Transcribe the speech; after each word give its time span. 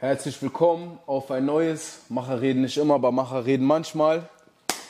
Herzlich 0.00 0.40
willkommen 0.40 0.98
auf 1.04 1.30
ein 1.30 1.44
neues 1.44 1.98
Macher 2.08 2.40
reden 2.40 2.62
nicht 2.62 2.78
immer, 2.78 2.94
aber 2.94 3.12
Macher 3.12 3.44
reden 3.44 3.66
manchmal. 3.66 4.22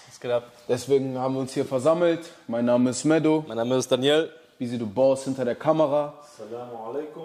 Was 0.07 0.21
geht 0.21 0.31
ab? 0.31 0.45
Deswegen 0.69 1.19
haben 1.19 1.35
wir 1.35 1.41
uns 1.41 1.53
hier 1.53 1.65
versammelt. 1.65 2.21
Mein 2.47 2.67
Name 2.67 2.91
ist 2.91 3.03
Medo. 3.03 3.45
Mein 3.49 3.57
Name 3.57 3.75
ist 3.75 3.91
Daniel. 3.91 4.31
Bisi, 4.57 4.79
du 4.79 4.87
Boss 4.87 5.25
hinter 5.25 5.45
der 5.45 5.57
Kamera. 5.57 6.15
Assalamu 6.23 6.77
alaikum. 6.89 7.25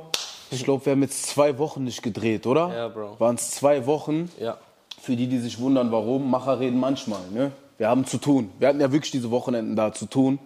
Ich 0.49 0.63
glaube, 0.63 0.83
wir 0.83 0.93
haben 0.93 1.03
jetzt 1.03 1.27
zwei 1.27 1.59
Wochen 1.59 1.83
nicht 1.83 2.01
gedreht, 2.01 2.47
oder? 2.47 2.73
Ja, 2.75 2.87
Bro. 2.87 3.19
Waren 3.19 3.35
es 3.35 3.51
zwei 3.51 3.85
Wochen? 3.85 4.31
Ja. 4.39 4.57
Für 4.99 5.15
die, 5.15 5.27
die 5.27 5.37
sich 5.37 5.59
wundern, 5.59 5.91
warum, 5.91 6.31
Macher 6.31 6.59
reden 6.59 6.79
manchmal. 6.79 7.21
Ne? 7.31 7.51
Wir 7.77 7.87
haben 7.87 8.07
zu 8.07 8.17
tun. 8.17 8.49
Wir 8.57 8.69
hatten 8.69 8.81
ja 8.81 8.91
wirklich 8.91 9.11
diese 9.11 9.29
Wochenenden 9.29 9.75
da 9.75 9.93
zu 9.93 10.07
tun. 10.07 10.39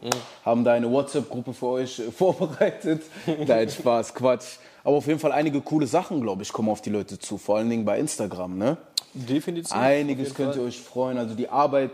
Haben 0.43 0.65
da 0.65 0.73
eine 0.73 0.91
WhatsApp-Gruppe 0.91 1.53
für 1.53 1.67
euch 1.67 1.99
äh, 1.99 2.11
vorbereitet. 2.11 3.03
Nein, 3.47 3.69
Spaß, 3.69 4.13
Quatsch. 4.13 4.57
Aber 4.83 4.97
auf 4.97 5.07
jeden 5.07 5.19
Fall 5.19 5.31
einige 5.31 5.61
coole 5.61 5.87
Sachen, 5.87 6.21
glaube 6.21 6.43
ich, 6.43 6.53
kommen 6.53 6.69
auf 6.69 6.81
die 6.81 6.89
Leute 6.89 7.19
zu. 7.19 7.37
Vor 7.37 7.57
allen 7.57 7.69
Dingen 7.69 7.85
bei 7.85 7.99
Instagram. 7.99 8.57
Ne? 8.57 8.77
Definitiv. 9.13 9.71
Einiges 9.71 10.33
könnt 10.33 10.55
ihr 10.55 10.63
euch 10.63 10.79
freuen. 10.79 11.17
Also 11.17 11.35
die 11.35 11.49
Arbeit 11.49 11.91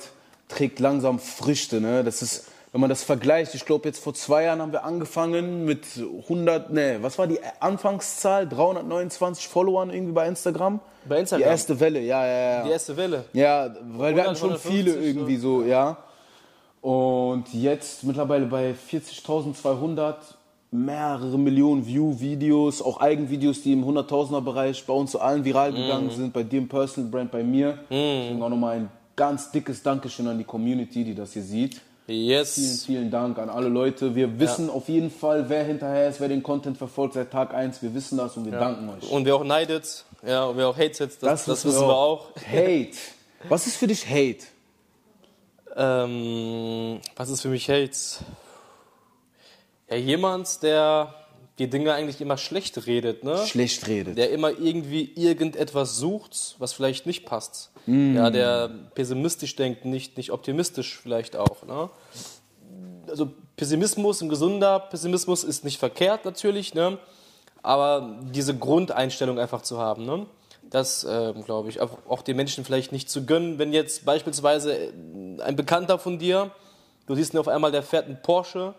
trägt 0.48 0.80
langsam 0.80 1.20
Früchte. 1.20 1.81
Ne? 1.81 2.03
Das 2.03 2.21
ist, 2.21 2.48
wenn 2.71 2.81
man 2.81 2.89
das 2.89 3.03
vergleicht, 3.03 3.55
ich 3.55 3.66
glaube 3.66 3.88
jetzt 3.88 4.03
vor 4.03 4.13
zwei 4.13 4.44
Jahren 4.44 4.61
haben 4.61 4.71
wir 4.71 4.84
angefangen 4.84 5.66
mit 5.66 5.85
100, 5.98 6.71
ne, 6.71 6.98
was 7.02 7.17
war 7.17 7.25
die 7.25 7.39
Anfangszahl? 7.59 8.48
329 8.48 9.47
Followern 9.47 9.89
irgendwie 9.89 10.11
bei 10.11 10.27
Instagram? 10.27 10.80
Bei 11.08 11.20
Instagram? 11.20 11.44
Die 11.44 11.49
erste 11.49 11.80
Welle, 11.80 12.02
ja, 12.02 12.25
ja, 12.25 12.58
ja. 12.58 12.63
Die 12.63 12.72
erste 12.72 12.97
Welle. 12.97 13.25
Ja, 13.33 13.73
weil 13.81 14.16
wir 14.16 14.23
100, 14.23 14.27
hatten 14.27 14.36
schon 14.36 14.49
150 14.49 14.72
viele 14.72 14.95
irgendwie 14.95 15.38
so, 15.38 15.63
ja. 15.63 15.97
Und 16.81 17.45
jetzt 17.53 18.03
mittlerweile 18.03 18.45
bei 18.45 18.75
40.200 18.91 20.16
mehrere 20.75 21.38
Millionen 21.38 21.85
View-Videos, 21.85 22.81
auch 22.81 23.00
Eigenvideos, 23.00 23.61
die 23.61 23.73
im 23.73 23.83
100.000er-Bereich 23.86 24.86
bei 24.86 24.94
uns 24.94 25.11
so 25.11 25.19
allen 25.19 25.45
viral 25.45 25.73
gegangen 25.73 26.09
sind, 26.11 26.33
bei 26.33 26.44
dir 26.44 26.59
im 26.59 26.67
Personal 26.67 27.09
Brand, 27.09 27.31
bei 27.31 27.44
mir. 27.44 27.80
Deswegen 27.89 28.41
auch 28.41 28.50
nochmal 28.50 28.77
ein 28.77 28.89
ganz 29.16 29.52
dickes 29.52 29.81
Dankeschön 29.81 30.27
an 30.27 30.38
die 30.38 30.44
Community, 30.44 31.03
die 31.03 31.16
das 31.16 31.33
hier 31.33 31.44
sieht. 31.44 31.81
Vielen, 32.05 32.27
Yes. 32.30 32.83
vielen 32.85 33.09
Dank 33.09 33.39
an 33.39 33.50
alle 33.50 33.67
Leute. 33.67 34.13
Wir 34.13 34.39
wissen 34.39 34.69
auf 34.69 34.89
jeden 34.89 35.09
Fall, 35.09 35.50
wer 35.50 35.63
hinterher 35.63 36.08
ist, 36.08 36.19
wer 36.19 36.27
den 36.27 36.44
Content 36.44 36.78
verfolgt 36.78 37.16
seit 37.16 37.31
Tag 37.31 37.53
1. 37.53 37.81
Wir 37.81 37.95
wissen 37.95 38.17
das 38.17 38.38
und 38.38 38.45
wir 38.45 38.52
danken 38.52 38.88
euch. 38.89 39.09
Und 39.09 39.25
wer 39.25 39.35
auch 39.35 39.44
neidet, 39.44 40.05
ja, 40.25 40.45
und 40.45 40.57
wer 40.57 40.67
auch 40.67 40.78
hatet, 40.78 41.23
das, 41.23 41.45
das, 41.45 41.66
wissen 41.66 41.81
wir 41.81 41.95
auch. 41.95 42.28
Hate. 42.47 42.97
Was 43.50 43.66
ist 43.66 43.78
für 43.78 43.88
dich 43.88 44.07
Hate? 44.07 44.45
Ähm, 45.75 47.00
was 47.16 47.30
ist 47.30 47.41
für 47.41 47.50
mich 47.50 47.69
Hate? 47.69 47.91
Ja, 49.89 49.97
jemand, 49.97 50.64
der 50.64 51.14
die 51.59 51.69
Dinge 51.69 51.94
eigentlich 51.94 52.19
immer 52.19 52.38
schlecht 52.38 52.86
redet, 52.86 53.23
ne? 53.23 53.45
Schlecht 53.45 53.88
redet. 53.88 54.17
der 54.17 54.31
immer 54.31 54.50
irgendwie 54.50 55.11
irgendetwas 55.16 55.97
sucht, 55.97 56.55
was 56.59 56.73
vielleicht 56.73 57.05
nicht 57.05 57.25
passt. 57.25 57.72
Mm. 57.86 58.16
Ja, 58.16 58.30
der 58.30 58.69
pessimistisch 58.94 59.56
denkt, 59.56 59.86
nicht, 59.86 60.17
nicht 60.17 60.31
optimistisch 60.31 61.00
vielleicht 61.02 61.38
auch. 61.38 61.63
Ne? 61.63 61.89
Also 63.08 63.31
Pessimismus, 63.56 64.22
ein 64.22 64.30
gesunder 64.30 64.80
Pessimismus 64.80 65.44
ist 65.44 65.63
nicht 65.63 65.78
verkehrt 65.78 66.25
natürlich, 66.25 66.73
ne? 66.73 66.97
aber 67.61 68.19
diese 68.33 68.58
Grundeinstellung 68.58 69.39
einfach 69.39 69.61
zu 69.61 69.78
haben, 69.78 70.06
ne? 70.06 70.25
das 70.69 71.06
ähm, 71.09 71.44
glaube 71.45 71.69
ich, 71.69 71.80
auch, 71.80 72.00
auch 72.08 72.22
den 72.22 72.36
Menschen 72.36 72.66
vielleicht 72.66 72.91
nicht 72.91 73.09
zu 73.09 73.25
gönnen, 73.25 73.59
wenn 73.59 73.72
jetzt 73.72 74.03
beispielsweise 74.06 74.75
äh, 74.75 74.91
ein 75.41 75.56
Bekannter 75.56 76.00
von 76.00 76.19
dir, 76.19 76.52
du 77.08 77.16
siehst 77.16 77.34
ihn 77.34 77.38
auf 77.39 77.48
einmal, 77.48 77.72
der 77.72 77.84
fährt 77.84 78.06
einen 78.08 78.22
Porsche 78.22 78.73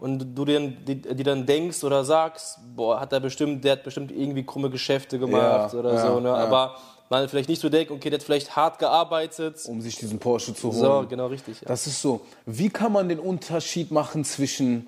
und 0.00 0.34
du 0.34 0.44
dir, 0.44 0.60
die, 0.60 1.22
dann 1.24 1.46
denkst 1.46 1.82
oder 1.84 2.04
sagst, 2.04 2.58
boah, 2.76 3.00
hat 3.00 3.12
er 3.12 3.20
bestimmt, 3.20 3.64
der 3.64 3.72
hat 3.72 3.84
bestimmt 3.84 4.10
irgendwie 4.12 4.44
krumme 4.44 4.70
Geschäfte 4.70 5.18
gemacht 5.18 5.72
Ja, 5.72 5.78
oder 5.78 5.94
ja, 5.94 6.06
so, 6.06 6.20
ne? 6.20 6.28
ja. 6.28 6.34
aber 6.36 6.76
man 7.08 7.28
vielleicht 7.28 7.48
nicht 7.48 7.60
so 7.60 7.68
denkt, 7.68 7.90
okay, 7.92 8.10
der 8.10 8.18
hat 8.18 8.24
vielleicht 8.24 8.56
hart 8.56 8.78
gearbeitet. 8.80 9.64
um 9.66 9.80
sich 9.80 9.96
diesen 9.96 10.18
Porsche 10.18 10.54
zu 10.54 10.68
holen. 10.72 10.78
So, 10.80 11.06
genau 11.08 11.26
richtig. 11.28 11.58
Das 11.64 11.86
ist 11.86 12.02
so. 12.02 12.20
Wie 12.46 12.68
kann 12.68 12.90
man 12.92 13.08
den 13.08 13.20
Unterschied 13.20 13.90
machen 13.92 14.24
zwischen 14.24 14.86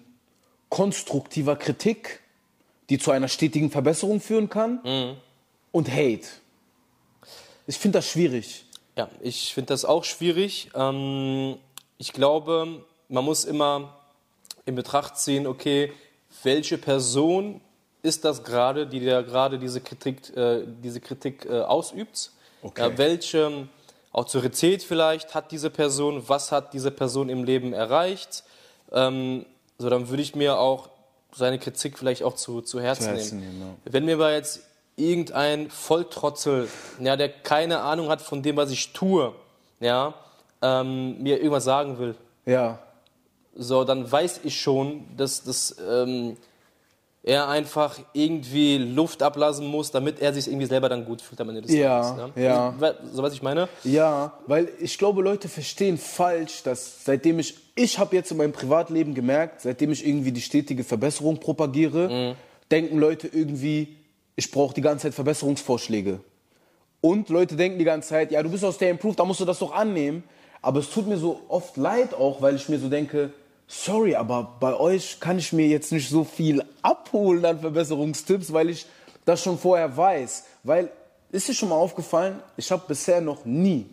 konstruktiver 0.68 1.56
Kritik, 1.56 2.20
die 2.90 2.98
zu 2.98 3.10
einer 3.12 3.28
stetigen 3.28 3.70
Verbesserung 3.70 4.20
führen 4.20 4.48
kann, 4.48 4.80
Mhm. 4.84 5.16
und 5.72 5.90
Hate? 5.92 6.26
Ich 7.66 7.78
finde 7.78 7.98
das 7.98 8.08
schwierig. 8.08 8.64
Ja, 8.96 9.08
ich 9.20 9.54
finde 9.54 9.68
das 9.68 9.84
auch 9.84 10.02
schwierig. 10.04 10.70
Ähm, 10.74 11.56
ich 11.98 12.12
glaube, 12.12 12.84
man 13.08 13.24
muss 13.24 13.44
immer 13.44 13.94
in 14.64 14.74
Betracht 14.74 15.16
ziehen, 15.18 15.46
okay, 15.46 15.92
welche 16.42 16.78
Person 16.78 17.60
ist 18.02 18.24
das 18.24 18.44
gerade, 18.44 18.86
die 18.86 19.04
da 19.04 19.22
gerade 19.22 19.58
diese 19.58 19.80
Kritik, 19.80 20.34
äh, 20.36 20.62
diese 20.82 21.00
Kritik 21.00 21.44
äh, 21.46 21.60
ausübt? 21.60 22.30
Okay. 22.62 22.82
Ja, 22.90 22.98
welche 22.98 23.68
Autorität 24.12 24.82
vielleicht 24.82 25.34
hat 25.34 25.50
diese 25.50 25.70
Person? 25.70 26.22
Was 26.28 26.52
hat 26.52 26.72
diese 26.72 26.90
Person 26.90 27.28
im 27.28 27.44
Leben 27.44 27.72
erreicht? 27.72 28.44
Ähm, 28.92 29.44
so, 29.78 29.90
dann 29.90 30.08
würde 30.08 30.22
ich 30.22 30.34
mir 30.34 30.58
auch 30.58 30.88
seine 31.34 31.58
Kritik 31.58 31.98
vielleicht 31.98 32.22
auch 32.22 32.34
zu, 32.34 32.62
zu 32.62 32.80
Herzen, 32.80 33.04
Zu 33.04 33.10
Herzen 33.10 33.40
nehmen. 33.40 33.58
nehmen, 33.58 33.76
Wenn 33.84 34.04
mir 34.04 34.14
aber 34.14 34.32
jetzt 34.32 34.60
irgendein 34.96 35.70
Volltrottel, 35.70 36.68
ja, 37.00 37.16
der 37.16 37.28
keine 37.28 37.80
Ahnung 37.80 38.08
hat 38.08 38.20
von 38.20 38.42
dem, 38.42 38.56
was 38.56 38.70
ich 38.70 38.92
tue, 38.92 39.34
ja, 39.80 40.14
ähm, 40.62 41.22
mir 41.22 41.36
irgendwas 41.38 41.64
sagen 41.64 41.98
will, 41.98 42.14
Ja. 42.46 42.78
so, 43.54 43.84
dann 43.84 44.10
weiß 44.10 44.40
ich 44.44 44.60
schon, 44.60 45.04
dass, 45.16 45.42
dass 45.44 45.76
ähm, 45.88 46.36
er 47.22 47.48
einfach 47.48 47.98
irgendwie 48.12 48.78
Luft 48.78 49.22
ablassen 49.22 49.66
muss, 49.66 49.90
damit 49.90 50.20
er 50.20 50.32
sich 50.32 50.46
irgendwie 50.48 50.66
selber 50.66 50.88
dann 50.88 51.04
gut 51.04 51.20
fühlt 51.20 51.40
am 51.40 51.48
Ende 51.50 51.62
des 51.62 51.72
Ja, 51.72 52.00
Tages. 52.14 52.34
ne? 52.36 52.42
ja. 52.42 52.74
We- 52.80 52.96
So 53.12 53.22
was 53.22 53.32
ich 53.34 53.42
meine? 53.42 53.68
Ja, 53.84 54.32
weil 54.46 54.68
ich 54.80 54.96
glaube, 54.98 55.20
Leute 55.22 55.48
verstehen 55.48 55.98
falsch, 55.98 56.62
dass 56.62 57.04
seitdem 57.04 57.38
ich, 57.40 57.54
ich 57.74 57.98
habe 57.98 58.16
jetzt 58.16 58.30
in 58.30 58.36
meinem 58.38 58.52
Privatleben 58.52 59.14
gemerkt, 59.14 59.60
seitdem 59.62 59.92
ich 59.92 60.06
irgendwie 60.06 60.32
die 60.32 60.40
stetige 60.40 60.84
Verbesserung 60.84 61.38
propagiere, 61.38 62.34
denken 62.70 62.98
Leute 62.98 63.28
irgendwie, 63.28 63.96
ich 64.36 64.50
brauche 64.50 64.72
die 64.74 64.80
ganze 64.80 65.02
Zeit 65.08 65.14
Verbesserungsvorschläge. 65.14 66.20
Und 67.00 67.28
Leute 67.28 67.56
denken 67.56 67.78
die 67.78 67.84
ganze 67.84 68.08
Zeit, 68.08 68.30
ja, 68.32 68.42
du 68.42 68.48
bist 68.50 68.64
aus 68.64 68.78
der 68.78 68.90
Improved, 68.90 69.18
da 69.18 69.24
musst 69.24 69.40
du 69.40 69.44
das 69.44 69.58
doch 69.58 69.72
annehmen. 69.72 70.22
Aber 70.62 70.80
es 70.80 70.90
tut 70.90 71.06
mir 71.06 71.18
so 71.18 71.40
oft 71.48 71.76
leid 71.76 72.14
auch, 72.14 72.42
weil 72.42 72.56
ich 72.56 72.68
mir 72.68 72.78
so 72.78 72.88
denke, 72.88 73.32
sorry, 73.66 74.14
aber 74.16 74.56
bei 74.58 74.74
euch 74.74 75.20
kann 75.20 75.38
ich 75.38 75.52
mir 75.52 75.66
jetzt 75.66 75.92
nicht 75.92 76.08
so 76.08 76.24
viel 76.24 76.64
abholen 76.82 77.44
an 77.44 77.60
Verbesserungstipps, 77.60 78.52
weil 78.52 78.70
ich 78.70 78.86
das 79.24 79.42
schon 79.42 79.58
vorher 79.58 79.96
weiß. 79.96 80.44
Weil, 80.64 80.90
ist 81.30 81.48
dir 81.48 81.54
schon 81.54 81.68
mal 81.68 81.76
aufgefallen, 81.76 82.42
ich 82.56 82.70
habe 82.72 82.82
bisher 82.88 83.20
noch 83.20 83.44
nie 83.44 83.86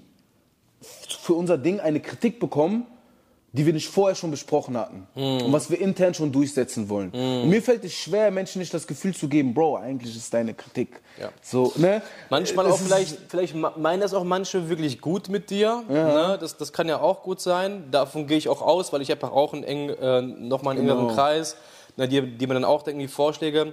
für 1.21 1.33
unser 1.33 1.57
Ding 1.57 1.79
eine 1.79 1.99
Kritik 1.99 2.39
bekommen, 2.39 2.85
die 3.55 3.65
wir 3.65 3.71
nicht 3.71 3.87
vorher 3.87 4.15
schon 4.15 4.31
besprochen 4.31 4.75
hatten. 4.77 5.07
Und 5.15 5.53
was 5.53 5.69
wir 5.69 5.79
intern 5.79 6.13
schon 6.13 6.31
durchsetzen 6.31 6.89
wollen. 6.89 7.09
Und 7.11 7.49
mir 7.49 7.61
fällt 7.61 7.85
es 7.85 7.93
schwer, 7.93 8.29
Menschen 8.29 8.59
nicht 8.59 8.73
das 8.73 8.85
Gefühl 8.85 9.15
zu 9.15 9.29
geben, 9.29 9.53
Bro, 9.53 9.77
eigentlich 9.77 10.15
ist 10.15 10.33
deine 10.33 10.53
Kritik. 10.53 10.99
Ja. 11.19 11.29
So, 11.41 11.71
ne? 11.77 12.01
Manchmal 12.29 12.65
Es 12.65 12.73
auch 12.73 12.77
vielleicht, 12.79 13.17
vielleicht 13.29 13.55
meinen 13.55 14.01
das 14.01 14.13
auch 14.13 14.25
manche 14.25 14.67
wirklich 14.67 14.99
gut 14.99 15.29
mit 15.29 15.49
dir. 15.49 15.83
Ne? 15.87 16.37
Das, 16.39 16.57
das 16.57 16.73
kann 16.73 16.89
ja 16.89 16.99
auch 16.99 17.23
gut 17.23 17.39
sein. 17.39 17.85
Davon 17.91 18.27
gehe 18.27 18.37
ich 18.37 18.49
auch 18.49 18.61
aus, 18.61 18.91
weil 18.91 19.01
ich 19.01 19.09
habe 19.09 19.31
auch 19.31 19.53
einen 19.53 19.63
eng, 19.63 19.89
äh, 19.89 20.21
nochmal 20.21 20.75
einen 20.75 20.85
Genau. 20.85 20.99
engeren 20.99 21.15
Kreis, 21.15 21.55
ne, 21.95 22.09
die, 22.09 22.21
die 22.37 22.47
mir 22.47 22.55
dann 22.55 22.65
auch 22.65 22.85
irgendwie 22.85 23.07
Vorschläge. 23.07 23.71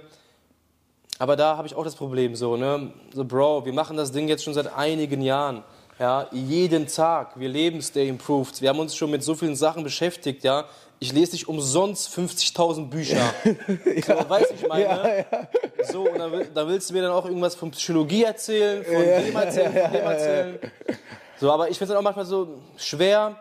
Aber 1.19 1.35
da 1.35 1.57
habe 1.57 1.67
ich 1.67 1.75
auch 1.75 1.83
das 1.83 1.95
Problem 1.95 2.35
so, 2.35 2.55
ne? 2.55 2.91
So, 3.13 3.25
Bro, 3.25 3.65
wir 3.65 3.73
machen 3.73 3.97
das 3.97 4.11
Ding 4.13 4.27
jetzt 4.29 4.43
schon 4.43 4.53
seit 4.53 4.73
einigen 4.75 5.21
Jahren. 5.21 5.63
Ja, 5.99 6.27
jeden 6.31 6.87
Tag. 6.87 7.39
Wir 7.39 7.49
leben 7.49 7.81
Stay 7.81 8.07
Improved. 8.09 8.61
Wir 8.61 8.69
haben 8.69 8.79
uns 8.79 8.95
schon 8.95 9.11
mit 9.11 9.23
so 9.23 9.35
vielen 9.35 9.55
Sachen 9.55 9.83
beschäftigt, 9.83 10.43
ja. 10.43 10.65
Ich 10.99 11.11
lese 11.11 11.33
nicht 11.33 11.47
umsonst 11.47 12.09
50.000 12.17 12.89
Bücher. 12.89 13.17
so, 13.43 14.29
weißt 14.29 14.51
du, 14.51 14.55
ich 14.55 14.67
meine? 14.67 15.25
So, 15.91 16.09
und 16.09 16.17
dann, 16.17 16.31
will- 16.31 16.49
dann 16.53 16.67
willst 16.67 16.89
du 16.89 16.93
mir 16.93 17.01
dann 17.03 17.11
auch 17.11 17.25
irgendwas 17.25 17.55
von 17.55 17.71
Psychologie 17.71 18.23
erzählen, 18.23 18.83
von 18.83 18.93
dem 19.03 19.35
erzählen, 19.35 19.71
von 19.73 19.91
dem 19.91 20.01
erzählen. 20.05 20.59
So, 21.39 21.51
aber 21.51 21.69
ich 21.69 21.77
finde 21.77 21.85
es 21.85 21.89
dann 21.89 21.97
auch 21.97 22.03
manchmal 22.03 22.25
so 22.25 22.61
schwer, 22.77 23.35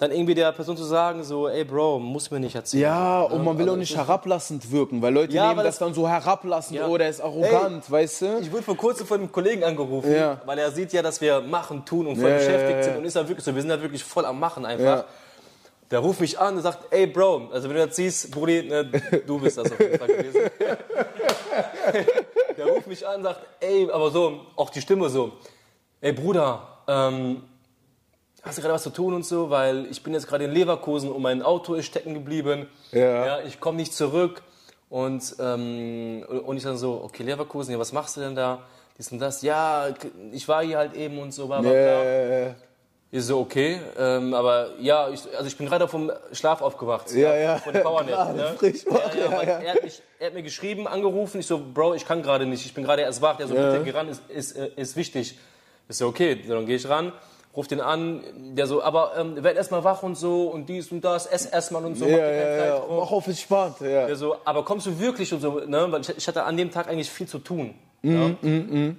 dann 0.00 0.10
irgendwie 0.12 0.34
der 0.34 0.50
Person 0.52 0.76
zu 0.78 0.82
sagen, 0.84 1.22
so, 1.22 1.46
ey 1.46 1.62
Bro, 1.62 1.98
muss 1.98 2.30
mir 2.30 2.40
nicht 2.40 2.54
erzählen. 2.54 2.82
Ja, 2.84 3.20
und 3.20 3.44
man 3.44 3.56
will 3.58 3.64
also 3.64 3.74
auch 3.74 3.78
nicht 3.78 3.94
herablassend 3.94 4.72
wirken, 4.72 5.00
weil 5.02 5.12
Leute 5.12 5.34
Ja, 5.34 5.44
nehmen 5.48 5.58
weil 5.58 5.64
das 5.64 5.76
das- 5.78 5.86
dann 5.86 5.94
so 5.94 6.08
herablassend, 6.08 6.78
Ja. 6.78 6.88
oh, 6.88 6.96
der 6.96 7.10
ist 7.10 7.20
arrogant, 7.20 7.88
weißt 7.90 8.22
du? 8.22 8.38
Ich 8.40 8.50
wurde 8.50 8.62
vor 8.62 8.76
kurzem 8.78 9.06
von 9.06 9.20
einem 9.20 9.30
Kollegen 9.30 9.62
angerufen, 9.62 10.12
Ja. 10.12 10.40
weil 10.46 10.58
er 10.58 10.70
sieht 10.72 10.92
ja, 10.94 11.02
dass 11.02 11.20
wir 11.20 11.40
machen, 11.42 11.84
tun 11.84 12.06
und 12.06 12.16
voll 12.16 12.32
beschäftigt 12.32 12.84
sind 12.84 12.96
und 12.96 13.04
ist 13.04 13.14
da 13.14 13.28
wirklich 13.28 13.44
so, 13.44 13.54
wir 13.54 13.60
sind 13.60 13.68
da 13.68 13.80
wirklich 13.80 14.02
voll 14.02 14.24
am 14.24 14.40
Machen 14.40 14.64
einfach. 14.64 15.04
Der 15.90 15.98
ruft 15.98 16.20
mich 16.20 16.38
an 16.38 16.56
und 16.56 16.62
sagt, 16.62 16.78
ey 16.92 17.06
Bro, 17.06 17.48
also 17.52 17.68
wenn 17.68 17.76
du 17.76 17.86
das 17.86 17.96
siehst, 17.96 18.30
Brudi, 18.30 18.62
ne, 18.62 18.84
du 19.26 19.38
bist 19.38 19.58
das 19.58 19.70
auf 19.70 19.78
jeden 19.80 19.98
Fall 19.98 20.08
gewesen. 20.08 20.40
Der 22.56 22.66
ruft 22.66 22.86
mich 22.86 23.06
an 23.06 23.16
und 23.16 23.22
sagt, 23.24 23.40
ey, 23.60 23.88
aber 23.90 24.10
so, 24.10 24.40
auch 24.56 24.70
die 24.70 24.80
Stimme 24.80 25.08
so, 25.08 25.32
ey 26.00 26.12
Bruder, 26.12 26.62
ähm, 26.88 27.42
hast 28.42 28.58
du 28.58 28.62
gerade 28.62 28.74
was 28.74 28.82
zu 28.82 28.90
tun 28.90 29.14
und 29.14 29.24
so, 29.24 29.50
weil 29.50 29.86
ich 29.86 30.02
bin 30.02 30.12
jetzt 30.14 30.26
gerade 30.26 30.44
in 30.44 30.52
Leverkusen 30.52 31.10
und 31.10 31.22
mein 31.22 31.42
Auto 31.42 31.74
ist 31.74 31.86
stecken 31.86 32.14
geblieben. 32.14 32.68
Ja. 32.92 33.40
ich 33.42 33.60
komme 33.60 33.76
nicht 33.76 33.92
zurück. 33.94 34.42
Und, 34.88 35.36
ähm, 35.38 36.24
und 36.44 36.56
ich 36.56 36.64
dann 36.64 36.76
so, 36.76 37.00
okay, 37.04 37.22
Leverkusen, 37.22 37.72
ja, 37.72 37.78
was 37.78 37.92
machst 37.92 38.16
du 38.16 38.20
denn 38.22 38.34
da? 38.34 38.58
dies 39.00 39.10
und 39.12 39.18
das, 39.18 39.40
ja, 39.40 39.88
ich 40.30 40.46
war 40.46 40.62
hier 40.62 40.76
halt 40.78 40.94
eben 40.94 41.18
und 41.18 41.32
so, 41.32 41.46
bla 41.46 41.60
bla 41.60 41.70
bla. 41.70 42.54
Ich 43.12 43.24
so, 43.24 43.40
okay, 43.40 43.80
ähm, 43.98 44.34
aber 44.34 44.70
ja, 44.78 45.08
ich, 45.08 45.22
also 45.34 45.46
ich 45.46 45.56
bin 45.56 45.66
gerade 45.66 45.88
vom 45.88 46.12
Schlaf 46.30 46.60
aufgewacht. 46.62 47.10
Ja, 47.12 47.34
ja. 47.34 47.56
Von 47.58 47.72
dem 47.72 47.82
Powernap. 47.82 48.08
Gerade 48.36 48.36
Ne? 48.36 48.54
frisch 48.56 48.86
wach, 48.86 49.12
ja, 49.14 49.24
ja, 49.24 49.30
ja, 49.30 49.42
ja. 49.42 49.58
Er, 49.58 49.74
hat 49.74 49.82
mich, 49.82 50.02
er 50.20 50.26
hat 50.28 50.34
mir 50.34 50.42
geschrieben, 50.44 50.86
angerufen, 50.86 51.40
ich 51.40 51.46
so, 51.46 51.60
Bro, 51.74 51.94
ich 51.94 52.06
kann 52.06 52.22
gerade 52.22 52.46
nicht, 52.46 52.64
ich 52.64 52.72
bin 52.72 52.84
gerade 52.84 53.02
erst 53.02 53.20
wach. 53.20 53.36
Der 53.36 53.48
so, 53.48 53.54
bitte 53.54 53.80
geh 53.84 53.90
ran, 53.90 54.08
ist, 54.08 54.22
ist, 54.28 54.52
äh, 54.56 54.70
ist 54.76 54.94
wichtig. 54.96 55.36
Ich 55.88 55.96
so, 55.96 56.06
okay, 56.06 56.40
dann 56.46 56.66
gehe 56.66 56.76
ich 56.76 56.88
ran, 56.88 57.12
ruf 57.56 57.66
den 57.66 57.80
an, 57.80 58.22
der 58.54 58.66
so, 58.66 58.82
aber 58.82 59.12
ähm, 59.16 59.42
werd 59.42 59.56
erst 59.56 59.70
mal 59.70 59.82
wach 59.82 60.02
und 60.02 60.16
so 60.16 60.48
und 60.48 60.68
dies 60.68 60.92
und 60.92 61.04
das, 61.04 61.26
ess 61.26 61.46
erstmal 61.46 61.84
und 61.84 61.96
so. 61.96 62.06
ja, 62.06 62.16
ja, 62.16 62.30
ja. 62.30 62.58
Zeitdruck. 62.58 63.00
Mach 63.00 63.10
auf 63.10 63.26
entspannt. 63.26 63.80
Ja. 63.80 64.06
Der 64.06 64.16
so, 64.16 64.36
aber 64.44 64.64
kommst 64.64 64.86
du 64.86 64.98
wirklich 64.98 65.32
und 65.32 65.40
so, 65.40 65.60
ne? 65.60 65.86
Weil 65.90 66.00
ich, 66.02 66.16
ich 66.16 66.28
hatte 66.28 66.44
an 66.44 66.56
dem 66.56 66.70
Tag 66.70 66.88
eigentlich 66.88 67.10
viel 67.10 67.26
zu 67.26 67.38
tun. 67.38 67.74
ja? 68.02 68.30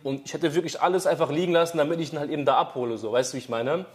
Und 0.04 0.22
ich 0.26 0.34
hätte 0.34 0.54
wirklich 0.54 0.82
alles 0.82 1.08
einfach 1.08 1.32
liegen 1.32 1.54
lassen, 1.54 1.78
damit 1.78 2.00
ich 2.00 2.14
ihn 2.14 2.20
halt 2.20 2.30
eben 2.30 2.46
da 2.46 2.58
abhole, 2.58 2.98
so, 2.98 3.12
weißt 3.12 3.34
du, 3.34 3.38
wie 3.38 3.40
ich 3.40 3.50
meine? 3.50 3.86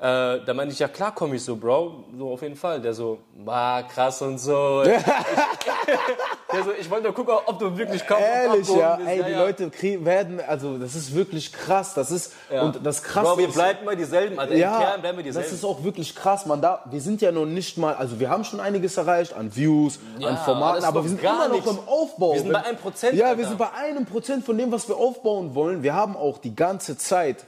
Äh, 0.00 0.40
da 0.46 0.54
meinte 0.54 0.72
ich, 0.72 0.78
ja 0.78 0.88
klar 0.88 1.14
komme 1.14 1.36
ich 1.36 1.44
so, 1.44 1.56
Bro, 1.56 2.04
so 2.16 2.32
auf 2.32 2.40
jeden 2.40 2.56
Fall. 2.56 2.80
Der 2.80 2.94
so, 2.94 3.18
war 3.44 3.86
krass 3.86 4.22
und 4.22 4.38
so. 4.38 4.82
Ich, 6.52 6.56
der 6.56 6.64
so, 6.64 6.70
ich 6.78 6.90
wollte 6.90 7.04
nur 7.04 7.14
gucken, 7.14 7.34
ob 7.46 7.58
du 7.58 7.76
wirklich 7.78 8.06
kommst. 8.06 8.22
Ehrlich, 8.22 8.68
ja. 8.68 8.96
bist. 8.96 9.08
Ey, 9.08 9.22
die 9.22 9.30
ja. 9.30 9.38
Leute 9.44 9.70
kriegen, 9.70 10.04
werden, 10.04 10.40
also 10.46 10.78
das 10.78 10.94
ist 10.94 11.14
wirklich 11.14 11.52
krass. 11.52 11.94
Das 11.94 12.10
ist, 12.10 12.32
Ja. 12.52 12.62
und 12.62 12.84
das 12.84 13.02
krass 13.02 13.24
Bro, 13.24 13.38
wir 13.38 13.48
bleiben 13.48 13.80
immer 13.82 13.96
dieselben, 13.96 14.38
Alter. 14.38 14.52
Im 14.54 14.60
Kern 14.60 15.00
bleiben 15.00 15.18
wir 15.18 15.24
dieselben. 15.24 15.48
das 15.48 15.56
ist 15.56 15.64
auch 15.64 15.84
wirklich 15.84 16.14
krass, 16.14 16.46
man. 16.46 16.60
Da, 16.60 16.84
wir 16.90 17.00
sind 17.00 17.20
ja 17.20 17.32
noch 17.32 17.46
nicht 17.46 17.78
mal, 17.78 17.94
also 17.94 18.18
wir 18.20 18.30
haben 18.30 18.44
schon 18.44 18.60
einiges 18.60 18.96
erreicht 18.96 19.32
an 19.34 19.54
Views, 19.54 19.98
Ja, 20.18 20.28
an 20.28 20.38
Formaten, 20.38 20.84
aber 20.84 21.02
wir 21.02 21.08
sind 21.10 21.22
immer 21.22 21.48
noch 21.48 21.54
nichts. 21.54 21.70
im 21.70 21.78
Aufbau. 21.86 22.32
Wir 22.34 22.40
sind 22.40 22.52
bei 22.52 22.64
einem 22.64 22.78
Prozent, 22.78 23.14
Ja, 23.14 23.26
Alter. 23.26 23.38
wir 23.38 23.46
sind 23.46 23.58
bei 23.58 23.72
einem 23.72 24.06
Prozent 24.06 24.44
von 24.44 24.58
dem, 24.58 24.72
was 24.72 24.88
wir 24.88 24.96
aufbauen 24.96 25.54
wollen. 25.54 25.82
Wir 25.82 25.94
haben 25.94 26.16
auch 26.16 26.38
die 26.38 26.54
ganze 26.56 26.98
Zeit, 26.98 27.44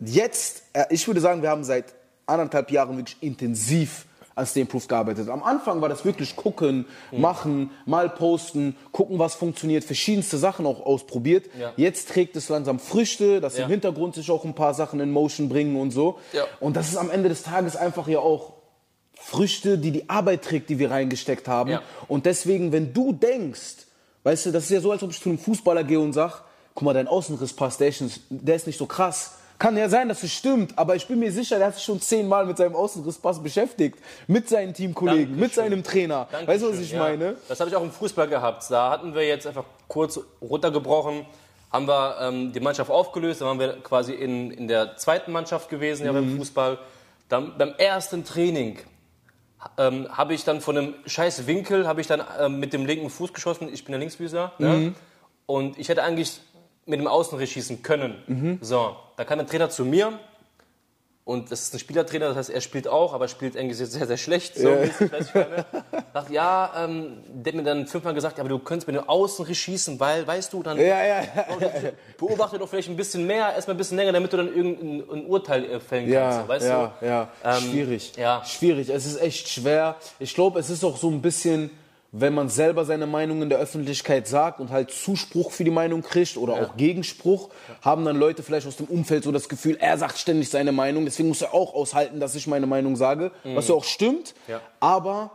jetzt, 0.00 0.62
äh, 0.72 0.84
ich 0.90 1.06
würde 1.06 1.20
sagen, 1.20 1.42
wir 1.42 1.50
haben 1.50 1.64
seit 1.64 1.86
anderthalb 2.26 2.70
Jahren 2.70 2.96
wirklich 2.96 3.16
intensiv 3.20 4.06
an 4.34 4.46
Stay 4.46 4.60
Improved 4.62 4.88
gearbeitet. 4.88 5.28
Am 5.28 5.42
Anfang 5.42 5.80
war 5.80 5.88
das 5.88 6.04
wirklich 6.04 6.36
gucken, 6.36 6.86
Mhm. 7.10 7.20
machen, 7.20 7.70
mal 7.86 8.08
posten, 8.08 8.76
gucken, 8.92 9.18
was 9.18 9.34
funktioniert, 9.34 9.84
verschiedenste 9.84 10.38
Sachen 10.38 10.64
auch 10.66 10.80
ausprobiert. 10.84 11.46
Ja. 11.58 11.72
Jetzt 11.76 12.08
trägt 12.08 12.36
es 12.36 12.48
langsam 12.48 12.78
Früchte, 12.78 13.40
dass 13.40 13.58
Ja. 13.58 13.64
im 13.64 13.70
Hintergrund 13.70 14.14
sich 14.14 14.30
auch 14.30 14.44
ein 14.44 14.54
paar 14.54 14.74
Sachen 14.74 15.00
in 15.00 15.10
Motion 15.10 15.48
bringen 15.48 15.76
und 15.80 15.90
so. 15.90 16.18
Ja. 16.32 16.44
Und 16.60 16.76
das 16.76 16.88
ist 16.88 16.96
am 16.96 17.10
Ende 17.10 17.28
des 17.28 17.42
Tages 17.42 17.76
einfach 17.76 18.08
ja 18.08 18.18
auch 18.20 18.54
Früchte, 19.14 19.78
die 19.78 19.90
die 19.92 20.08
Arbeit 20.10 20.42
trägt, 20.42 20.68
die 20.70 20.78
wir 20.78 20.90
reingesteckt 20.90 21.46
haben. 21.46 21.78
Und 22.08 22.26
deswegen, 22.26 22.72
wenn 22.72 22.92
du 22.92 23.12
denkst, 23.12 23.86
weißt 24.24 24.46
du, 24.46 24.50
das 24.50 24.64
ist 24.64 24.70
ja 24.70 24.80
so, 24.80 24.90
als 24.90 25.02
ob 25.02 25.10
ich 25.10 25.20
zu 25.20 25.28
einem 25.28 25.38
Fußballer 25.38 25.84
gehe 25.84 26.00
und 26.00 26.12
sag, 26.12 26.42
guck 26.74 26.82
mal, 26.84 26.92
dein 26.94 27.06
ist, 27.06 28.00
nicht- 28.00 28.20
der 28.30 28.56
ist 28.56 28.66
nicht 28.66 28.78
so 28.78 28.86
krass. 28.86 29.34
Kann 29.62 29.76
ja 29.76 29.88
sein, 29.88 30.08
dass 30.08 30.24
es 30.24 30.32
stimmt, 30.32 30.76
aber 30.76 30.96
ich 30.96 31.06
bin 31.06 31.20
mir 31.20 31.30
sicher, 31.30 31.56
der 31.58 31.68
hat 31.68 31.74
sich 31.76 31.84
schon 31.84 32.00
zehnmal 32.00 32.46
mit 32.46 32.56
seinem 32.56 32.74
Außenrisspass 32.74 33.40
beschäftigt. 33.40 33.96
Mit 34.26 34.48
seinen 34.48 34.74
Teamkollegen, 34.74 35.36
mit 35.36 35.56
Dankeschön. 35.56 35.64
seinem 35.70 35.84
Trainer. 35.84 36.26
Dankeschön, 36.32 36.48
weißt 36.48 36.62
du, 36.64 36.70
was 36.72 36.78
ich 36.80 36.90
ja. 36.90 36.98
meine? 36.98 37.36
Das 37.48 37.60
habe 37.60 37.70
ich 37.70 37.76
auch 37.76 37.82
im 37.84 37.92
Fußball 37.92 38.26
gehabt. 38.26 38.64
Da 38.70 38.90
hatten 38.90 39.14
wir 39.14 39.24
jetzt 39.24 39.46
einfach 39.46 39.62
kurz 39.86 40.18
runtergebrochen, 40.40 41.26
haben 41.70 41.86
wir 41.86 42.16
ähm, 42.22 42.52
die 42.52 42.58
Mannschaft 42.58 42.90
aufgelöst, 42.90 43.40
dann 43.40 43.48
waren 43.48 43.60
wir 43.60 43.74
quasi 43.84 44.14
in, 44.14 44.50
in 44.50 44.66
der 44.66 44.96
zweiten 44.96 45.30
Mannschaft 45.30 45.68
gewesen, 45.68 46.06
ja, 46.06 46.12
Mhm. 46.12 46.16
beim 46.16 46.36
Fußball. 46.38 46.78
Dann 47.28 47.56
beim 47.56 47.72
ersten 47.78 48.24
Training 48.24 48.78
ähm, 49.78 50.08
habe 50.10 50.34
ich 50.34 50.42
dann 50.42 50.60
von 50.60 50.76
einem 50.76 50.94
scheiß 51.06 51.46
Winkel, 51.46 51.86
habe 51.86 52.00
ich 52.00 52.08
dann 52.08 52.20
ähm, 52.40 52.58
mit 52.58 52.72
dem 52.72 52.84
linken 52.84 53.10
Fuß 53.10 53.32
geschossen, 53.32 53.68
ich 53.72 53.84
bin 53.84 53.92
der 53.92 54.00
Linksfüßer, 54.00 54.50
Mhm. 54.58 54.66
ne? 54.66 54.94
und 55.46 55.78
ich 55.78 55.88
hätte 55.88 56.02
eigentlich 56.02 56.40
mit 56.86 57.00
dem 57.00 57.06
Außenriss 57.06 57.50
schießen 57.50 57.82
können. 57.82 58.22
Mhm. 58.26 58.58
So, 58.60 58.96
da 59.16 59.24
kam 59.24 59.38
der 59.38 59.46
Trainer 59.46 59.70
zu 59.70 59.84
mir, 59.84 60.18
und 61.24 61.52
das 61.52 61.62
ist 61.62 61.72
ein 61.74 61.78
Spielertrainer, 61.78 62.28
das 62.28 62.36
heißt, 62.36 62.50
er 62.50 62.60
spielt 62.60 62.88
auch, 62.88 63.14
aber 63.14 63.28
spielt 63.28 63.56
eigentlich 63.56 63.78
sehr, 63.78 64.06
sehr 64.08 64.16
schlecht. 64.16 64.56
So, 64.56 64.64
du, 64.70 64.90
was 65.12 65.28
ich 65.28 65.34
meine? 65.34 65.64
Sagt, 66.12 66.30
ja, 66.30 66.72
ähm, 66.84 67.18
der 67.28 67.52
hat 67.52 67.56
mir 67.56 67.62
dann 67.62 67.86
fünfmal 67.86 68.12
gesagt, 68.12 68.40
aber 68.40 68.48
du 68.48 68.58
könntest 68.58 68.88
mit 68.88 68.96
dem 68.96 69.08
Außenriss 69.08 69.56
schießen, 69.56 70.00
weil, 70.00 70.26
weißt 70.26 70.52
du, 70.52 70.64
dann 70.64 70.76
Ja, 70.78 71.04
ja, 71.04 71.20
ja. 71.22 71.26
beobachte 72.18 72.58
doch 72.58 72.68
vielleicht 72.68 72.88
ein 72.88 72.96
bisschen 72.96 73.24
mehr, 73.24 73.54
erstmal 73.54 73.76
ein 73.76 73.78
bisschen 73.78 73.98
länger, 73.98 74.10
damit 74.10 74.32
du 74.32 74.36
dann 74.36 74.48
irgendein 74.48 75.08
ein 75.20 75.26
Urteil 75.26 75.64
äh, 75.64 75.78
fällen 75.78 76.10
kannst. 76.10 76.38
Ja, 76.40 76.48
weißt 76.48 76.66
ja, 76.66 76.94
du? 76.98 77.06
ja. 77.06 77.28
Ähm, 77.44 77.60
Schwierig. 77.70 78.12
ja. 78.16 78.44
Schwierig. 78.44 78.88
Es 78.88 79.06
ist 79.06 79.20
echt 79.20 79.48
schwer. 79.48 79.94
Ich 80.18 80.34
glaube, 80.34 80.58
es 80.58 80.70
ist 80.70 80.82
auch 80.82 80.96
so 80.96 81.08
ein 81.08 81.22
bisschen, 81.22 81.70
wenn 82.14 82.34
man 82.34 82.50
selber 82.50 82.84
seine 82.84 83.06
Meinung 83.06 83.40
in 83.40 83.48
der 83.48 83.58
Öffentlichkeit 83.58 84.28
sagt 84.28 84.60
und 84.60 84.70
halt 84.70 84.90
Zuspruch 84.90 85.50
für 85.50 85.64
die 85.64 85.70
Meinung 85.70 86.02
kriegt 86.02 86.36
oder 86.36 86.52
auch 86.52 86.76
Gegenspruch, 86.76 87.48
haben 87.80 88.04
dann 88.04 88.16
Leute 88.16 88.42
vielleicht 88.42 88.66
aus 88.66 88.76
dem 88.76 88.86
Umfeld 88.86 89.24
so 89.24 89.32
das 89.32 89.48
Gefühl, 89.48 89.78
er 89.80 89.96
sagt 89.96 90.18
ständig 90.18 90.50
seine 90.50 90.72
Meinung, 90.72 91.06
deswegen 91.06 91.28
muss 91.28 91.40
er 91.40 91.54
auch 91.54 91.72
aushalten, 91.72 92.20
dass 92.20 92.34
ich 92.34 92.46
meine 92.46 92.66
Meinung 92.66 92.96
sage, 92.96 93.32
was 93.44 93.68
ja 93.68 93.74
auch 93.74 93.84
stimmt. 93.84 94.34
Ja. 94.46 94.60
Aber 94.78 95.30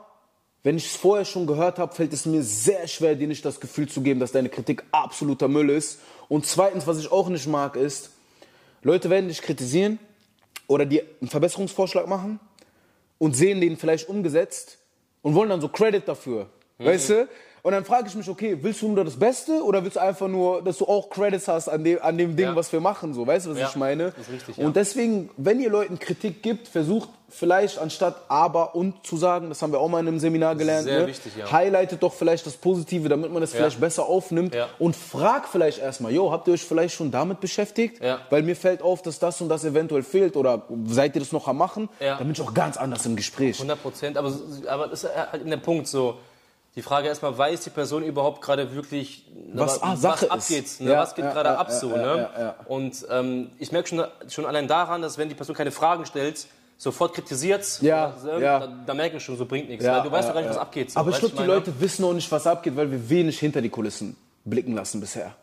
wenn 0.62 0.77
ich 0.77 0.85
es 0.85 0.95
vorher 0.95 1.25
schon 1.25 1.47
gehört 1.47 1.79
habe, 1.79 1.95
fällt 1.95 2.13
es 2.13 2.27
mir 2.27 2.44
sehr 2.44 2.88
schwer, 2.88 3.15
dir 3.15 3.27
nicht 3.27 3.44
das 3.44 3.59
Gefühl 3.59 3.89
zu 3.89 4.01
geben, 4.01 4.19
dass 4.19 4.31
deine 4.31 4.50
Kritik 4.50 4.83
absoluter 4.91 5.47
Müll 5.47 5.71
ist. 5.71 6.00
Und 6.30 6.45
zweitens, 6.45 6.85
was 6.85 7.00
ich 7.00 7.12
auch 7.12 7.30
nicht 7.30 7.47
mag, 7.47 7.75
ist, 7.75 8.12
Leute 8.83 9.09
werden 9.09 9.30
dich 9.30 9.41
kritisieren 9.41 9.97
oder 10.68 10.85
dir 10.85 11.03
einen 11.21 11.30
Verbesserungsvorschlag 11.30 12.07
machen 12.07 12.39
und 13.18 13.35
sehen 13.35 13.62
den 13.62 13.77
vielleicht 13.77 14.09
umgesetzt 14.09 14.77
und 15.23 15.33
wollen 15.33 15.50
dann 15.50 15.62
so 15.62 15.69
Credit 15.69 16.07
dafür. 16.07 16.50
Weißt 16.79 17.09
du? 17.09 17.27
Und 17.63 17.74
dann 17.74 17.83
frage 17.83 18.07
ich 18.07 18.15
mich, 18.15 18.29
okay, 18.29 18.57
willst 18.62 18.81
du 18.81 18.88
nur 18.88 19.03
das 19.03 19.18
Beste 19.18 19.62
oder 19.62 19.83
willst 19.83 19.97
du 19.97 20.00
einfach 20.01 20.29
nur, 20.29 20.62
dass 20.62 20.77
du 20.77 20.85
auch 20.85 21.09
Credits 21.09 21.50
hast 21.50 21.68
an 21.68 21.83
dem, 21.83 22.01
an 22.01 22.18
dem 22.18 22.35
Ding, 22.38 22.45
Ja. 22.45 22.56
was 22.56 22.71
wir 22.71 22.79
machen? 22.79 23.13
So, 23.13 23.27
weißt 23.27 23.47
du, 23.47 23.51
was 23.51 23.59
Ja, 23.59 23.68
ich 23.68 23.75
meine? 23.75 24.12
das 24.12 24.27
ist 24.27 24.31
richtig, 24.33 24.57
ja. 24.57 24.65
Und 24.65 24.75
deswegen, 24.77 25.29
wenn 25.35 25.59
ihr 25.59 25.69
Leuten 25.69 26.00
Kritik 26.00 26.41
gibt, 26.41 26.69
versucht 26.69 27.09
vielleicht 27.29 27.77
anstatt 27.77 28.15
aber 28.29 28.74
und 28.74 29.06
zu 29.06 29.18
sagen, 29.18 29.50
das 29.50 29.62
haben 29.62 29.74
wir 29.74 29.79
auch 29.81 29.89
mal 29.89 30.00
in 30.00 30.07
einem 30.07 30.19
Seminar 30.19 30.56
gelernt, 30.56 30.85
sehr 30.85 31.01
ne? 31.01 31.07
wichtig, 31.07 31.33
ja. 31.35 31.51
highlightet 31.51 32.01
doch 32.03 32.13
vielleicht 32.13 32.45
das 32.45 32.53
Positive, 32.53 33.09
damit 33.09 33.33
man 33.33 33.41
das 33.41 33.51
vielleicht 33.51 33.81
besser 33.81 34.06
aufnimmt 34.06 34.56
Ja. 34.56 34.69
und 34.80 34.95
frag 34.95 35.50
vielleicht 35.50 35.80
erstmal, 35.80 36.13
yo, 36.13 36.31
habt 36.31 36.47
ihr 36.47 36.53
euch 36.53 36.63
vielleicht 36.63 36.95
schon 36.95 37.12
damit 37.12 37.41
beschäftigt? 37.41 38.01
Ja. 38.01 38.19
Weil 38.30 38.44
mir 38.44 38.56
fällt 38.56 38.81
auf, 38.81 39.01
dass 39.01 39.19
das 39.19 39.41
und 39.41 39.50
das 39.50 39.65
eventuell 39.65 40.03
fehlt 40.03 40.38
oder 40.38 40.62
seid 40.85 41.15
ihr 41.15 41.19
das 41.19 41.33
noch 41.33 41.50
am 41.50 41.57
machen? 41.57 41.89
Ja. 42.00 42.15
Dann 42.18 42.27
bin 42.27 42.31
ich 42.31 42.41
auch 42.41 42.53
ganz 42.53 42.77
anders 42.77 43.06
im 43.06 43.18
Gespräch. 43.18 43.57
100 43.57 43.81
Prozent, 43.81 44.15
aber, 44.18 44.31
aber 44.69 44.88
das 44.88 45.03
ist 45.03 45.13
halt 45.13 45.41
in 45.41 45.50
der 45.50 45.57
Punkt 45.57 45.88
so. 45.88 46.15
Die 46.77 46.83
Frage 46.83 47.07
erstmal, 47.07 47.35
weiß 47.35 47.61
die 47.61 47.71
Person 47.71 48.04
überhaupt 48.04 48.40
gerade 48.40 48.75
wirklich, 48.75 49.25
ne, 49.33 49.61
Was, 49.61 49.81
ah, 49.81 49.95
Sache 49.95 50.28
was 50.30 50.44
abgeht, 50.44 50.80
ne, 50.80 50.92
Ja, 50.92 50.99
was 50.99 51.16
geht 51.16 51.25
ja, 51.25 51.33
gerade 51.33 51.49
ja, 51.49 51.56
ab 51.57 51.71
so, 51.71 51.90
ne? 51.90 52.54
Und 52.68 53.04
ähm, 53.09 53.49
ich 53.57 53.71
merke 53.71 53.90
schon, 53.90 54.06
schon 54.30 54.45
allein 54.45 54.68
daran, 54.68 55.02
dass 55.02 55.18
wenn 55.18 55.28
die 55.28 55.33
Person 55.33 55.56
keine 55.56 55.71
Fragen 55.71 56.06
stellt, 56.06 56.45
sofort 56.78 57.16
kritisiert, 57.16 57.80
Ja, 57.81 58.13
oder, 58.23 58.40
ja. 58.40 58.59
Da, 58.59 58.69
da 58.85 58.94
merke 58.94 59.18
ich 59.18 59.23
schon, 59.23 59.35
so 59.37 59.45
bringt 59.47 59.69
nichts, 59.69 59.83
Ja, 59.83 59.97
weil 59.97 60.04
du 60.04 60.11
weißt 60.11 60.28
ja, 60.28 60.28
doch 60.30 60.35
gar 60.35 60.42
nicht, 60.42 60.52
was 60.52 60.57
abgeht. 60.61 60.92
So, 60.92 60.99
Aber 60.99 61.09
ich 61.09 61.18
glaube, 61.18 61.33
die 61.33 61.42
meine? 61.42 61.54
Leute 61.54 61.81
wissen 61.81 62.04
noch 62.04 62.13
nicht, 62.13 62.31
was 62.31 62.45
abgeht, 62.45 62.75
weil 62.78 62.92
wir 62.92 63.09
wenig 63.09 63.40
hinter 63.40 63.59
die 63.59 63.69
Kulissen 63.69 64.16
blicken 64.45 64.75
lassen 64.75 65.02
bisher. 65.02 65.33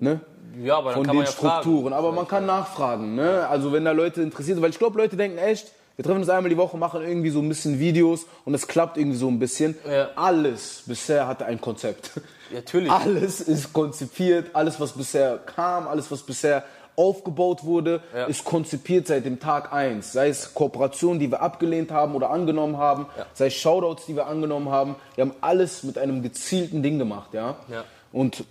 Ne? 0.00 0.20
ja, 0.58 0.78
aber 0.78 0.90
dann 0.90 0.94
Von 0.94 1.06
kann 1.06 1.16
man 1.16 1.24
den 1.24 1.30
ja 1.30 1.36
fragen. 1.36 1.62
Strukturen. 1.62 1.92
Aber 1.92 2.12
man 2.12 2.26
kann 2.26 2.46
nachfragen. 2.46 3.14
Ne? 3.14 3.46
Also 3.46 3.72
wenn 3.72 3.84
da 3.84 3.92
Leute 3.92 4.22
interessiert 4.22 4.56
sind, 4.56 4.62
weil 4.62 4.70
ich 4.70 4.78
glaube, 4.78 4.98
Leute 4.98 5.16
denken 5.16 5.38
echt, 5.38 5.72
wir 6.02 6.08
treffen 6.08 6.20
uns 6.22 6.28
einmal 6.28 6.50
die 6.50 6.56
Woche, 6.56 6.76
machen 6.76 7.00
irgendwie 7.02 7.30
so 7.30 7.38
ein 7.38 7.48
bisschen 7.48 7.78
Videos 7.78 8.26
und 8.44 8.54
es 8.54 8.66
klappt 8.66 8.98
irgendwie 8.98 9.16
so 9.16 9.28
ein 9.28 9.38
bisschen. 9.38 9.76
Ja. 9.88 10.10
Alles 10.16 10.82
bisher 10.84 11.28
hatte 11.28 11.46
ein 11.46 11.60
Konzept. 11.60 12.10
Natürlich. 12.52 12.90
Alles 12.90 13.40
ist 13.40 13.72
konzipiert, 13.72 14.50
alles 14.52 14.80
was 14.80 14.92
bisher 14.92 15.38
kam, 15.38 15.86
alles 15.86 16.10
was 16.10 16.22
bisher 16.22 16.64
aufgebaut 16.96 17.62
wurde, 17.62 18.02
Ja. 18.12 18.24
ist 18.26 18.44
konzipiert 18.44 19.06
seit 19.06 19.24
dem 19.24 19.38
Tag 19.38 19.72
1. 19.72 20.12
Sei 20.12 20.28
es 20.28 20.52
Kooperationen, 20.54 21.20
die 21.20 21.30
wir 21.30 21.40
abgelehnt 21.40 21.92
haben 21.92 22.16
oder 22.16 22.30
angenommen 22.30 22.78
haben, 22.78 23.06
sei 23.32 23.46
es 23.46 23.54
Shoutouts, 23.54 24.06
die 24.06 24.16
wir 24.16 24.26
angenommen 24.26 24.70
haben. 24.70 24.96
Wir 25.14 25.22
haben 25.22 25.34
alles 25.40 25.84
mit 25.84 25.98
einem 25.98 26.20
gezielten 26.22 26.82
Ding 26.82 26.98
gemacht, 26.98 27.32
ja. 27.32 27.56
Ja. 27.70 27.84
Und 28.12 28.44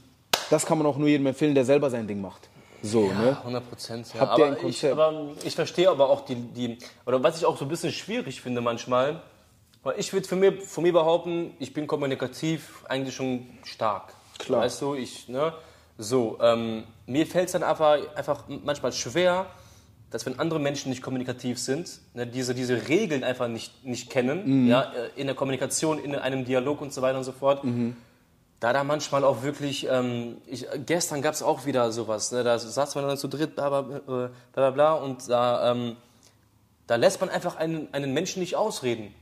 das 0.50 0.66
kann 0.66 0.78
man 0.78 0.88
auch 0.88 0.98
nur 0.98 1.10
jedem 1.10 1.28
empfehlen, 1.28 1.54
der 1.54 1.66
selber 1.66 1.90
sein 1.90 2.08
Ding 2.08 2.22
macht. 2.22 2.48
So, 2.84 3.08
ne? 3.08 3.38
100 3.44 3.70
Prozent. 3.70 4.14
Ja. 4.14 4.22
Habt 4.22 4.40
ihr 4.40 4.46
ein 4.46 4.54
aber, 4.58 4.64
ich, 4.68 4.86
aber 4.86 5.30
ich 5.44 5.56
verstehe 5.56 5.90
aber 5.90 6.10
auch 6.10 6.26
die, 6.26 6.36
die, 6.36 6.78
oder 7.06 7.22
was 7.22 7.38
ich 7.38 7.46
auch 7.46 7.58
so 7.58 7.66
ein 7.66 7.70
bisschen 7.70 7.92
schwierig 7.92 8.42
finde 8.42 8.62
manchmal, 8.62 9.22
weil 9.84 10.00
ich 10.00 10.14
würde 10.14 10.28
von 10.28 10.40
mir, 10.40 10.54
von 10.62 10.84
mir 10.84 10.94
behaupten, 10.94 11.54
ich 11.60 11.74
bin 11.74 11.88
kommunikativ 11.88 12.84
eigentlich 12.88 13.16
schon 13.16 13.48
stark. 13.64 14.14
Klar. 14.40 14.62
Weißt 14.62 14.82
du, 14.82 14.96
ich, 14.96 15.28
ne? 15.28 15.54
So, 15.98 16.40
ähm, 16.42 16.84
mir 17.06 17.28
fällt 17.28 17.48
es 17.48 17.52
dann 17.52 17.64
einfach, 17.64 17.98
einfach 18.16 18.46
manchmal 18.48 18.92
schwer, 18.92 19.46
dass 20.10 20.26
wenn 20.26 20.40
andere 20.40 20.60
Menschen 20.60 20.90
nicht 20.90 21.02
kommunikativ 21.02 21.60
sind, 21.60 22.00
ne, 22.14 22.26
diese, 22.28 22.54
diese 22.56 22.88
Regeln 22.88 23.24
einfach 23.24 23.48
nicht, 23.48 23.86
nicht 23.86 24.10
kennen, 24.10 24.64
Mhm. 24.64 24.68
ja, 24.68 24.82
äh, 24.82 25.10
in 25.20 25.28
der 25.28 25.36
Kommunikation, 25.36 26.00
in 26.00 26.16
einem 26.16 26.44
Dialog 26.44 26.82
und 26.82 26.92
so 26.92 27.02
weiter 27.02 27.18
und 27.20 27.24
so 27.24 27.32
fort, 27.32 27.64
Mhm. 27.64 27.96
Da 28.62 28.72
da 28.72 28.86
manchmal 28.86 29.26
auch 29.26 29.44
wirklich, 29.44 29.88
ähm, 29.90 30.38
ich, 30.46 30.66
gestern 30.86 31.22
gab 31.22 31.34
es 31.34 31.44
auch 31.44 31.66
wieder 31.66 31.92
sowas, 31.92 32.32
ne, 32.32 32.46
da 32.46 32.58
saß 32.58 32.96
man 32.96 33.06
dann 33.06 33.18
zu 33.18 33.28
dritt, 33.28 33.56
bla 33.56 33.68
bla, 33.70 33.82
bla, 33.82 34.00
bla, 34.00 34.30
bla, 34.54 34.70
bla 34.70 34.94
und 34.94 35.30
da, 35.30 35.72
ähm, 35.72 35.98
da 36.88 36.96
lässt 36.96 37.20
man 37.20 37.30
einfach 37.30 37.58
einen, 37.58 37.94
einen 37.94 38.14
Menschen 38.14 38.40
nicht 38.40 38.56
ausreden. 38.56 39.14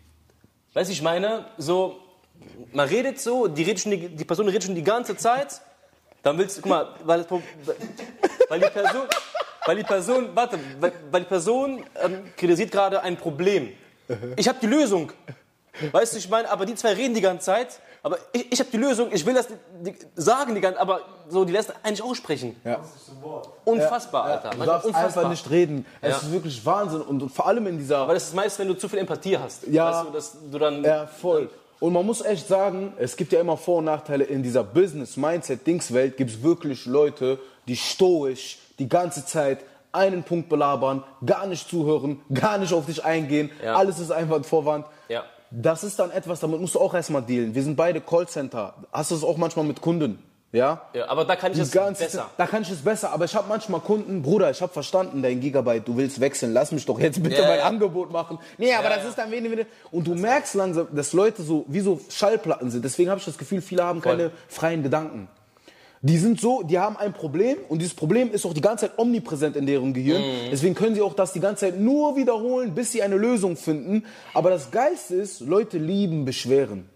Weißt 0.76 0.90
du, 0.90 0.94
ich 0.94 1.02
meine, 1.02 1.46
so, 1.58 1.98
man 2.72 2.88
redet 2.88 3.20
so, 3.20 3.48
die, 3.48 3.64
redet 3.64 3.82
schon 3.82 3.92
die, 3.92 4.10
die 4.10 4.26
Person 4.26 4.48
redet 4.48 4.66
schon 4.66 4.76
die 4.76 4.84
ganze 4.84 5.18
Zeit 5.18 5.62
dann 6.24 6.38
willst 6.38 6.58
du, 6.58 6.62
guck 6.62 6.70
mal, 6.70 6.88
weil, 7.04 7.26
weil 8.50 8.60
die 8.60 8.70
Person, 8.70 9.08
weil 9.66 9.76
die 9.78 9.84
Person, 9.84 10.30
warte, 10.36 10.60
weil, 10.80 10.92
weil 11.12 11.22
die 11.22 11.28
Person 11.28 11.84
ähm, 12.04 12.32
kritisiert 12.36 12.72
gerade 12.72 13.02
ein 13.02 13.18
Problem. 13.18 13.74
Ich 14.36 14.48
habe 14.48 14.60
die 14.62 14.68
Lösung. 14.68 15.12
Weißt 15.92 16.14
du, 16.14 16.18
ich 16.18 16.30
meine, 16.30 16.50
aber 16.50 16.66
die 16.66 16.76
zwei 16.76 16.94
reden 16.94 17.14
die 17.14 17.22
ganze 17.22 17.46
Zeit, 17.46 17.80
aber 18.02 18.18
ich, 18.32 18.52
ich 18.52 18.60
habe 18.60 18.70
die 18.72 18.78
Lösung, 18.78 19.10
ich 19.12 19.26
will 19.26 19.34
das 19.34 19.48
die, 19.48 19.92
die, 19.92 19.96
sagen 20.16 20.56
die 20.56 20.62
ganze 20.62 20.80
aber 20.80 21.02
so, 21.30 21.44
die 21.46 21.52
lässt 21.54 21.74
eigentlich 21.84 22.02
auch 22.02 22.16
sprechen. 22.16 22.56
Ja. 22.64 22.80
Unfassbar, 23.66 24.24
Alter. 24.24 24.50
Du 24.52 24.64
darfst 24.66 24.88
unfassbar. 24.88 25.08
einfach 25.24 25.30
nicht 25.30 25.50
reden. 25.50 25.86
Es 26.02 26.12
Ja. 26.12 26.18
ist 26.18 26.32
wirklich 26.32 26.66
Wahnsinn. 26.66 27.02
Und, 27.02 27.22
und 27.22 27.30
vor 27.30 27.48
allem 27.48 27.68
in 27.68 27.78
dieser. 27.78 28.00
Aber 28.00 28.14
das 28.14 28.24
ist 28.26 28.36
meist, 28.36 28.58
wenn 28.60 28.68
du 28.68 28.74
zu 28.76 28.88
viel 28.90 29.00
Empathie 29.00 29.38
hast. 29.38 29.68
Ja. 29.68 29.92
Weißt 29.92 30.08
du, 30.08 30.12
dass 30.14 30.38
du 30.52 30.60
dann. 30.60 30.84
Ja, 30.84 31.08
voll. 31.08 31.50
Und 31.80 31.94
man 31.94 32.06
muss 32.06 32.22
echt 32.22 32.48
sagen, 32.48 32.94
es 32.98 33.16
gibt 33.16 33.32
ja 33.32 33.40
immer 33.40 33.56
Vor- 33.58 33.78
und 33.78 33.86
Nachteile. 33.86 34.26
In 34.26 34.44
dieser 34.44 34.64
Business-Mindset-Dingswelt 34.64 36.18
gibt 36.18 36.32
es 36.32 36.44
wirklich 36.44 36.86
Leute, 36.86 37.40
die 37.68 37.78
stoisch 37.78 38.60
die 38.80 38.90
ganze 38.90 39.26
Zeit 39.26 39.60
einen 39.92 40.24
Punkt 40.24 40.50
belabern, 40.50 41.04
gar 41.26 41.48
nicht 41.48 41.68
zuhören, 41.70 42.22
gar 42.34 42.58
nicht 42.58 42.74
auf 42.74 42.86
dich 42.86 43.04
eingehen. 43.04 43.50
Ja. 43.64 43.76
Alles 43.76 44.00
ist 44.00 44.12
einfach 44.12 44.36
ein 44.36 44.44
Vorwand. 44.44 44.86
Das 45.52 45.84
ist 45.84 45.98
dann 46.00 46.12
etwas, 46.12 46.40
damit 46.40 46.62
musst 46.62 46.76
du 46.76 46.80
auch 46.80 46.94
erstmal 46.94 47.24
dealen. 47.24 47.56
Wir 47.56 47.64
sind 47.64 47.76
beide 47.76 48.02
Callcenter. 48.02 48.76
Hast 48.92 49.12
du 49.12 49.16
es 49.16 49.24
auch 49.24 49.38
manchmal 49.38 49.66
mit 49.66 49.82
Kunden? 49.82 50.24
Ja? 50.52 50.82
Ja, 50.94 51.08
aber 51.10 51.26
da 51.26 51.36
kann 51.36 51.52
ich 51.52 51.60
es 51.60 51.70
besser. 51.70 52.30
Da 52.38 52.48
kann 52.48 52.64
ich 52.64 52.72
es 52.72 52.82
besser, 52.82 53.12
aber 53.12 53.26
ich 53.26 53.36
habe 53.36 53.48
manchmal 53.48 53.82
Kunden, 53.82 54.22
Bruder, 54.24 54.50
ich 54.50 54.62
habe 54.62 54.74
verstanden, 54.74 55.22
dein 55.22 55.40
Gigabyte, 55.40 55.88
du 55.88 55.96
willst 55.96 56.20
wechseln, 56.20 56.54
lass 56.54 56.72
mich 56.72 56.86
doch 56.86 57.00
jetzt 57.00 57.22
bitte 57.22 57.42
Ja, 57.42 57.48
mein 57.48 57.60
ja. 57.60 57.66
Angebot 57.66 58.12
machen. 58.12 58.40
Nee, 58.58 58.74
aber 58.74 58.90
das 58.90 59.06
ist 59.06 59.18
dann 59.18 59.30
wenig, 59.32 59.52
wenig. 59.52 59.68
Und 59.92 60.08
du 60.08 60.16
merkst 60.16 60.56
langsam, 60.56 60.88
dass 60.92 61.14
Leute 61.14 61.44
so 61.44 61.66
wie 61.68 61.82
so 61.82 62.00
Schallplatten 62.10 62.72
sind. 62.72 62.84
Deswegen 62.84 63.10
habe 63.12 63.20
ich 63.20 63.26
das 63.26 63.38
Gefühl, 63.38 63.62
viele 63.62 63.84
haben 63.84 64.02
keine 64.02 64.32
freien 64.48 64.82
Gedanken. 64.82 65.28
Die 66.02 66.18
sind 66.18 66.40
so, 66.40 66.64
die 66.64 66.80
haben 66.80 66.96
ein 66.96 67.12
Problem 67.12 67.58
und 67.68 67.80
dieses 67.80 67.94
Problem 67.94 68.32
ist 68.32 68.46
auch 68.46 68.54
die 68.54 68.62
ganze 68.62 68.88
Zeit 68.88 68.98
omnipräsent 68.98 69.58
in 69.58 69.66
deren 69.66 69.94
Gehirn. 69.94 70.22
Mhm. 70.22 70.50
Deswegen 70.52 70.74
können 70.74 70.96
sie 70.96 71.02
auch 71.02 71.14
das 71.14 71.34
die 71.34 71.42
ganze 71.42 71.66
Zeit 71.66 71.80
nur 71.80 72.16
wiederholen, 72.16 72.74
bis 72.74 72.94
sie 72.94 73.02
eine 73.02 73.18
Lösung 73.18 73.58
finden. 73.58 74.06
Aber 74.34 74.50
das 74.50 74.72
Geilste 74.72 75.16
ist, 75.16 75.42
Leute 75.42 75.78
lieben 75.78 76.24
Beschweren. 76.24 76.88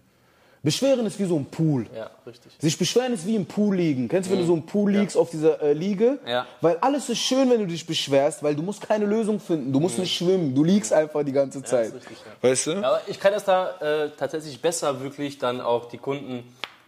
Beschweren 0.62 1.04
ist 1.04 1.20
wie 1.20 1.26
so 1.26 1.36
ein 1.36 1.44
Pool. 1.44 1.84
Ja, 1.94 2.10
richtig. 2.26 2.50
Sich 2.58 2.78
beschweren 2.78 3.12
ist 3.12 3.26
wie 3.26 3.36
im 3.36 3.44
Pool 3.44 3.76
liegen. 3.76 4.08
Kennst 4.08 4.30
du, 4.30 4.32
wenn 4.32 4.40
du 4.40 4.46
so 4.46 4.54
im 4.54 4.64
Pool 4.64 4.92
liegst 4.92 5.14
auf 5.14 5.28
dieser 5.28 5.60
äh, 5.60 5.74
Liege? 5.74 6.18
Ja. 6.26 6.46
Weil 6.62 6.78
alles 6.80 7.10
ist 7.10 7.18
schön, 7.18 7.50
wenn 7.50 7.60
du 7.60 7.66
dich 7.66 7.86
beschwerst, 7.86 8.42
weil 8.42 8.56
du 8.56 8.62
musst 8.62 8.80
keine 8.80 9.04
Lösung 9.04 9.38
finden. 9.38 9.70
Du 9.74 9.78
musst 9.78 9.98
nicht 9.98 10.16
schwimmen. 10.16 10.54
Du 10.54 10.64
liegst 10.64 10.90
einfach 10.94 11.22
die 11.22 11.32
ganze 11.32 11.62
Zeit. 11.62 11.88
ist 11.88 11.96
richtig, 11.96 12.16
ja. 12.24 12.48
Weißt 12.48 12.66
du? 12.68 12.70
Ja, 12.70 12.82
Aber 12.82 13.00
ich 13.06 13.20
kann 13.20 13.34
das 13.34 13.44
da 13.44 14.04
äh, 14.04 14.10
tatsächlich 14.16 14.58
besser 14.62 15.02
wirklich 15.02 15.36
dann 15.36 15.60
auch 15.60 15.84
die 15.90 15.98
Kunden, 15.98 16.44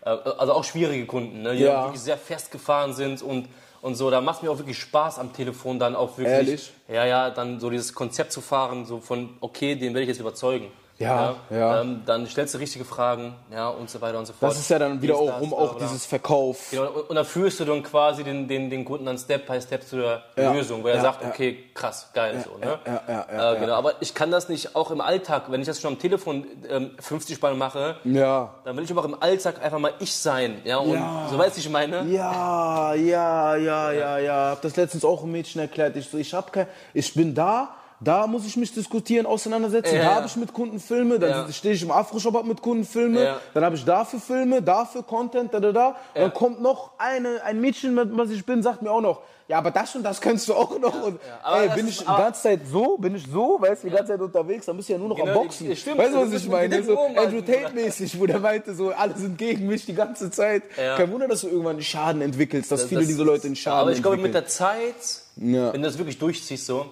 also 0.07 0.53
auch 0.53 0.65
schwierige 0.65 1.07
Kunden, 1.07 1.43
ne, 1.43 1.55
die 1.57 1.63
Ja. 1.65 1.85
wirklich 1.85 2.01
sehr 2.01 2.17
festgefahren 2.17 2.93
sind 2.95 3.23
und, 3.23 3.49
und 3.83 3.95
so. 3.97 4.11
Da 4.11 4.21
macht 4.21 4.43
mir 4.43 4.51
auch 4.51 4.59
wirklich 4.59 4.79
Spaß 4.79 5.19
am 5.19 5.33
Telefon 5.33 5.79
dann 5.79 5.97
auch 5.97 6.17
wirklich. 6.17 6.35
Ehrlich? 6.35 6.73
Ja, 6.89 7.05
ja, 7.05 7.31
dann 7.31 7.59
so 7.61 7.71
dieses 7.71 7.93
Konzept 7.93 8.33
zu 8.33 8.41
fahren, 8.41 8.87
so 8.87 9.01
von, 9.01 9.37
okay, 9.41 9.75
den 9.75 9.95
werde 9.95 10.03
ich 10.03 10.09
jetzt 10.09 10.21
überzeugen. 10.21 10.71
Ja, 10.99 11.35
ja. 11.50 11.83
Ähm, 11.83 12.03
dann 12.07 12.26
stellst 12.26 12.55
du 12.55 12.59
richtige 12.59 12.87
Fragen, 12.87 13.35
ja, 13.53 13.69
und 13.69 13.91
so 13.91 14.00
weiter 14.00 14.19
und 14.19 14.25
so 14.25 14.33
fort. 14.33 14.50
Das 14.50 14.59
ist 14.59 14.71
ja 14.71 14.79
dann 14.79 15.03
wieder 15.03 15.15
Dies, 15.21 15.31
auch 15.31 15.53
auch 15.53 15.79
dieses 15.79 16.07
Verkauf. 16.07 16.71
Genau, 16.71 16.85
und, 16.91 17.11
und 17.11 17.17
dann 17.17 17.25
führst 17.26 17.61
du 17.61 17.67
dann 17.67 17.83
quasi 17.83 18.25
den, 18.25 18.49
den, 18.49 18.71
den 18.71 18.85
Kunden 18.85 19.05
dann 19.05 19.19
Step 19.19 19.47
by 19.47 19.61
Step 19.61 19.83
zu 19.87 19.97
der 19.97 20.23
Ja. 20.38 20.53
Lösung, 20.53 20.83
weil 20.83 20.95
er 20.95 21.03
sagt, 21.03 21.23
okay, 21.23 21.65
krass, 21.75 22.09
geil, 22.15 22.43
so, 22.43 22.57
ne? 22.59 22.79
ja, 22.87 23.00
ja, 23.07 23.26
ja, 23.31 23.53
äh, 23.53 23.61
genau. 23.61 23.75
Aber 23.75 23.93
ich 24.00 24.15
kann 24.15 24.31
das 24.31 24.49
nicht 24.49 24.75
auch 24.75 24.91
im 24.91 25.03
Alltag, 25.03 25.45
wenn 25.50 25.61
ich 25.61 25.67
das 25.67 25.81
schon 25.83 25.93
am 25.93 25.99
Telefon 25.99 26.47
ähm, 26.71 26.93
50 26.99 27.43
Mal 27.43 27.55
mache, 27.55 27.97
Ja. 28.05 28.55
dann 28.65 28.75
will 28.76 28.85
ich 28.85 28.91
aber 28.91 29.03
auch 29.03 29.07
im 29.07 29.21
Alltag 29.23 29.62
einfach 29.62 29.79
mal 29.79 29.93
ich 29.99 30.15
sein, 30.17 30.62
ja, 30.65 30.79
und 30.79 30.99
so 31.31 31.37
weißt 31.37 31.57
du, 31.57 31.61
ich 31.61 31.69
meine? 31.69 32.05
Ja, 32.07 32.95
ja, 32.95 33.55
ja, 33.57 33.93
ja, 33.93 34.19
ja. 34.19 34.50
Hab 34.53 34.62
das 34.62 34.76
letztens 34.76 35.05
auch 35.05 35.23
einem 35.23 35.33
Mädchen 35.33 35.61
erklärt. 35.61 35.95
Ich 35.97 36.09
so, 36.09 36.17
ich 36.17 36.33
hab 36.33 36.53
kein, 36.53 36.67
ich 36.95 37.12
bin 37.12 37.35
da. 37.35 37.75
Da 37.99 38.26
muss 38.26 38.45
ich 38.47 38.57
mich 38.59 38.73
diskutieren, 38.75 39.25
auseinandersetzen. 39.25 39.95
Ja. 39.97 40.03
Da 40.05 40.15
habe 40.17 40.26
ich 40.26 40.37
mit 40.37 40.53
Kunden 40.53 40.79
Filme, 40.81 41.19
dann 41.19 41.31
Ja. 41.31 41.53
stehe 41.53 41.75
ich 41.75 41.83
im 41.83 41.91
Afro-Shop 41.91 42.45
mit 42.45 42.61
Kunden 42.61 42.85
Filme, 42.85 43.23
Ja. 43.25 43.41
dann 43.55 43.65
habe 43.65 43.76
ich 43.76 43.85
dafür 43.87 44.21
Filme, 44.21 44.61
dafür 44.61 45.03
Content, 45.03 45.55
da, 45.55 45.61
da, 45.61 45.73
da. 45.73 45.97
Dann 46.15 46.33
kommt 46.35 46.61
noch 46.61 46.91
eine, 46.99 47.43
ein 47.43 47.59
Mädchen, 47.61 47.95
mit 47.95 48.15
was 48.17 48.29
ich 48.31 48.45
bin, 48.45 48.62
sagt 48.62 48.83
mir 48.83 48.91
auch 48.91 49.00
noch, 49.00 49.21
ja, 49.49 49.59
aber 49.59 49.71
das 49.71 49.95
und 49.95 50.03
das 50.03 50.21
kannst 50.21 50.47
du 50.49 50.55
auch 50.55 50.79
noch. 50.79 51.03
Und, 51.05 51.21
ey, 51.55 51.69
das 51.69 51.76
bin 51.76 51.88
ich 51.88 51.99
die 51.99 52.05
ganze 52.05 52.43
Zeit 52.43 52.61
so, 52.71 52.99
bin 52.99 53.15
ich 53.15 53.25
so, 53.33 53.57
weißt 53.61 53.85
du, 53.85 53.88
die 53.88 53.95
ganze 53.97 54.12
Zeit 54.12 54.21
unterwegs, 54.21 54.67
dann 54.67 54.76
bist 54.76 54.88
du 54.88 54.93
ja 54.93 54.99
nur 54.99 55.09
noch 55.09 55.19
am 55.19 55.25
Genau, 55.26 55.43
Boxen. 55.45 55.69
die- 55.69 55.76
stimmt, 55.76 55.99
weißt 55.99 56.15
du, 56.15 56.19
was 56.21 56.33
ich 56.33 56.49
meine? 56.49 56.83
So 56.83 56.99
Andrew. 57.17 57.41
Tate-mäßig, 57.41 58.21
wo 58.21 58.26
der 58.26 58.41
meinte, 58.41 58.75
so, 58.75 58.91
alle 58.91 59.17
sind 59.17 59.38
gegen 59.38 59.67
mich 59.69 59.87
die 59.87 59.95
ganze 59.95 60.31
Zeit. 60.31 60.65
Kein 60.76 61.11
Wunder, 61.12 61.29
dass 61.29 61.41
du 61.43 61.47
irgendwann 61.49 61.76
einen 61.76 61.83
Schaden 61.83 62.21
entwickelst, 62.21 62.71
dass 62.73 62.85
viele 62.85 63.00
Das- 63.00 63.09
diese 63.09 63.23
Leute 63.23 63.47
einen 63.47 63.57
Schaden 63.57 63.81
Aber 63.81 63.93
ich 63.93 64.03
glaube, 64.03 64.17
mit 64.19 64.35
entwickeln. 64.35 64.45
der 64.45 64.49
Zeit, 64.49 65.23
wenn 65.37 65.81
du 65.81 65.88
das 65.88 65.97
wirklich 65.97 66.19
durchziehst, 66.19 66.67
so, 66.67 66.87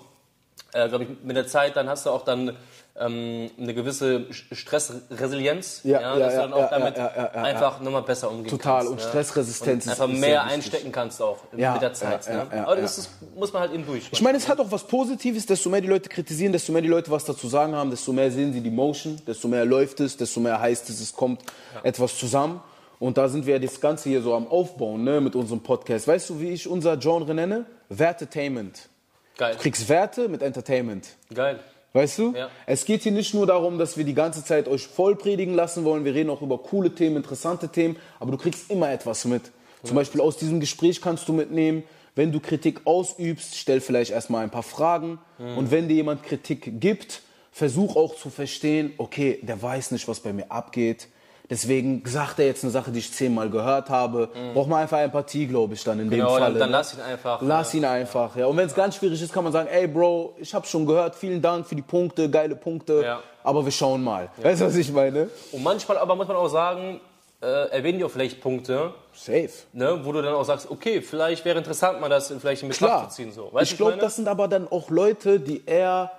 äh, 0.75 0.89
glaube 0.89 1.05
ich, 1.05 1.11
mit 1.23 1.37
der 1.37 1.47
Zeit, 1.47 1.77
dann 1.77 1.89
hast 1.89 2.05
du 2.05 2.11
auch 2.11 2.25
dann 2.25 2.55
ähm, 2.97 3.51
eine 3.59 3.75
gewisse 3.75 4.27
Stressresilienz, 4.31 5.81
Ja, 5.85 6.01
ja, 6.01 6.19
dass 6.19 6.35
ja, 6.35 6.43
du 6.47 6.51
dann 6.51 6.53
auch 6.65 6.71
damit 6.71 6.99
einfach 6.99 7.81
nochmal 7.81 8.03
besser 8.03 8.31
umgehen 8.31 8.51
Total. 8.51 8.79
kannst. 8.85 8.91
Und 8.91 8.97
ne? 8.99 9.09
Stressresistenz 9.09 9.87
und 9.87 9.93
ist- 9.93 10.01
einfach 10.01 10.15
mehr 10.17 10.45
einstecken 10.45 10.93
kannst 10.93 11.21
auch 11.23 11.39
mit 11.53 11.61
der 11.61 11.93
Zeit. 11.93 12.29
ne? 12.29 12.47
Aber 12.67 12.77
das 12.77 12.99
ist, 12.99 13.11
muss 13.37 13.53
man 13.53 13.63
halt 13.63 13.73
eben 13.73 13.85
durch. 13.87 14.09
Ich 14.13 14.23
meine, 14.23 14.39
es 14.39 14.49
hat 14.49 14.61
auch 14.61 14.71
was 14.71 14.85
Positives, 14.85 15.47
desto 15.47 15.71
mehr 15.71 15.81
die 15.81 15.89
Leute 15.89 16.09
kritisieren, 16.09 16.53
desto 16.53 16.71
mehr 16.73 16.83
die 16.83 16.89
Leute 16.89 17.11
was 17.11 17.25
dazu 17.25 17.49
sagen 17.49 17.75
haben, 17.75 17.91
desto 17.91 18.13
mehr 18.13 18.31
sehen 18.31 18.53
sie 18.53 18.61
die 18.61 18.71
Motion, 18.71 19.21
desto 19.27 19.49
mehr 19.49 19.65
läuft 19.65 19.99
es, 20.01 20.17
desto 20.17 20.39
mehr 20.41 20.61
heißt 20.61 20.89
es, 20.91 21.01
es 21.01 21.13
kommt 21.13 21.43
etwas 21.83 22.17
zusammen. 22.19 22.61
Und 23.01 23.19
da 23.19 23.29
sind 23.29 23.45
wir 23.45 23.55
ja 23.55 23.59
das 23.61 23.81
Ganze 23.81 24.09
hier 24.09 24.23
so 24.23 24.35
am 24.35 24.47
Aufbauen, 24.47 25.03
ne, 25.03 25.21
mit 25.21 25.35
unserem 25.35 25.61
Podcast. 25.61 26.07
Weißt 26.07 26.31
du, 26.31 26.41
wie 26.41 26.51
ich 26.51 26.69
unser 26.69 26.97
Genre 26.97 27.35
nenne? 27.35 27.67
Wertetainment. 27.89 28.89
Geil. 29.37 29.55
Du 29.55 29.61
kriegst 29.61 29.89
Werte 29.89 30.29
mit 30.29 30.43
Entertainment. 30.43 31.09
Geil. 31.33 31.61
Weißt 31.93 32.19
du? 32.19 32.35
Ja. 32.35 32.51
Es 32.67 32.85
geht 32.85 33.03
hier 33.03 33.13
nicht 33.13 33.35
nur 33.35 33.47
darum, 33.47 33.79
dass 33.79 33.97
wir 33.97 34.05
die 34.05 34.15
ganze 34.15 34.45
Zeit 34.45 34.67
euch 34.67 34.87
voll 34.87 35.15
predigen 35.15 35.55
lassen 35.55 35.85
wollen. 35.85 36.05
Wir 36.05 36.15
reden 36.15 36.31
auch 36.31 36.43
über 36.43 36.59
coole 36.59 36.93
Themen, 36.93 37.17
interessante 37.17 37.69
Themen, 37.69 37.97
aber 38.19 38.33
du 38.33 38.37
kriegst 38.37 38.71
immer 38.71 38.91
etwas 38.91 39.25
mit. 39.25 39.53
Zum 39.85 39.97
Beispiel 39.97 40.21
aus 40.21 40.37
diesem 40.37 40.61
Gespräch 40.61 41.01
kannst 41.01 41.29
du 41.29 41.33
mitnehmen, 41.33 41.85
wenn 42.17 42.33
du 42.33 42.41
Kritik 42.41 42.81
ausübst, 42.85 43.57
stell 43.57 43.81
vielleicht 43.81 44.13
erstmal 44.13 44.43
ein 44.43 44.51
paar 44.51 44.63
Fragen. 44.63 45.19
Und 45.39 45.71
wenn 45.71 45.89
dir 45.89 45.95
jemand 45.95 46.23
Kritik 46.23 46.81
gibt, 46.81 47.23
versuch 47.53 47.97
auch 47.97 48.17
zu 48.17 48.31
verstehen, 48.31 48.95
okay, 48.99 49.39
der 49.43 49.61
weiß 49.61 49.91
nicht, 49.91 50.09
was 50.09 50.21
bei 50.21 50.33
mir 50.33 50.51
abgeht. 50.51 51.09
Deswegen 51.51 52.03
sagt 52.07 52.39
er 52.39 52.47
jetzt 52.47 52.65
eine 52.65 52.71
Sache, 52.71 52.91
die 52.91 53.01
ich 53.01 53.13
zehnmal 53.13 53.51
gehört 53.51 53.91
habe. 53.91 54.31
Braucht 54.55 54.69
man 54.69 54.81
einfach 54.81 54.99
Empathie, 55.01 55.47
glaube 55.47 55.75
ich, 55.75 55.85
dann 55.85 56.01
in 56.01 56.09
Genau, 56.09 56.37
dem 56.37 56.41
dann, 56.41 56.53
Fall. 56.53 56.55
dann 56.59 56.71
lass 56.71 56.95
ihn 56.95 57.01
einfach. 57.03 57.43
Lass 57.43 57.75
ihn 57.75 57.85
einfach, 57.85 58.35
ja. 58.37 58.47
Und 58.47 58.57
wenn 58.57 58.67
es 58.67 58.75
ganz 58.75 58.97
schwierig 58.97 59.21
ist, 59.21 59.31
kann 59.33 59.45
man 59.45 59.53
sagen, 59.53 59.69
ey 59.71 59.87
Bro, 59.87 60.37
ich 60.39 60.55
habe 60.55 60.67
schon 60.67 60.87
gehört, 60.87 61.15
vielen 61.15 61.43
Dank 61.43 61.67
für 61.67 61.75
die 61.75 61.83
Punkte, 61.83 62.31
geile 62.31 62.57
Punkte, 62.57 63.03
Ja. 63.05 63.21
aber 63.43 63.63
wir 63.65 63.73
schauen 63.73 64.03
mal. 64.03 64.31
Weißt 64.41 64.63
du, 64.63 64.67
was 64.67 64.77
ich 64.77 64.91
meine? 64.91 65.29
Und 65.53 65.63
manchmal 65.63 65.99
aber 65.99 66.17
muss 66.17 66.27
man 66.29 66.37
auch 66.39 66.49
sagen, 66.49 66.99
äh, 67.43 67.47
erwähnen 67.69 67.99
die 67.99 68.05
auch 68.05 68.11
vielleicht 68.11 68.41
Punkte, 68.41 68.95
Safe. 69.13 69.51
ne, 69.75 70.01
wo 70.03 70.13
du 70.13 70.23
dann 70.23 70.33
auch 70.33 70.45
sagst, 70.45 70.71
okay, 70.71 71.03
vielleicht 71.03 71.45
wäre 71.45 71.59
interessant, 71.59 72.01
mal 72.01 72.09
das 72.09 72.29
vielleicht 72.41 72.63
in 72.63 72.71
Betracht 72.71 72.91
Klar. 72.91 73.09
zu 73.11 73.17
ziehen. 73.17 73.33
So. 73.33 73.51
Weißt 73.53 73.71
ich 73.73 73.77
glaube, 73.77 73.99
das 73.99 74.17
sind 74.17 74.29
aber 74.29 74.49
dann 74.49 74.67
auch 74.71 74.89
Leute, 74.89 75.41
die 75.41 75.63
eher. 75.67 76.11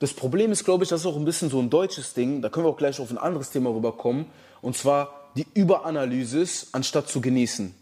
Das 0.00 0.14
Problem 0.14 0.50
ist, 0.50 0.64
glaube 0.64 0.82
ich, 0.82 0.90
das 0.90 1.02
ist 1.02 1.06
auch 1.06 1.16
ein 1.16 1.24
bisschen 1.24 1.50
so 1.50 1.60
ein 1.60 1.70
deutsches 1.70 2.14
Ding. 2.14 2.42
Da 2.42 2.48
können 2.48 2.66
wir 2.66 2.70
auch 2.70 2.76
gleich 2.76 2.98
auf 3.00 3.10
ein 3.10 3.18
anderes 3.18 3.50
Thema 3.50 3.70
rüberkommen. 3.70 4.26
Und 4.62 4.76
zwar 4.76 5.30
die 5.36 5.46
Überanalysis, 5.54 6.68
anstatt 6.72 7.08
zu 7.08 7.20
genießen. 7.20 7.74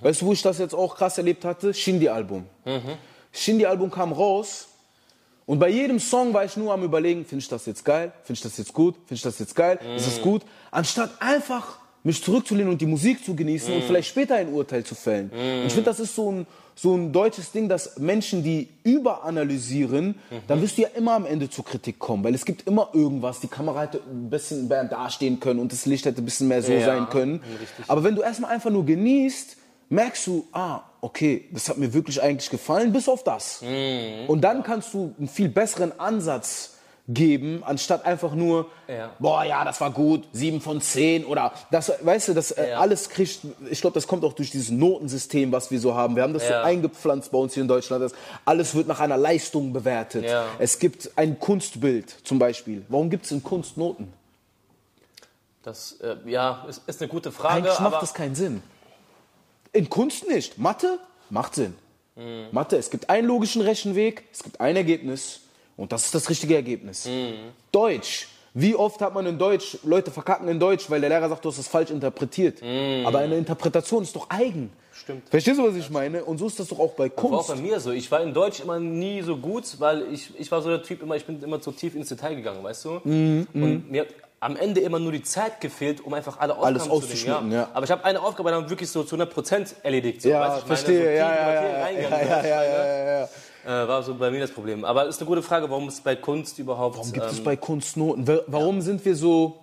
Weißt 0.00 0.22
du, 0.22 0.26
wo 0.26 0.32
ich 0.32 0.42
das 0.42 0.58
jetzt 0.58 0.74
auch 0.74 0.96
krass 0.96 1.18
erlebt 1.18 1.44
hatte? 1.44 1.72
Shindy-Album. 1.72 2.46
Shindy-Album 3.32 3.90
kam 3.90 4.12
raus. 4.12 4.68
Und 5.46 5.58
bei 5.58 5.68
jedem 5.68 5.98
Song 5.98 6.34
war 6.34 6.44
ich 6.44 6.56
nur 6.56 6.72
am 6.72 6.82
überlegen, 6.82 7.24
finde 7.24 7.42
ich 7.42 7.48
das 7.48 7.64
jetzt 7.64 7.84
geil, 7.84 8.12
finde 8.22 8.38
ich 8.38 8.42
das 8.42 8.58
jetzt 8.58 8.72
gut, 8.74 8.96
finde 8.96 9.14
ich 9.14 9.22
das 9.22 9.38
jetzt 9.38 9.54
geil, 9.54 9.78
ist 9.96 10.06
es 10.06 10.20
gut, 10.20 10.42
anstatt 10.70 11.10
einfach 11.20 11.78
mich 12.08 12.22
zurückzulehnen 12.24 12.72
und 12.72 12.80
die 12.80 12.86
Musik 12.86 13.22
zu 13.24 13.36
genießen 13.36 13.72
und 13.74 13.84
vielleicht 13.84 14.08
später 14.08 14.34
ein 14.36 14.48
Urteil 14.52 14.82
zu 14.82 14.94
fällen. 14.94 15.30
Und 15.30 15.66
ich 15.66 15.72
finde, 15.74 15.90
das 15.90 16.00
ist 16.00 16.14
so 16.14 16.32
ein, 16.32 16.46
so 16.74 16.94
ein 16.96 17.12
deutsches 17.12 17.52
Ding, 17.52 17.68
dass 17.68 17.98
Menschen, 17.98 18.42
die 18.42 18.68
überanalysieren, 18.82 20.14
dann 20.46 20.62
wirst 20.62 20.78
du 20.78 20.82
ja 20.82 20.88
immer 20.96 21.12
am 21.12 21.26
Ende 21.26 21.50
zur 21.50 21.64
Kritik 21.64 21.98
kommen, 21.98 22.24
weil 22.24 22.34
es 22.34 22.44
gibt 22.44 22.66
immer 22.66 22.88
irgendwas, 22.94 23.40
die 23.40 23.48
Kamera 23.48 23.82
hätte 23.82 24.00
ein 24.10 24.30
bisschen 24.30 24.68
mehr 24.68 24.84
dastehen 24.84 25.38
können 25.38 25.60
und 25.60 25.70
das 25.72 25.84
Licht 25.86 26.06
hätte 26.06 26.22
ein 26.22 26.24
bisschen 26.24 26.48
mehr 26.48 26.62
so 26.62 26.72
Ja, 26.72 26.84
sein 26.86 27.08
können. 27.10 27.42
Aber 27.88 28.04
wenn 28.04 28.14
du 28.14 28.22
erstmal 28.22 28.52
einfach 28.52 28.70
nur 28.70 28.86
genießt, 28.86 29.56
merkst 29.90 30.26
du, 30.28 30.46
ah, 30.52 30.80
okay, 31.00 31.44
das 31.52 31.68
hat 31.68 31.76
mir 31.78 31.92
wirklich 31.92 32.22
eigentlich 32.22 32.48
gefallen, 32.50 32.92
bis 32.92 33.08
auf 33.08 33.22
das. 33.22 33.62
Und 34.26 34.40
dann 34.42 34.62
kannst 34.62 34.94
du 34.94 35.14
einen 35.18 35.28
viel 35.28 35.48
besseren 35.48 35.98
Ansatz 36.00 36.77
geben, 37.10 37.62
anstatt 37.64 38.04
einfach 38.04 38.34
nur, 38.34 38.66
Ja. 38.86 39.10
boah, 39.18 39.42
ja, 39.42 39.64
das 39.64 39.80
war 39.80 39.90
gut, 39.90 40.24
sieben 40.32 40.60
von 40.60 40.82
zehn 40.82 41.24
oder 41.24 41.52
das, 41.70 41.90
weißt 42.02 42.28
du, 42.28 42.34
das 42.34 42.50
äh, 42.50 42.70
Ja. 42.70 42.80
alles 42.80 43.08
kriegt, 43.08 43.40
ich 43.70 43.80
glaube, 43.80 43.94
das 43.94 44.06
kommt 44.06 44.24
auch 44.24 44.34
durch 44.34 44.50
dieses 44.50 44.70
Notensystem, 44.70 45.50
was 45.50 45.70
wir 45.70 45.80
so 45.80 45.94
haben. 45.94 46.16
Wir 46.16 46.22
haben 46.22 46.34
das 46.34 46.42
Ja. 46.42 46.60
so 46.60 46.66
eingepflanzt 46.66 47.32
bei 47.32 47.38
uns 47.38 47.54
hier 47.54 47.62
in 47.62 47.68
Deutschland, 47.68 48.02
dass 48.04 48.12
alles 48.44 48.74
wird 48.74 48.88
nach 48.88 49.00
einer 49.00 49.16
Leistung 49.16 49.72
bewertet. 49.72 50.26
Es 50.58 50.78
gibt 50.78 51.10
ein 51.16 51.38
Kunstbild 51.40 52.10
zum 52.24 52.38
Beispiel. 52.38 52.84
Warum 52.88 53.08
gibt 53.08 53.24
es 53.24 53.30
in 53.30 53.42
Kunst 53.42 53.78
Noten? 53.78 54.12
Das 55.62 55.92
äh, 56.02 56.16
ja, 56.26 56.64
ist, 56.68 56.82
ist 56.86 57.00
eine 57.00 57.08
gute 57.08 57.32
Frage, 57.32 57.54
Eigentlich 57.68 57.80
macht 57.80 58.02
das 58.02 58.12
keinen 58.14 58.34
Sinn. 58.34 58.62
In 59.72 59.88
Kunst 59.88 60.28
nicht. 60.28 60.58
Mathe 60.58 60.98
macht 61.30 61.54
Sinn. 61.54 61.74
Mathe, 62.52 62.76
es 62.76 62.90
gibt 62.90 63.08
einen 63.10 63.28
logischen 63.28 63.62
Rechenweg, 63.62 64.24
es 64.32 64.42
gibt 64.42 64.60
ein 64.60 64.74
Ergebnis 64.74 65.40
und 65.78 65.90
das 65.92 66.04
ist 66.04 66.14
das 66.14 66.28
richtige 66.28 66.54
Ergebnis. 66.56 67.08
Deutsch. 67.72 68.28
Wie 68.54 68.74
oft 68.74 69.00
hat 69.02 69.14
man 69.14 69.24
in 69.26 69.38
Deutsch, 69.38 69.78
Leute 69.84 70.10
verkacken 70.10 70.48
in 70.48 70.58
Deutsch, 70.58 70.90
weil 70.90 71.00
der 71.00 71.10
Lehrer 71.10 71.28
sagt, 71.28 71.44
du 71.44 71.48
hast 71.50 71.58
das 71.58 71.68
falsch 71.68 71.90
interpretiert. 71.90 72.60
Aber 73.06 73.18
eine 73.20 73.36
Interpretation 73.36 74.02
ist 74.02 74.16
doch 74.16 74.28
eigen. 74.28 74.70
Stimmt. 74.92 75.28
Verstehst 75.28 75.58
du, 75.60 75.68
was 75.68 75.76
ich 75.76 75.88
meine? 75.90 76.24
Und 76.24 76.38
so 76.38 76.48
ist 76.48 76.58
das 76.58 76.66
doch 76.68 76.80
auch 76.80 76.92
bei 76.94 77.04
War 77.08 77.24
auch 77.24 77.30
Kunst. 77.46 77.48
bei 77.48 77.54
mir 77.56 77.78
so. 77.78 77.92
Ich 77.92 78.10
war 78.10 78.20
in 78.20 78.34
Deutsch 78.34 78.58
immer 78.60 78.80
nie 78.80 79.22
so 79.22 79.36
gut, 79.36 79.64
weil 79.78 80.12
ich, 80.12 80.30
ich 80.40 80.50
war 80.50 80.60
so 80.60 80.70
der 80.70 80.82
Typ 80.82 81.02
immer, 81.02 81.14
ich 81.14 81.24
bin 81.24 81.40
immer 81.40 81.60
zu 81.60 81.70
tief 81.70 81.94
ins 81.94 82.08
Detail 82.08 82.34
gegangen, 82.34 82.64
weißt 82.64 82.84
du? 82.86 83.00
Mhm, 83.04 83.46
Und 83.54 83.90
mir 83.92 84.00
hat 84.02 84.08
am 84.40 84.56
Ende 84.56 84.80
immer 84.80 84.98
nur 84.98 85.12
die 85.12 85.22
Zeit 85.22 85.60
gefehlt, 85.60 86.04
um 86.04 86.14
einfach 86.14 86.38
alle 86.40 86.54
Aufgaben 86.54 86.74
Alles 86.76 86.90
auszuschmücken, 86.90 87.52
ja. 87.52 87.68
Aber 87.74 87.84
ich 87.84 87.90
habe 87.92 88.04
eine 88.04 88.20
Aufgabe 88.20 88.50
dann 88.50 88.68
wirklich 88.68 88.90
so 88.90 89.04
zu 89.04 89.14
100% 89.16 89.74
erledigt. 89.84 90.22
So, 90.22 90.28
Ja, 90.30 90.40
weißt 90.40 90.58
ich 90.58 90.64
meine, 90.64 90.76
verstehe. 90.76 90.98
so 91.04 91.10
ja, 91.10 91.10
ja, 91.12 91.52
ja, 91.54 91.62
ja, 91.62 91.90
ja, 91.90 92.22
ja, 92.22 92.42
ja, 92.42 92.64
ja, 92.64 93.20
ja. 93.20 93.28
Äh, 93.68 93.86
war 93.86 94.02
so 94.02 94.14
bei 94.14 94.30
mir 94.30 94.40
das 94.40 94.50
Problem. 94.50 94.82
Aber 94.86 95.06
ist 95.06 95.20
eine 95.20 95.26
gute 95.28 95.42
Frage, 95.42 95.68
warum 95.68 95.88
es 95.88 96.00
bei 96.00 96.16
Kunst 96.16 96.58
überhaupt. 96.58 96.96
Warum 96.96 97.12
gibt 97.12 97.26
es 97.26 97.38
ähm, 97.38 97.44
bei 97.44 97.54
Kunst 97.56 97.98
Noten? 97.98 98.26
Wa- 98.26 98.40
Warum 98.46 98.80
sind 98.80 99.04
wir 99.04 99.14
so 99.14 99.58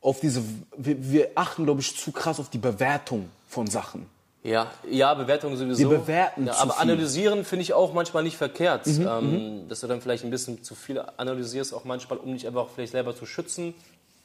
auf 0.00 0.20
diese, 0.20 0.42
wir, 0.76 0.96
wir 1.12 1.30
achten, 1.34 1.64
glaube 1.64 1.80
ich, 1.82 1.94
zu 1.96 2.12
krass 2.12 2.40
auf 2.40 2.48
die 2.48 2.56
Bewertung 2.58 3.28
von 3.48 3.66
Sachen. 3.66 4.06
Ja, 4.42 4.72
ja, 4.90 5.12
Bewertung 5.14 5.54
sowieso. 5.54 5.78
Wir 5.90 5.98
bewerten 5.98 6.46
ja, 6.46 6.52
zu 6.54 6.60
Aber 6.62 6.72
viel. 6.72 6.84
Mhm, 6.86 6.90
analysieren 6.92 7.44
finde 7.44 7.62
ich 7.64 7.74
auch 7.74 7.92
manchmal 7.92 8.22
nicht 8.24 8.36
verkehrt. 8.38 8.86
ähm, 8.86 9.66
dass 9.68 9.80
du 9.80 9.86
dann 9.86 10.00
vielleicht 10.00 10.24
ein 10.24 10.30
bisschen 10.30 10.64
zu 10.64 10.74
viel 10.74 11.00
analysierst, 11.18 11.74
auch 11.74 11.84
manchmal, 11.84 12.18
um 12.18 12.32
dich 12.32 12.46
einfach 12.46 12.66
vielleicht 12.74 12.92
selber 12.92 13.14
zu 13.14 13.26
schützen. 13.26 13.74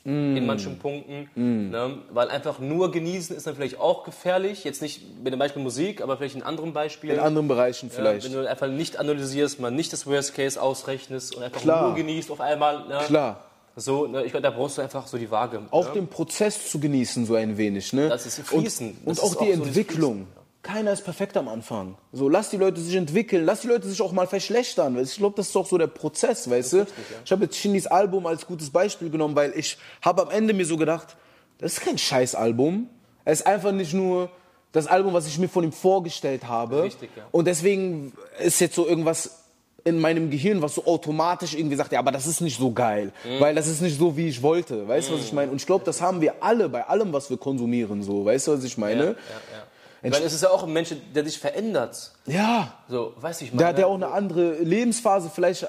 Mhm. 0.08 0.38
In 0.38 0.46
manchen 0.46 0.80
Punkten. 0.80 1.30
Ne? 1.36 1.98
Weil 2.12 2.30
einfach 2.30 2.60
nur 2.60 2.94
genießen 2.94 3.36
ist 3.36 3.46
dann 3.46 3.56
vielleicht 3.56 3.78
auch 3.78 4.06
gefährlich. 4.06 4.64
Jetzt 4.64 4.82
nicht 4.82 5.02
mit 5.22 5.34
dem 5.34 5.40
Beispiel 5.40 5.62
Musik, 5.62 6.02
aber 6.02 6.16
vielleicht 6.16 6.36
in 6.36 6.44
anderen 6.44 6.72
Beispielen. 6.72 7.16
In 7.16 7.20
anderen 7.20 7.50
Bereichen 7.50 7.90
Ja, 7.90 7.96
vielleicht. 7.96 8.26
wenn 8.26 8.32
du 8.32 8.50
einfach 8.50 8.70
nicht 8.70 8.98
analysierst, 9.00 9.60
mal 9.60 9.70
nicht 9.70 9.92
das 9.92 10.08
Worst 10.08 10.34
Case 10.34 10.62
ausrechnest 10.62 11.36
und 11.36 11.44
einfach 11.44 11.60
Klar. 11.60 11.88
nur 11.88 11.96
genießt 11.96 12.32
auf 12.32 12.40
einmal. 12.40 12.88
Ne? 12.88 13.00
Klar. 13.06 13.42
So, 13.76 14.08
ne? 14.08 14.24
ich 14.24 14.32
glaube, 14.32 14.44
da 14.44 14.50
brauchst 14.50 14.78
du 14.78 14.82
einfach 14.82 15.06
so 15.08 15.18
die 15.18 15.30
Waage. 15.30 15.60
Auch 15.72 15.88
ne? 15.90 15.94
den 15.96 16.08
Prozess 16.08 16.72
zu 16.72 16.80
genießen, 16.80 17.26
so 17.26 17.36
ein 17.36 17.58
wenig. 17.58 17.92
Ne? 17.92 18.08
Das 18.08 18.26
ist 18.26 18.40
Fließen. 18.40 19.00
Und, 19.04 19.20
und 19.20 19.20
auch 19.20 19.36
die 19.36 19.52
auch 19.52 19.58
so 19.58 19.64
Entwicklung. 19.64 20.28
Keiner 20.68 20.92
ist 20.92 21.04
perfekt 21.04 21.38
am 21.38 21.48
Anfang. 21.48 21.96
So, 22.12 22.28
lass 22.28 22.50
die 22.50 22.58
Leute 22.58 22.82
sich 22.82 22.96
entwickeln, 22.96 23.46
lass 23.46 23.62
die 23.62 23.68
Leute 23.68 23.88
sich 23.88 24.02
auch 24.02 24.12
mal 24.12 24.28
verschlechtern. 24.28 24.98
Ich 25.02 25.16
glaube, 25.16 25.36
das 25.38 25.48
ist 25.48 25.56
auch 25.56 25.66
so 25.66 25.78
der 25.78 25.88
Prozess, 25.88 26.50
weißt 26.50 26.74
du? 26.74 26.86
Ich 27.24 27.32
habe 27.32 27.46
jetzt 27.46 27.56
Shindys 27.58 27.88
Album 27.88 28.26
als 28.26 28.46
gutes 28.46 28.70
Beispiel 28.70 29.10
genommen, 29.10 29.36
weil 29.36 29.54
ich 29.56 29.78
habe 30.02 30.22
am 30.24 30.30
Ende 30.30 30.54
mir 30.54 30.66
so 30.66 30.76
gedacht, 30.76 31.16
das 31.60 31.74
ist 31.74 31.82
kein 31.82 31.98
Scheiß-Album. 31.98 32.90
Es 33.24 33.40
ist 33.40 33.48
einfach 33.48 33.72
nicht 33.72 33.94
nur 33.94 34.30
das 34.74 34.88
Album, 34.88 35.14
was 35.14 35.26
ich 35.26 35.40
mir 35.40 35.48
von 35.50 35.64
ihm 35.64 35.72
vorgestellt 35.72 36.48
habe. 36.48 36.84
Richtig, 36.84 37.10
ja. 37.16 37.24
Und 37.32 37.46
deswegen 37.46 38.12
ist 38.40 38.60
jetzt 38.60 38.76
so 38.76 38.86
irgendwas 38.86 39.44
in 39.86 40.00
meinem 40.02 40.30
Gehirn, 40.30 40.62
was 40.62 40.76
so 40.76 40.86
automatisch 40.86 41.54
irgendwie 41.56 41.78
sagt, 41.78 41.94
ja, 41.94 42.00
aber 42.00 42.12
das 42.12 42.28
ist 42.28 42.42
nicht 42.42 42.60
so 42.60 42.72
geil, 42.74 43.14
Mhm. 43.24 43.40
weil 43.40 43.56
das 43.56 43.68
ist 43.68 43.82
nicht 43.82 43.98
so, 43.98 44.18
wie 44.18 44.28
ich 44.28 44.42
wollte. 44.44 44.86
Weißt 44.86 45.10
du, 45.10 45.14
was 45.14 45.22
ich 45.22 45.32
meine? 45.32 45.50
Und 45.50 45.58
ich 45.62 45.66
glaube, 45.66 45.86
das 45.86 46.02
haben 46.02 46.20
wir 46.20 46.44
alle 46.44 46.68
bei 46.68 46.84
allem, 46.86 47.14
was 47.14 47.30
wir 47.30 47.38
konsumieren, 47.38 48.04
so. 48.04 48.26
Weißt 48.26 48.48
du, 48.48 48.52
was 48.52 48.66
ich 48.66 48.78
meine? 48.78 49.04
Ja, 49.06 49.10
ja, 49.12 49.16
ja. 50.04 50.12
Weil 50.12 50.24
es 50.24 50.34
ist 50.34 50.44
ja 50.44 50.50
auch 50.50 50.64
ein 50.64 50.74
Mensch, 50.74 50.94
der 51.14 51.24
sich 51.26 51.40
verändert. 51.40 52.12
Ja. 52.26 52.74
So, 52.88 53.14
weiß 53.20 53.42
ich 53.42 53.52
mal. 53.54 53.58
Der 53.58 53.68
hat 53.68 53.80
ja 53.80 53.88
auch 53.88 53.96
eine 53.96 54.08
andere 54.10 54.56
Lebensphase 54.56 55.30
vielleicht. 55.34 55.64
äh, 55.64 55.68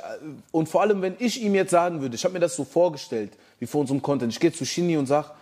Und 0.50 0.68
vor 0.68 0.82
allem, 0.82 1.02
wenn 1.02 1.16
ich 1.18 1.42
ihm 1.42 1.54
jetzt 1.54 1.70
sagen 1.70 2.00
würde, 2.00 2.14
ich 2.14 2.24
habe 2.24 2.34
mir 2.34 2.40
das 2.40 2.54
so 2.56 2.64
vorgestellt, 2.64 3.32
wie 3.58 3.66
vor 3.66 3.80
unserem 3.80 4.02
Content, 4.02 4.32
ich 4.32 4.40
gehe 4.40 4.52
zu 4.52 4.64
Shindy 4.64 4.96
und 4.96 5.06
sag, 5.06 5.32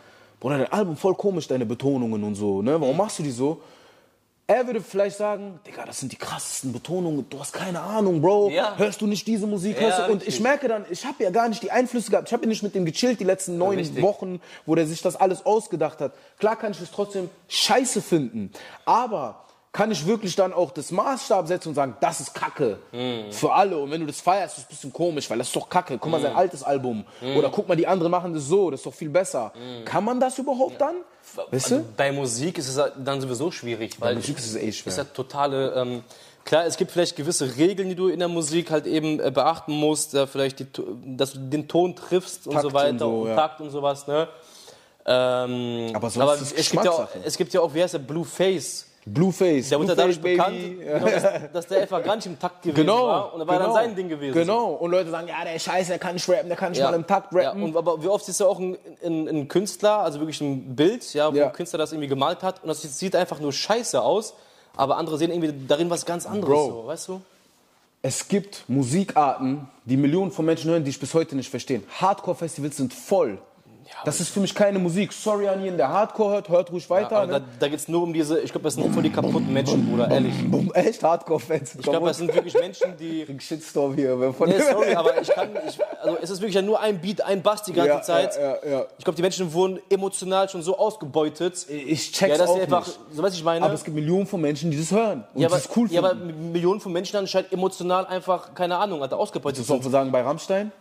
Bruder, 0.41 0.59
dein 0.59 0.73
Album 0.73 0.97
voll 0.97 1.15
komisch, 1.15 1.49
deine 1.49 1.67
Betonungen 1.67 2.23
und 2.23 2.35
so, 2.35 2.63
ne? 2.63 2.81
Warum 2.81 2.97
machst 2.97 3.19
du 3.19 3.23
die 3.23 3.31
so? 3.31 3.61
Er 4.49 4.65
würde 4.67 4.81
vielleicht 4.81 5.17
sagen, 5.17 5.59
Digga, 5.67 5.85
das 5.85 5.99
sind 5.99 6.13
die 6.13 6.17
krassesten 6.17 6.73
Betonungen, 6.73 7.29
du 7.29 7.41
hast 7.41 7.53
keine 7.53 7.81
Ahnung, 7.81 8.21
Bro. 8.21 8.51
Ja. 8.51 8.77
Hörst 8.77 9.01
du 9.01 9.09
nicht 9.09 9.27
diese 9.27 9.45
Musik? 9.45 9.81
Ja? 9.81 10.07
Und 10.07 10.27
ich 10.27 10.39
merke 10.39 10.69
dann, 10.69 10.85
ich 10.89 11.05
habe 11.05 11.25
ja 11.25 11.31
gar 11.31 11.49
nicht 11.49 11.65
die 11.65 11.73
Einflüsse 11.73 12.13
gehabt. 12.13 12.29
Ich 12.29 12.33
habe 12.33 12.45
ja 12.45 12.49
nicht 12.49 12.63
mit 12.63 12.77
dem 12.77 12.85
gechillt 12.85 13.19
die 13.19 13.25
letzten 13.25 13.59
neun 13.59 13.79
Richtig. 13.79 14.03
Wochen, 14.03 14.41
wo 14.65 14.77
der 14.77 14.87
sich 14.87 15.03
das 15.03 15.17
alles 15.17 15.45
ausgedacht 15.45 16.01
hat. 16.01 16.13
Klar 16.39 16.55
kann 16.55 16.71
ich 16.71 16.81
es 16.81 16.93
trotzdem 16.93 17.29
scheiße 17.49 18.01
finden, 18.01 18.53
aber 18.85 19.46
kann 19.77 19.91
ich 19.91 20.07
wirklich 20.07 20.35
dann 20.37 20.55
auch 20.55 20.71
das 20.71 20.91
Maßstab 20.91 21.47
setzen 21.47 21.69
und 21.69 21.75
sagen, 21.75 21.97
das 22.01 22.21
ist 22.21 22.33
Kacke 22.35 22.79
Mhm. 22.93 23.31
für 23.31 23.53
alle. 23.53 23.77
Und 23.77 23.91
wenn 23.91 24.01
du 24.01 24.07
das 24.07 24.23
feierst, 24.23 24.57
ist 24.57 24.63
es 24.63 24.65
ein 24.65 24.69
bisschen 24.71 24.93
komisch, 24.93 25.29
weil 25.29 25.37
das 25.37 25.49
ist 25.49 25.57
doch 25.57 25.69
Kacke. 25.69 25.99
Guck 25.99 26.11
mal, 26.11 26.19
sein 26.21 26.35
altes 26.35 26.63
Album. 26.63 27.05
Oder 27.37 27.51
guck 27.51 27.69
mal, 27.69 27.77
die 27.77 27.87
anderen 27.87 28.11
machen 28.11 28.33
das 28.33 28.45
so, 28.45 28.71
das 28.71 28.81
ist 28.81 28.87
doch 28.87 28.95
viel 28.95 29.11
besser. 29.11 29.53
Kann 29.85 30.03
man 30.03 30.19
das 30.19 30.39
überhaupt 30.39 30.81
dann? 30.81 30.95
Weißt 31.51 31.73
also 31.73 31.77
du? 31.79 31.85
bei 31.95 32.11
Musik 32.11 32.57
ist 32.57 32.69
es 32.69 32.77
ja 32.79 32.89
dann 32.89 33.21
sowieso 33.21 33.51
schwierig, 33.51 34.01
weil 34.01 34.15
Musik 34.15 34.39
ist 34.39 34.47
es 34.47 34.57
eh 34.57 34.73
schwer. 34.73 34.91
ist 34.93 34.97
ja 34.97 35.05
totale. 35.05 35.75
Ähm, 35.75 36.05
klar, 36.45 36.65
es 36.65 36.79
gibt 36.79 36.93
vielleicht 36.93 37.15
gewisse 37.15 37.57
Regeln, 37.59 37.91
die 37.91 37.97
du 37.97 38.09
in 38.09 38.19
der 38.21 38.29
Musik 38.29 38.71
halt 38.71 38.87
eben 38.87 39.21
äh, 39.21 39.31
beachten 39.31 39.73
musst, 39.73 40.15
äh, 40.15 40.27
vielleicht 40.27 40.61
die, 40.61 40.67
dass 41.05 41.33
du 41.35 41.41
den 41.41 41.69
Ton 41.69 41.95
triffst 41.95 42.47
und 42.47 42.55
Takt 42.55 42.63
so 42.63 42.73
weiter 42.73 42.91
und 42.93 42.99
so, 43.01 43.21
und 43.23 43.29
ja. 43.29 43.37
Takt 43.37 43.61
und 43.61 43.71
sowas. 43.71 44.07
Ne? 44.07 44.27
Ähm, 45.05 45.91
Aber 45.95 46.11
sonst 46.11 46.41
ist 46.41 46.59
es 46.59 46.71
gibt, 46.71 46.85
ja 46.85 46.91
auch, 46.91 47.09
es 47.25 47.37
gibt 47.37 47.53
ja 47.53 47.61
auch, 47.61 47.75
wie 47.75 47.83
heißt 47.83 47.95
der, 47.95 47.99
Blueface. 47.99 48.87
Blueface. 49.09 49.69
Der 49.69 49.79
wurde 49.79 49.95
dadurch 49.95 50.21
bekannt, 50.21 50.57
genau, 50.81 50.99
dass, 51.07 51.23
dass 51.53 51.67
der 51.69 51.83
einfach 51.83 52.03
gar 52.03 52.17
nicht 52.17 52.27
im 52.27 52.39
Takt 52.39 52.63
gewesen 52.63 52.75
Genau. 52.77 53.07
war. 53.07 53.33
Und 53.35 53.41
da 53.41 53.47
war 53.47 53.55
genau, 53.59 53.67
dann 53.73 53.75
sein 53.87 53.95
Ding 53.95 54.09
gewesen. 54.09 54.35
Genau. 54.35 54.71
Und 54.73 54.91
Leute 54.91 55.11
sagen, 55.11 55.29
ja, 55.29 55.45
der 55.45 55.55
ist 55.55 55.63
scheiße, 55.63 55.91
der 55.91 55.99
kann 56.01 56.15
nicht 56.15 56.29
rappen, 56.29 56.49
der 56.49 56.57
kann 56.57 56.71
nicht 56.73 56.81
Ja. 56.81 56.91
mal 56.91 56.97
im 56.97 57.07
Takt 57.07 57.33
Ja, 57.33 57.49
rappen. 57.51 57.63
und 57.63 57.77
aber 57.77 58.03
wie 58.03 58.09
oft 58.09 58.29
ist 58.29 58.41
ja 58.41 58.47
auch 58.47 58.59
ein, 58.59 58.77
ein, 59.05 59.29
ein 59.29 59.49
Künstler, 59.49 60.01
also 60.01 60.19
wirklich 60.19 60.41
ein 60.41 60.75
Bild, 60.75 61.15
ja, 61.15 61.33
wo 61.33 61.37
Ja. 61.37 61.47
ein 61.47 61.53
Künstler 61.53 61.79
das 61.79 61.93
irgendwie 61.93 62.09
gemalt 62.09 62.43
hat 62.43 62.61
und 62.63 62.69
das 62.69 62.83
sieht 62.83 63.15
einfach 63.15 63.39
nur 63.39 63.53
scheiße 63.53 64.03
aus, 64.03 64.35
aber 64.77 64.97
andere 64.97 65.19
sehen 65.19 65.31
irgendwie 65.31 65.55
darin 65.69 65.89
was 65.89 66.05
ganz 66.05 66.27
anderes, 66.27 66.53
Bro. 66.53 66.67
so, 66.83 66.87
weißt 66.89 67.09
du? 67.09 67.21
Es 68.03 68.27
gibt 68.29 68.65
Musikarten, 68.69 69.69
die 69.85 69.97
Millionen 69.97 70.31
von 70.33 70.45
Menschen 70.45 70.71
hören, 70.71 70.83
die 70.85 70.91
ich 70.91 71.01
bis 71.01 71.15
heute 71.15 71.35
nicht 71.37 71.49
verstehen. 71.51 71.85
Hardcore-Festivals 72.01 72.77
sind 72.77 72.93
voll. 72.93 73.39
Das 74.05 74.21
ist 74.21 74.29
für 74.31 74.41
mich 74.41 74.55
keine 74.55 74.79
Musik. 74.79 75.13
Sorry 75.13 75.49
an 75.49 75.63
jeden, 75.63 75.77
der 75.77 75.89
Hardcore 75.89 76.35
hört, 76.35 76.49
hört 76.49 76.73
ruhig 76.73 76.89
weiter. 76.91 77.27
Da, 77.27 77.39
ne? 77.39 77.45
da 77.59 77.69
geht 77.69 77.79
es 77.79 77.89
nur 77.89 78.03
um 78.03 78.13
diese, 78.13 78.41
ich 78.41 78.53
glaube, 78.53 78.65
das 78.65 78.75
sind 78.75 78.85
nur 78.85 78.93
voll 78.93 79.03
die 79.03 79.11
kaputten 79.11 79.53
Menschen, 79.53 79.87
Bruder, 79.89 80.11
ehrlich. 80.11 80.35
Um 80.57 80.73
echt 80.73 81.03
Hardcore-Fans. 81.03 81.75
Ich 81.75 81.83
glaube, 81.83 82.07
das 82.07 82.19
sind 82.19 82.35
wirklich 82.35 82.55
Menschen, 82.55 82.97
die... 82.99 83.27
Shitstorm 83.41 83.95
hier. 83.95 84.17
Von 84.33 84.49
Nee, 84.49 84.61
sorry, 84.61 84.95
aber 84.97 85.21
ich 85.21 85.29
kann, 85.29 85.51
ich, 85.69 85.79
also 86.01 86.19
es 86.23 86.31
ist 86.31 86.41
wirklich 86.41 86.55
ja 86.55 86.63
nur 86.63 86.81
ein 86.81 87.01
Beat, 87.01 87.21
ein 87.21 87.43
Bass 87.43 87.63
die 87.65 87.73
ganze 87.73 87.91
Ja, 87.91 88.03
Zeit. 88.03 88.37
ja, 88.37 88.57
ja, 88.65 88.71
ja. 88.71 88.87
Ich 88.99 89.05
glaube, 89.05 89.17
die 89.17 89.23
Menschen 89.23 89.53
wurden 89.53 89.81
emotional 89.91 90.49
schon 90.49 90.63
so 90.63 90.79
ausgebeutet. 90.79 91.67
Ich 91.69 92.13
check's 92.13 92.33
ja, 92.33 92.39
dass 92.39 92.51
auch 92.51 92.61
einfach, 92.61 92.87
nicht. 92.87 92.99
so 93.13 93.23
weiß 93.23 93.35
ich 93.35 93.45
meine. 93.45 93.65
Aber 93.65 93.75
es 93.75 93.85
gibt 93.85 93.95
Millionen 93.95 94.27
von 94.27 94.41
Menschen, 94.41 94.71
die 94.71 94.79
das 94.79 94.91
hören. 94.91 95.25
Und 95.35 95.41
ja, 95.41 95.49
aber, 95.49 95.57
das 95.57 95.69
cool 95.77 95.91
ja, 95.91 96.01
aber. 96.01 96.15
Millionen 96.15 96.81
von 96.81 96.93
Menschen 96.93 97.17
anscheinend 97.17 97.53
emotional 97.53 98.07
einfach, 98.07 98.55
keine 98.55 98.77
Ahnung, 98.79 99.03
hat 99.03 99.13
er 99.13 99.19
ausgebeutet. 99.19 99.61
Das 99.61 99.67
soll 99.67 99.83
sagen 99.83 100.11
bei 100.11 100.23
Rammstein? 100.23 100.73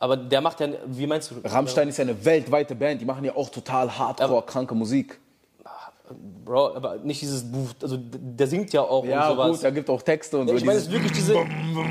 Aber 0.00 0.16
der 0.16 0.40
macht 0.40 0.60
ja, 0.60 0.68
wie 0.86 1.06
meinst 1.06 1.30
du? 1.30 1.34
Rammstein 1.44 1.88
ist 1.88 1.96
ja 1.98 2.02
eine 2.04 2.24
weltweite 2.24 2.74
Band, 2.74 3.00
die 3.00 3.04
machen 3.04 3.24
ja 3.24 3.34
auch 3.34 3.48
total 3.50 3.90
hardcore, 3.98 4.42
kranke 4.42 4.74
Musik. 4.74 5.18
Bro, 6.44 6.74
aber 6.76 6.96
nicht 7.02 7.20
dieses, 7.20 7.42
Buch, 7.44 7.68
also 7.82 7.98
der 8.00 8.46
singt 8.46 8.72
ja 8.72 8.80
auch 8.80 9.04
Ja, 9.04 9.28
und 9.28 9.36
sowas. 9.36 9.50
gut, 9.50 9.64
da 9.64 9.70
gibt 9.70 9.90
auch 9.90 10.00
Texte 10.00 10.38
und 10.38 10.46
Ja, 10.46 10.54
so. 10.54 10.58
ich 10.58 10.64
meine, 10.64 10.78
es 10.78 10.86
ist 10.86 10.92
wirklich 10.92 11.12
diese, 11.12 11.34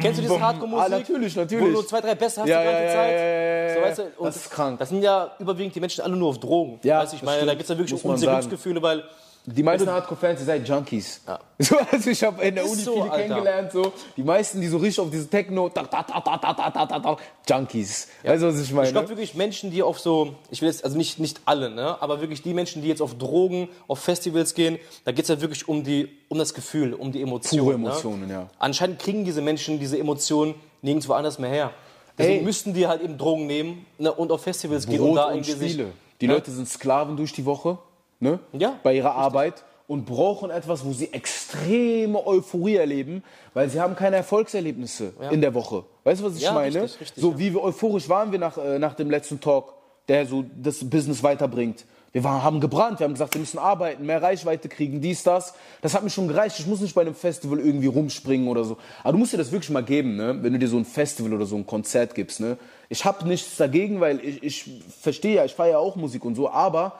kennst 0.01 0.17
du 0.17 0.23
diese 0.23 0.39
Hardcore-Musik? 0.41 0.85
Ah, 0.85 0.89
natürlich, 0.89 1.35
natürlich. 1.35 1.61
Wo 1.63 1.67
du 1.67 1.73
nur 1.73 1.87
zwei, 1.87 2.01
drei 2.01 2.15
Bässe 2.15 2.41
hast 2.41 2.47
Ja, 2.49 2.59
die 2.61 2.65
ganze 2.65 2.81
ja, 2.83 2.89
ja, 2.89 2.95
Zeit. 2.95 3.11
ja, 3.11 3.19
ja, 3.19 3.67
ja, 3.67 3.73
so, 3.73 3.79
ja. 3.79 3.85
weißt 3.85 3.99
du, 3.99 4.23
Das 4.23 4.35
ist 4.37 4.49
krank. 4.49 4.79
Das 4.79 4.89
sind 4.89 5.03
ja 5.03 5.31
überwiegend 5.37 5.75
die 5.75 5.79
Menschen 5.79 6.01
alle 6.03 6.15
nur 6.15 6.29
auf 6.29 6.39
Drogen. 6.39 6.79
Ja, 6.83 7.01
weißt 7.01 7.13
du, 7.13 7.17
ich 7.17 7.21
meine, 7.23 7.37
da 7.41 7.43
stimmt. 7.43 7.57
geht 7.59 7.63
es 7.63 7.69
ja 7.69 7.77
wirklich 7.77 8.03
um. 8.03 8.15
Glücksgefühle, 8.15 8.81
weil 8.81 9.03
Die 9.49 9.63
meisten 9.63 9.89
Hardcore-Fans, 9.89 10.41
ihr 10.41 10.45
seid 10.45 10.67
Junkies. 10.67 11.21
Ja. 11.25 11.39
So, 11.59 11.75
also 11.91 12.09
ich 12.11 12.23
habe 12.23 12.43
in 12.43 12.53
der 12.53 12.65
Ist 12.65 12.73
Uni 12.73 12.81
so, 12.83 12.91
viele 12.91 13.11
Alter. 13.11 13.23
kennengelernt, 13.23 13.71
so. 13.71 13.93
Die 14.15 14.21
meisten, 14.21 14.61
die 14.61 14.67
so 14.67 14.77
richtig 14.77 14.99
auf 14.99 15.09
diese 15.09 15.27
Techno, 15.27 15.69
ta, 15.69 15.83
ta, 15.83 16.03
ta, 16.03 16.19
ta, 16.19 16.37
ta, 16.37 16.53
ta, 16.53 16.85
ta, 16.85 16.99
ta, 16.99 17.17
Junkies. 17.49 18.09
Weißt 18.23 18.43
du, 18.43 18.47
was 18.47 18.61
ich 18.61 18.71
meine? 18.73 18.87
ich 18.87 18.93
glaube 18.93 19.09
wirklich 19.09 19.33
Menschen, 19.33 19.71
die 19.71 19.81
auf 19.81 19.99
so, 19.99 20.35
ich 20.51 20.61
will 20.61 20.67
jetzt, 20.67 20.83
also 20.83 20.97
nicht, 20.97 21.17
nicht 21.17 21.41
alle, 21.45 21.71
ne, 21.71 21.99
aber 21.99 22.21
wirklich 22.21 22.43
die 22.43 22.53
Menschen, 22.53 22.81
die 22.83 22.89
jetzt 22.89 23.01
auf 23.01 23.17
Drogen, 23.17 23.69
auf 23.87 23.99
Festivals 23.99 24.53
gehen, 24.53 24.77
da 25.05 25.13
geht 25.13 25.23
es 25.23 25.29
ja 25.29 25.41
wirklich 25.41 25.67
um, 25.67 25.83
die, 25.83 26.09
um 26.27 26.37
das 26.37 26.53
Gefühl, 26.53 26.93
um 26.93 27.11
die 27.11 27.21
Emotionen. 27.21 27.63
Pure 27.63 27.75
Emotionen, 27.75 28.27
ne? 28.27 28.33
ja. 28.33 28.49
Anscheinend 28.59 28.99
kriegen 28.99 29.25
diese 29.25 29.41
Menschen 29.41 29.79
diese 29.79 29.97
Emotionen 29.97 30.55
nirgendwo 30.81 31.13
anders 31.13 31.39
mehr 31.39 31.49
her. 31.49 31.71
Deswegen 32.17 32.39
Ey. 32.39 32.43
müssten 32.43 32.73
die 32.73 32.85
halt 32.85 33.01
eben 33.01 33.17
Drogen 33.17 33.47
nehmen 33.47 33.85
ne, 33.97 34.11
und 34.11 34.31
auf 34.31 34.43
Festivals 34.43 34.85
gehen 34.85 34.99
und 34.99 35.07
Brot 35.07 35.17
da 35.17 35.25
und 35.27 35.35
irgendwie 35.35 35.51
sich... 35.53 35.71
Spiele. 35.71 35.93
Die 36.19 36.27
ne? 36.27 36.33
Leute 36.33 36.51
sind 36.51 36.67
Sklaven 36.67 37.15
durch 37.15 37.31
die 37.31 37.45
Woche, 37.45 37.77
ne? 38.19 38.39
Ja, 38.53 38.79
Bei 38.83 38.93
ihrer 38.95 39.15
Arbeit 39.15 39.63
und 39.87 40.05
brauchen 40.05 40.49
etwas, 40.49 40.85
wo 40.85 40.91
sie 40.91 41.13
extreme 41.13 42.25
Euphorie 42.27 42.75
erleben, 42.75 43.23
weil 43.53 43.69
sie 43.69 43.79
haben 43.79 43.95
keine 43.95 44.17
Erfolgserlebnisse 44.17 45.13
in 45.31 45.41
der 45.41 45.53
Woche. 45.53 45.85
Weißt 46.03 46.21
du, 46.21 46.25
was 46.25 46.35
ich 46.35 46.43
Ja, 46.43 46.53
meine? 46.53 46.81
richtig, 46.83 47.01
richtig, 47.01 47.21
so 47.21 47.31
ja. 47.31 47.39
wie 47.39 47.53
wir 47.53 47.63
euphorisch 47.63 48.09
waren 48.09 48.31
wir 48.31 48.39
nach, 48.39 48.57
äh, 48.57 48.79
nach 48.79 48.95
dem 48.95 49.09
letzten 49.09 49.39
Talk, 49.39 49.73
der 50.09 50.25
so 50.25 50.43
das 50.61 50.89
Business 50.89 51.23
weiterbringt. 51.23 51.85
Wir 52.13 52.23
waren, 52.23 52.41
haben 52.43 52.59
gebrannt, 52.61 52.99
wir 52.99 53.03
haben 53.05 53.13
gesagt, 53.13 53.35
wir 53.35 53.39
müssen 53.41 53.59
arbeiten, 53.59 54.05
mehr 54.05 54.21
Reichweite 54.21 54.69
kriegen, 54.69 55.01
dies, 55.01 55.23
das. 55.23 55.53
Das 55.81 55.93
hat 55.93 56.03
mir 56.03 56.09
schon 56.09 56.27
gereicht. 56.27 56.57
Ich 56.59 56.65
muss 56.65 56.79
nicht 56.79 56.95
bei 56.95 57.01
einem 57.01 57.13
Festival 57.15 57.59
irgendwie 57.59 57.87
rumspringen 57.87 58.47
oder 58.47 58.63
so. 58.63 58.77
Aber 59.03 59.11
du 59.13 59.19
musst 59.19 59.33
dir 59.33 59.37
das 59.37 59.51
wirklich 59.51 59.69
mal 59.69 59.83
geben, 59.83 60.15
ne? 60.15 60.37
wenn 60.41 60.53
du 60.53 60.59
dir 60.59 60.69
so 60.69 60.77
ein 60.77 60.85
Festival 60.85 61.33
oder 61.33 61.45
so 61.45 61.55
ein 61.57 61.65
Konzert 61.65 62.15
gibst. 62.15 62.39
Ne? 62.39 62.57
Ich 62.89 63.05
habe 63.05 63.27
nichts 63.27 63.57
dagegen, 63.57 63.99
weil 63.99 64.19
ich, 64.25 64.41
ich 64.41 64.81
verstehe 65.01 65.35
ja, 65.35 65.45
ich 65.45 65.53
feiere 65.53 65.71
ja 65.71 65.77
auch 65.79 65.95
Musik 65.97 66.23
und 66.25 66.35
so, 66.35 66.49
aber 66.49 66.99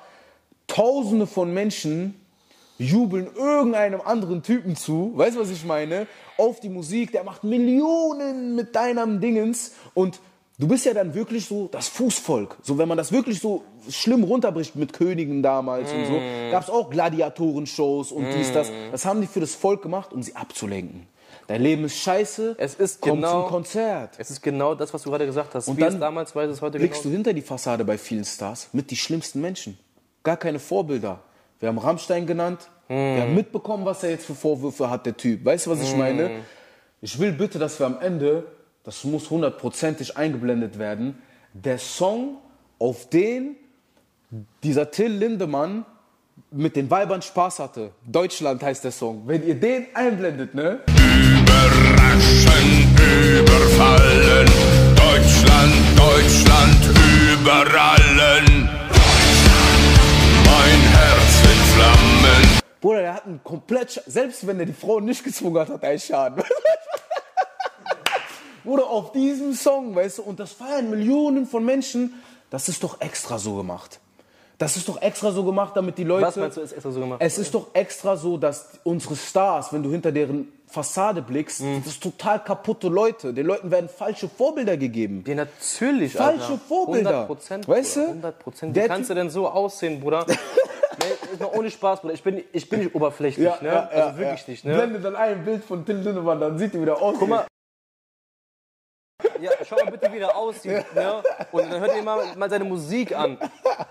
Tausende 0.77 1.25
von 1.25 1.51
Menschen 1.55 2.13
jubeln 2.77 3.27
irgendeinem 3.35 3.99
anderen 3.99 4.43
Typen 4.43 4.75
zu, 4.75 5.11
weißt 5.15 5.35
du, 5.35 5.39
was 5.41 5.49
ich 5.49 5.65
meine? 5.65 6.05
Auf 6.37 6.59
die 6.59 6.69
Musik, 6.69 7.11
der 7.11 7.23
macht 7.23 7.43
Millionen 7.43 8.55
mit 8.55 8.75
deinem 8.75 9.19
Dingens 9.19 9.71
und 9.95 10.19
du 10.59 10.67
bist 10.67 10.85
ja 10.85 10.93
dann 10.93 11.15
wirklich 11.15 11.47
so 11.47 11.67
das 11.67 11.87
Fußvolk. 11.87 12.57
So, 12.61 12.77
wenn 12.77 12.87
man 12.87 12.95
das 12.95 13.11
wirklich 13.11 13.39
so 13.39 13.63
schlimm 13.89 14.23
runterbricht 14.23 14.75
mit 14.75 14.93
Königen 14.93 15.41
damals 15.41 15.91
und 15.91 16.05
so, 16.05 16.21
gab 16.51 16.61
es 16.61 16.69
auch 16.69 16.91
Gladiatorenshows 16.91 18.11
und 18.11 18.27
dies, 18.37 18.53
das. 18.53 18.71
Das 18.91 19.03
haben 19.03 19.21
die 19.21 19.27
für 19.27 19.39
das 19.39 19.55
Volk 19.55 19.81
gemacht, 19.81 20.13
um 20.13 20.21
sie 20.21 20.35
abzulenken. 20.35 21.07
Dein 21.47 21.63
Leben 21.63 21.85
ist 21.85 21.97
scheiße, 21.97 22.53
Es 22.59 22.75
ist 22.75 23.01
komm 23.01 23.15
genau- 23.21 23.41
zum 23.41 23.49
Konzert. 23.49 24.13
Es 24.19 24.29
ist 24.29 24.43
genau 24.43 24.75
das, 24.75 24.93
was 24.93 25.01
du 25.01 25.09
gerade 25.09 25.25
gesagt 25.25 25.55
hast. 25.55 25.69
Und 25.69 25.77
Wie 25.77 25.81
dann 25.81 25.99
damals 25.99 26.35
war, 26.35 26.43
es 26.43 26.61
heute 26.61 26.77
Blickst 26.77 27.01
genau. 27.01 27.13
du 27.13 27.15
hinter 27.15 27.33
die 27.33 27.41
Fassade 27.41 27.83
bei 27.83 27.97
vielen 27.97 28.25
Stars 28.25 28.69
mit 28.73 28.91
die 28.91 28.95
schlimmsten 28.95 29.41
Menschen. 29.41 29.79
Gar 30.27 30.35
keine 30.35 30.59
Vorbilder. 30.59 31.21
Wir 31.61 31.69
haben 31.69 31.77
Rammstein 31.77 32.27
genannt. 32.27 32.67
Wir 32.89 33.21
haben 33.21 33.33
mitbekommen, 33.33 33.85
was 33.85 34.03
er 34.03 34.09
jetzt 34.09 34.25
für 34.25 34.35
Vorwürfe 34.35 34.89
hat, 34.89 35.05
der 35.05 35.15
Typ. 35.15 35.45
Weißt 35.45 35.65
du, 35.65 35.69
was 35.71 35.81
ich 35.81 35.95
meine? 35.95 36.41
Ich 36.99 37.17
will 37.17 37.31
bitte, 37.31 37.59
dass 37.59 37.79
wir 37.79 37.85
am 37.85 38.01
Ende, 38.01 38.43
das 38.83 39.05
muss 39.05 39.29
hundertprozentig 39.29 40.17
eingeblendet 40.17 40.77
werden, 40.79 41.17
der 41.53 41.77
Song, 41.77 42.39
auf 42.77 43.07
den 43.07 43.55
dieser 44.63 44.91
Till 44.91 45.13
Lindemann 45.13 45.85
mit 46.51 46.75
den 46.75 46.91
Weibern 46.91 47.21
Spaß 47.21 47.59
hatte. 47.59 47.91
Deutschland 48.05 48.61
heißt 48.61 48.83
der 48.83 48.91
Song. 48.91 49.23
Wenn 49.27 49.47
ihr 49.47 49.55
den 49.55 49.85
einblendet, 49.93 50.53
ne? 50.53 50.81
Überraschen, 51.39 52.97
überfallen. 53.39 54.47
Deutschland, 54.93 55.73
Deutschland 55.95 56.97
über 57.31 57.65
Flammen. 61.77 62.59
Bruder, 62.81 63.01
der 63.01 63.13
hat 63.13 63.25
einen 63.25 63.43
komplett, 63.43 64.01
selbst 64.07 64.47
wenn 64.47 64.59
er 64.59 64.65
die 64.65 64.73
Frau 64.73 64.99
nicht 64.99 65.23
gezwungen 65.23 65.59
hat, 65.59 65.69
hat 65.69 65.83
er 65.83 65.89
einen 65.89 65.99
Schaden. 65.99 66.43
Bruder, 68.63 68.87
auf 68.89 69.11
diesem 69.11 69.53
Song, 69.53 69.95
weißt 69.95 70.17
du, 70.17 70.23
und 70.23 70.39
das 70.39 70.53
feiern 70.53 70.89
Millionen 70.89 71.45
von 71.45 71.63
Menschen, 71.63 72.15
das 72.49 72.67
ist 72.67 72.83
doch 72.83 72.99
extra 72.99 73.37
so 73.37 73.55
gemacht. 73.55 73.99
Das 74.57 74.75
ist 74.75 74.89
doch 74.89 74.99
extra 75.03 75.31
so 75.31 75.43
gemacht, 75.43 75.73
damit 75.75 75.99
die 75.99 76.03
Leute. 76.03 76.25
Was 76.25 76.35
meinst 76.35 76.57
du, 76.57 76.61
ist 76.61 76.71
extra 76.71 76.89
so 76.89 76.99
gemacht? 76.99 77.21
Es 77.21 77.37
ist 77.37 77.53
doch 77.53 77.67
extra 77.73 78.17
so, 78.17 78.37
dass 78.37 78.69
unsere 78.83 79.15
Stars, 79.15 79.71
wenn 79.71 79.83
du 79.83 79.91
hinter 79.91 80.11
deren 80.11 80.51
Fassade 80.67 81.21
blickst, 81.21 81.61
Mhm. 81.61 81.83
das 81.85 81.93
ist 81.93 82.03
total 82.03 82.43
kaputte 82.43 82.87
Leute. 82.87 83.33
Den 83.33 83.45
Leuten 83.45 83.69
werden 83.69 83.87
falsche 83.87 84.27
Vorbilder 84.27 84.75
gegeben. 84.75 85.23
Ja, 85.27 85.35
natürlich, 85.35 86.13
Falsche 86.13 86.41
Alter. 86.53 86.59
Vorbilder. 86.67 87.09
100 87.11 87.27
Prozent, 87.27 87.67
Weißt 87.67 87.95
du? 87.97 88.01
100 88.07 88.39
Prozent. 88.39 88.75
Wie 88.75 88.79
kannst 88.81 89.11
du 89.11 89.13
denn 89.13 89.29
so 89.29 89.47
aussehen, 89.47 89.99
Bruder? 90.01 90.25
nee, 90.99 91.45
ohne 91.53 91.69
Spaß, 91.69 92.01
Bruder. 92.01 92.13
Ich 92.13 92.23
bin, 92.23 92.43
ich 92.51 92.69
bin 92.69 92.79
nicht 92.79 92.95
oberflächlich, 92.95 93.61
ne? 93.61 93.89
also 93.89 94.17
wirklich 94.17 94.47
nicht, 94.47 94.65
ne? 94.65 94.75
Blende 94.75 94.99
dann 94.99 95.15
ein 95.15 95.43
Bild 95.43 95.63
von 95.63 95.85
Till 95.85 95.97
Lindemann, 95.97 96.39
dann 96.39 96.57
sieht 96.57 96.73
er 96.73 96.81
wieder 96.81 97.01
aus. 97.01 97.15
Guck 97.19 97.29
mal. 97.29 97.45
Ja, 99.41 99.51
schau 99.67 99.75
mal 99.83 99.91
bitte, 99.91 100.11
wie 100.11 100.19
der 100.19 100.35
aussieht, 100.35 100.85
ne? 100.95 101.21
Und 101.51 101.71
dann 101.71 101.79
hört 101.79 101.95
ihr 101.95 102.03
mal, 102.03 102.23
mal 102.35 102.49
seine 102.49 102.63
Musik 102.65 103.15
an. 103.15 103.37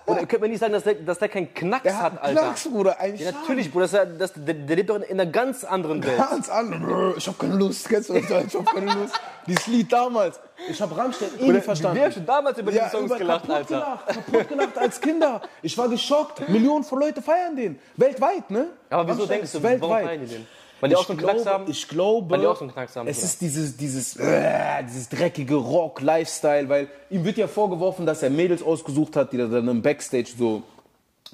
Und 0.06 0.20
ihr 0.20 0.26
könnt 0.26 0.42
mir 0.42 0.48
nicht 0.48 0.60
sagen, 0.60 0.72
dass 0.72 0.84
der, 0.84 0.94
dass 0.94 1.18
der 1.18 1.28
keinen 1.28 1.52
Knacks 1.54 1.82
Der 1.82 1.98
hat, 2.00 2.12
hat 2.14 2.22
Alter. 2.22 2.40
Knacks, 2.42 2.68
Bruder. 2.68 2.98
Ein 3.00 3.16
Ja, 3.16 3.32
natürlich, 3.32 3.70
Bruder. 3.70 3.88
Das, 3.88 4.08
das, 4.18 4.32
der, 4.36 4.54
der 4.54 4.76
lebt 4.76 4.90
doch 4.90 4.96
in, 4.96 5.02
in 5.02 5.20
einer 5.20 5.30
ganz 5.30 5.64
anderen 5.64 6.04
Welt. 6.04 6.16
Ganz 6.18 6.48
an. 6.48 7.14
Ich 7.16 7.26
hab 7.26 7.38
keine 7.38 7.54
Lust. 7.56 7.88
Kennst 7.88 8.08
du 8.10 8.14
das? 8.14 8.24
Ich 8.46 8.54
hab 8.54 8.66
keine 8.66 8.92
Lust. 8.92 9.14
Dieses 9.46 9.66
Lied 9.66 9.92
damals. 9.92 10.40
Ich 10.68 10.80
hab 10.80 10.96
Rammstein 10.96 11.28
eh 11.38 11.48
nicht 11.52 11.64
verstanden. 11.64 11.96
Wir 11.98 12.04
haben 12.04 12.12
schon 12.12 12.26
damals 12.26 12.58
über 12.58 12.72
Ja, 12.72 12.84
die 12.84 12.90
Songs 12.90 13.06
über 13.06 13.18
gelacht, 13.18 13.40
kaputt 13.46 13.56
Alter. 13.56 13.74
gelacht, 13.74 14.06
kaputt 14.06 14.48
gelacht 14.48 14.78
als 14.78 15.00
Kinder. 15.00 15.42
Ich 15.62 15.76
war 15.76 15.88
geschockt. 15.88 16.48
Millionen 16.48 16.82
von 16.84 16.98
Leuten 17.00 17.22
feiern 17.22 17.54
den. 17.54 17.78
Weltweit, 17.96 18.50
ne? 18.50 18.68
Aber 18.90 19.02
wieso 19.04 19.18
Rammstein 19.24 19.28
denkst 19.38 19.52
du, 19.52 19.58
ist 19.58 19.64
warum 19.64 19.80
weltweit? 19.80 20.04
feiern 20.06 20.20
die 20.20 20.26
den? 20.26 20.46
Weil 20.80 20.90
die 20.90 20.96
auch 20.96 21.04
so 21.06 21.12
einen 21.12 21.20
Knacks 21.22 21.46
haben? 21.46 21.64
Ich 21.68 21.88
glaube, 21.88 22.30
Weil 22.30 22.40
die 22.40 22.46
auch 22.46 22.56
so 22.56 22.64
einen 22.64 22.72
Knacks 22.72 22.96
haben, 22.96 23.08
es 23.08 23.16
Bruder. 23.16 23.26
ist 23.26 23.40
dieses, 23.40 23.76
dieses, 23.76 24.16
äh, 24.16 24.84
dieses 24.84 25.08
dreckige 25.08 25.54
Rock-Lifestyle, 25.54 26.68
weil 26.68 26.88
ihm 27.10 27.24
wird 27.24 27.38
ja 27.38 27.46
vorgeworfen, 27.48 28.04
dass 28.04 28.22
er 28.22 28.30
Mädels 28.30 28.62
ausgesucht 28.62 29.16
hat, 29.16 29.32
die 29.32 29.38
er 29.38 29.48
dann 29.48 29.68
im 29.68 29.80
Backstage 29.82 30.28
so 30.36 30.62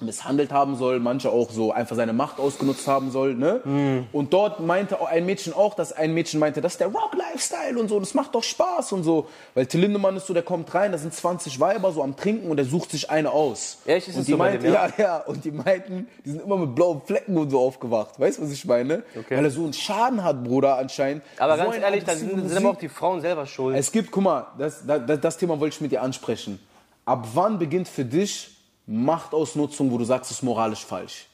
misshandelt 0.02 0.52
haben 0.52 0.76
soll, 0.76 0.98
manche 1.00 1.30
auch 1.30 1.50
so 1.50 1.72
einfach 1.72 1.96
seine 1.96 2.12
Macht 2.12 2.38
ausgenutzt 2.38 2.86
haben 2.88 3.10
soll, 3.10 3.34
ne? 3.34 3.60
Hm. 3.64 4.06
Und 4.12 4.32
dort 4.32 4.60
meinte 4.60 5.00
auch 5.00 5.08
ein 5.08 5.26
Mädchen 5.26 5.52
auch, 5.52 5.74
dass 5.74 5.92
ein 5.92 6.14
Mädchen 6.14 6.40
meinte, 6.40 6.60
das 6.60 6.72
ist 6.72 6.80
der 6.80 6.88
Rock-Lifestyle 6.88 7.78
und 7.78 7.88
so, 7.88 8.00
das 8.00 8.14
macht 8.14 8.34
doch 8.34 8.42
Spaß 8.42 8.92
und 8.92 9.04
so. 9.04 9.28
Weil 9.54 9.66
Till 9.66 9.80
Lindemann 9.80 10.16
ist 10.16 10.26
so, 10.26 10.34
der 10.34 10.42
kommt 10.42 10.74
rein, 10.74 10.92
da 10.92 10.98
sind 10.98 11.12
20 11.12 11.60
Weiber 11.60 11.92
so 11.92 12.02
am 12.02 12.16
Trinken 12.16 12.50
und 12.50 12.56
der 12.56 12.66
sucht 12.66 12.90
sich 12.90 13.10
eine 13.10 13.30
aus. 13.30 13.78
Echt? 13.84 14.08
Ist 14.08 14.16
und 14.16 14.26
die 14.26 14.32
so 14.32 14.38
bei 14.38 14.50
meinte, 14.50 14.66
dem, 14.66 14.74
ja? 14.74 14.86
ja? 14.86 14.92
ja, 14.98 15.16
und 15.18 15.44
die 15.44 15.50
meinten, 15.50 16.08
die 16.24 16.30
sind 16.30 16.42
immer 16.42 16.56
mit 16.56 16.74
blauen 16.74 17.02
Flecken 17.04 17.36
und 17.36 17.50
so 17.50 17.60
aufgewacht. 17.60 18.18
Weißt 18.18 18.38
du, 18.38 18.42
was 18.42 18.52
ich 18.52 18.64
meine? 18.64 19.02
Okay. 19.16 19.36
Weil 19.36 19.44
er 19.44 19.50
so 19.50 19.62
einen 19.64 19.72
Schaden 19.72 20.24
hat, 20.24 20.42
Bruder, 20.42 20.78
anscheinend. 20.78 21.22
Aber 21.38 21.56
so 21.56 21.64
ganz 21.64 21.76
ehrlich, 21.76 22.04
dann 22.04 22.22
aggressive 22.22 22.40
sind, 22.40 22.48
sind 22.48 22.58
aber 22.58 22.70
auch 22.70 22.78
die 22.80 22.88
Frauen 22.88 23.20
selber 23.20 23.46
schuld. 23.46 23.76
Es 23.76 23.92
gibt, 23.92 24.10
guck 24.10 24.22
mal, 24.22 24.46
das, 24.58 24.84
das, 24.86 25.20
das 25.20 25.36
Thema 25.36 25.58
wollte 25.60 25.74
ich 25.74 25.80
mit 25.80 25.92
dir 25.92 26.02
ansprechen. 26.02 26.58
Ab 27.04 27.28
wann 27.34 27.58
beginnt 27.58 27.88
für 27.88 28.04
dich 28.04 28.50
Machtausnutzung, 28.86 29.90
wo 29.90 29.98
du 29.98 30.04
sagst, 30.04 30.30
es 30.30 30.38
ist 30.38 30.42
moralisch 30.42 30.84
falsch? 30.84 31.26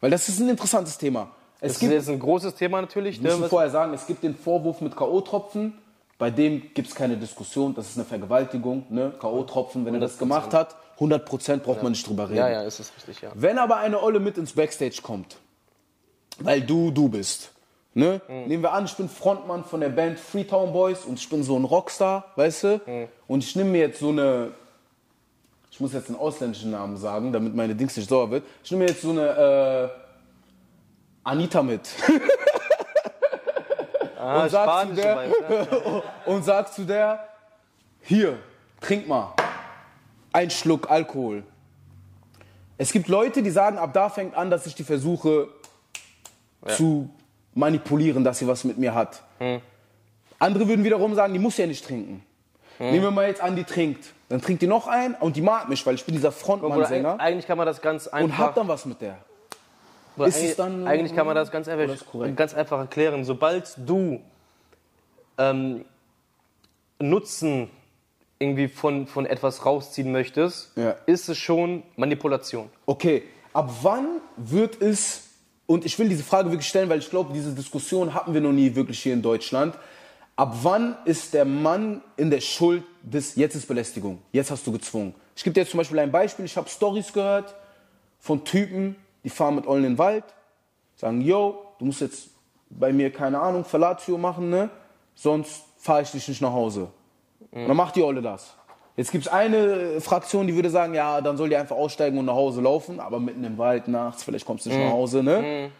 Weil 0.00 0.10
das 0.10 0.28
ist 0.28 0.40
ein 0.40 0.48
interessantes 0.48 0.98
Thema. 0.98 1.30
Es 1.60 1.74
das 1.74 1.78
gibt, 1.80 1.92
ist 1.92 1.98
jetzt 2.06 2.08
ein 2.08 2.18
großes 2.18 2.54
Thema 2.54 2.80
natürlich. 2.80 3.18
wir 3.22 3.24
müssen 3.24 3.38
Ne? 3.40 3.44
Was- 3.44 3.50
vorher 3.50 3.70
sagen, 3.70 3.94
es 3.94 4.06
gibt 4.06 4.22
den 4.24 4.34
Vorwurf 4.34 4.80
mit 4.80 4.96
K.O.-Tropfen. 4.96 5.72
Bei 6.18 6.30
dem 6.30 6.72
gibt 6.74 6.88
es 6.88 6.94
keine 6.94 7.16
Diskussion. 7.16 7.74
Das 7.74 7.88
ist 7.88 7.96
eine 7.96 8.04
Vergewaltigung. 8.04 8.84
Ne? 8.90 9.12
K.O.-Tropfen, 9.20 9.84
wenn 9.84 9.94
er 9.94 10.00
das 10.00 10.18
gemacht 10.18 10.52
hat, 10.54 10.76
100% 10.98 11.58
braucht 11.58 11.82
man 11.82 11.92
nicht 11.92 12.06
drüber 12.06 12.24
reden. 12.28 12.36
Ja, 12.38 12.48
ja, 12.48 12.62
ist 12.62 12.80
es 12.80 12.92
richtig, 12.96 13.20
ja. 13.22 13.30
Wenn 13.34 13.58
aber 13.58 13.76
eine 13.78 14.02
Olle 14.02 14.18
mit 14.20 14.38
ins 14.38 14.52
Backstage 14.54 15.00
kommt, 15.02 15.36
weil 16.38 16.60
du 16.62 16.90
du 16.90 17.08
bist, 17.08 17.50
ne? 17.94 18.20
Mhm. 18.28 18.46
Nehmen 18.48 18.62
wir 18.62 18.72
an, 18.72 18.84
ich 18.84 18.94
bin 18.94 19.08
Frontmann 19.08 19.64
von 19.64 19.80
der 19.80 19.88
Band 19.88 20.18
Freetown 20.18 20.72
Boys 20.72 21.04
und 21.04 21.18
ich 21.18 21.28
bin 21.28 21.42
so 21.42 21.56
ein 21.56 21.64
Rockstar, 21.64 22.26
weißt 22.36 22.64
du? 22.64 22.80
Mhm. 22.86 23.08
Und 23.28 23.44
ich 23.44 23.54
nehme 23.56 23.70
mir 23.70 23.80
jetzt 23.80 24.00
so 24.00 24.08
eine, 24.10 24.52
ich 25.72 25.80
muss 25.80 25.92
jetzt 25.94 26.08
einen 26.10 26.18
ausländischen 26.18 26.70
Namen 26.70 26.96
sagen, 26.98 27.32
damit 27.32 27.54
meine 27.56 27.74
Dings 27.74 27.96
nicht 27.96 28.08
sauer 28.08 28.30
wird. 28.30 28.44
Ich 28.62 28.70
nehme 28.70 28.86
jetzt 28.86 29.00
so 29.02 29.10
eine 29.10 29.26
äh, 29.26 29.88
Anita 31.24 31.62
mit 31.62 31.88
Ah, 34.18 34.44
und 34.44 34.50
sag 34.50 34.66
zu 34.88 34.94
der- 34.94 35.16
und 36.26 36.44
sag 36.44 36.72
zu 36.72 36.84
der, 36.84 37.26
hier, 38.02 38.38
trink 38.80 39.08
mal, 39.08 39.34
ein 40.32 40.48
Schluck 40.50 40.88
Alkohol. 40.90 41.42
Es 42.78 42.92
gibt 42.92 43.08
Leute, 43.08 43.42
die 43.42 43.50
sagen, 43.50 43.78
ab 43.78 43.92
da 43.92 44.08
fängt 44.08 44.36
an, 44.36 44.48
dass 44.50 44.66
ich 44.66 44.74
die 44.76 44.84
versuche 44.84 45.48
zu 46.76 47.10
manipulieren, 47.54 48.22
dass 48.22 48.38
sie 48.38 48.46
was 48.46 48.62
mit 48.64 48.78
mir 48.78 48.94
hat. 48.94 49.22
Andere 50.38 50.68
würden 50.68 50.84
wiederum 50.84 51.14
sagen, 51.16 51.32
die 51.32 51.38
muss 51.40 51.56
ja 51.56 51.66
nicht 51.66 51.84
trinken. 51.84 52.24
Nehmen 52.78 53.02
wir 53.02 53.10
mal 53.10 53.26
jetzt 53.28 53.40
an, 53.40 53.54
die 53.56 53.64
trinkt. 53.64 54.12
Dann 54.28 54.40
trinkt 54.40 54.62
die 54.62 54.66
noch 54.66 54.86
ein 54.86 55.14
und 55.14 55.36
die 55.36 55.42
mag 55.42 55.68
mich, 55.68 55.84
weil 55.86 55.94
ich 55.94 56.04
bin 56.04 56.14
dieser 56.14 56.32
Frontmann-Sänger 56.32 57.20
eigentlich 57.20 57.46
kann 57.46 57.58
man 57.58 57.66
das 57.66 57.80
ganz 57.82 58.06
und 58.06 58.14
einfach. 58.14 58.38
hab 58.38 58.54
dann 58.54 58.68
was 58.68 58.86
mit 58.86 59.00
der. 59.00 59.18
Eigentlich, 60.18 60.56
dann- 60.56 60.86
eigentlich 60.86 61.14
kann 61.14 61.26
man 61.26 61.34
das 61.34 61.50
ganz 61.50 61.68
einfach, 61.68 61.96
ganz 62.36 62.54
einfach 62.54 62.78
erklären. 62.78 63.24
Sobald 63.24 63.74
du 63.78 64.20
ähm, 65.38 65.84
Nutzen 66.98 67.70
irgendwie 68.38 68.68
von, 68.68 69.06
von 69.06 69.24
etwas 69.26 69.64
rausziehen 69.64 70.10
möchtest, 70.12 70.72
Ja. 70.76 70.96
ist 71.06 71.28
es 71.28 71.38
schon 71.38 71.82
Manipulation. 71.96 72.68
Okay, 72.86 73.22
ab 73.52 73.70
wann 73.82 74.20
wird 74.36 74.80
es, 74.82 75.28
und 75.66 75.84
ich 75.84 75.98
will 75.98 76.08
diese 76.08 76.24
Frage 76.24 76.50
wirklich 76.50 76.68
stellen, 76.68 76.88
weil 76.88 76.98
ich 76.98 77.08
glaube, 77.10 77.32
diese 77.32 77.52
Diskussion 77.54 78.14
hatten 78.14 78.34
wir 78.34 78.40
noch 78.40 78.52
nie 78.52 78.74
wirklich 78.74 79.00
hier 79.02 79.12
in 79.14 79.22
Deutschland. 79.22 79.74
Ab 80.36 80.56
wann 80.62 80.96
ist 81.04 81.34
der 81.34 81.44
Mann 81.44 82.02
in 82.16 82.30
der 82.30 82.40
Schuld 82.40 82.84
des, 83.02 83.34
jetzt 83.36 83.54
ist 83.54 83.66
Belästigung, 83.66 84.20
jetzt 84.32 84.50
hast 84.50 84.66
du 84.66 84.72
gezwungen. 84.72 85.14
Ich 85.36 85.44
gebe 85.44 85.54
dir 85.54 85.60
jetzt 85.60 85.70
zum 85.70 85.78
Beispiel 85.78 85.98
ein 85.98 86.10
Beispiel, 86.10 86.44
ich 86.44 86.56
habe 86.56 86.68
Stories 86.68 87.12
gehört 87.12 87.54
von 88.18 88.44
Typen, 88.44 88.96
die 89.24 89.30
fahren 89.30 89.54
mit 89.54 89.66
Ollen 89.66 89.84
in 89.84 89.92
den 89.92 89.98
Wald, 89.98 90.24
sagen, 90.96 91.20
yo, 91.20 91.66
du 91.78 91.84
musst 91.84 92.00
jetzt 92.00 92.30
bei 92.70 92.92
mir, 92.92 93.12
keine 93.12 93.40
Ahnung, 93.40 93.64
Fellatio 93.64 94.16
machen, 94.16 94.50
ne? 94.50 94.70
sonst 95.14 95.64
fahre 95.78 96.02
ich 96.02 96.10
dich 96.10 96.28
nicht 96.28 96.40
nach 96.40 96.52
Hause. 96.52 96.88
Und 97.50 97.68
dann 97.68 97.76
macht 97.76 97.96
die 97.96 98.02
Olle 98.02 98.22
das. 98.22 98.54
Jetzt 98.96 99.10
gibt 99.10 99.26
es 99.26 99.32
eine 99.32 100.00
Fraktion, 100.00 100.46
die 100.46 100.54
würde 100.54 100.70
sagen, 100.70 100.94
ja, 100.94 101.20
dann 101.20 101.36
soll 101.36 101.48
die 101.48 101.56
einfach 101.56 101.76
aussteigen 101.76 102.18
und 102.18 102.26
nach 102.26 102.34
Hause 102.34 102.60
laufen, 102.60 103.00
aber 103.00 103.20
mitten 103.20 103.42
im 103.44 103.58
Wald 103.58 103.88
nachts, 103.88 104.22
vielleicht 104.22 104.44
kommst 104.44 104.66
du 104.66 104.70
nicht 104.70 104.78
nach 104.78 104.92
Hause, 104.92 105.22
ne? 105.22 105.70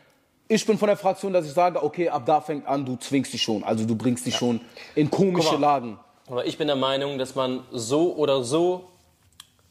Ich 0.49 0.67
bin 0.67 0.77
von 0.77 0.89
der 0.89 0.97
Fraktion, 0.97 1.33
dass 1.33 1.47
ich 1.47 1.53
sage, 1.53 1.83
okay, 1.83 2.09
ab 2.09 2.25
da 2.27 2.41
fängt 2.41 2.67
an, 2.67 2.85
du 2.85 2.97
zwingst 2.97 3.33
die 3.33 3.39
schon. 3.39 3.65
Also 3.65 3.85
du 3.85 3.97
bringst 3.97 4.27
die 4.27 4.33
schon 4.33 4.61
in 4.95 5.11
komische 5.11 5.53
mal. 5.55 5.61
Lagen. 5.61 5.99
Aber 6.29 6.47
ich 6.47 6.59
bin 6.59 6.67
der 6.67 6.77
Meinung, 6.77 7.19
dass 7.19 7.35
man 7.35 7.65
so 7.71 8.15
oder 8.15 8.43
so 8.43 8.89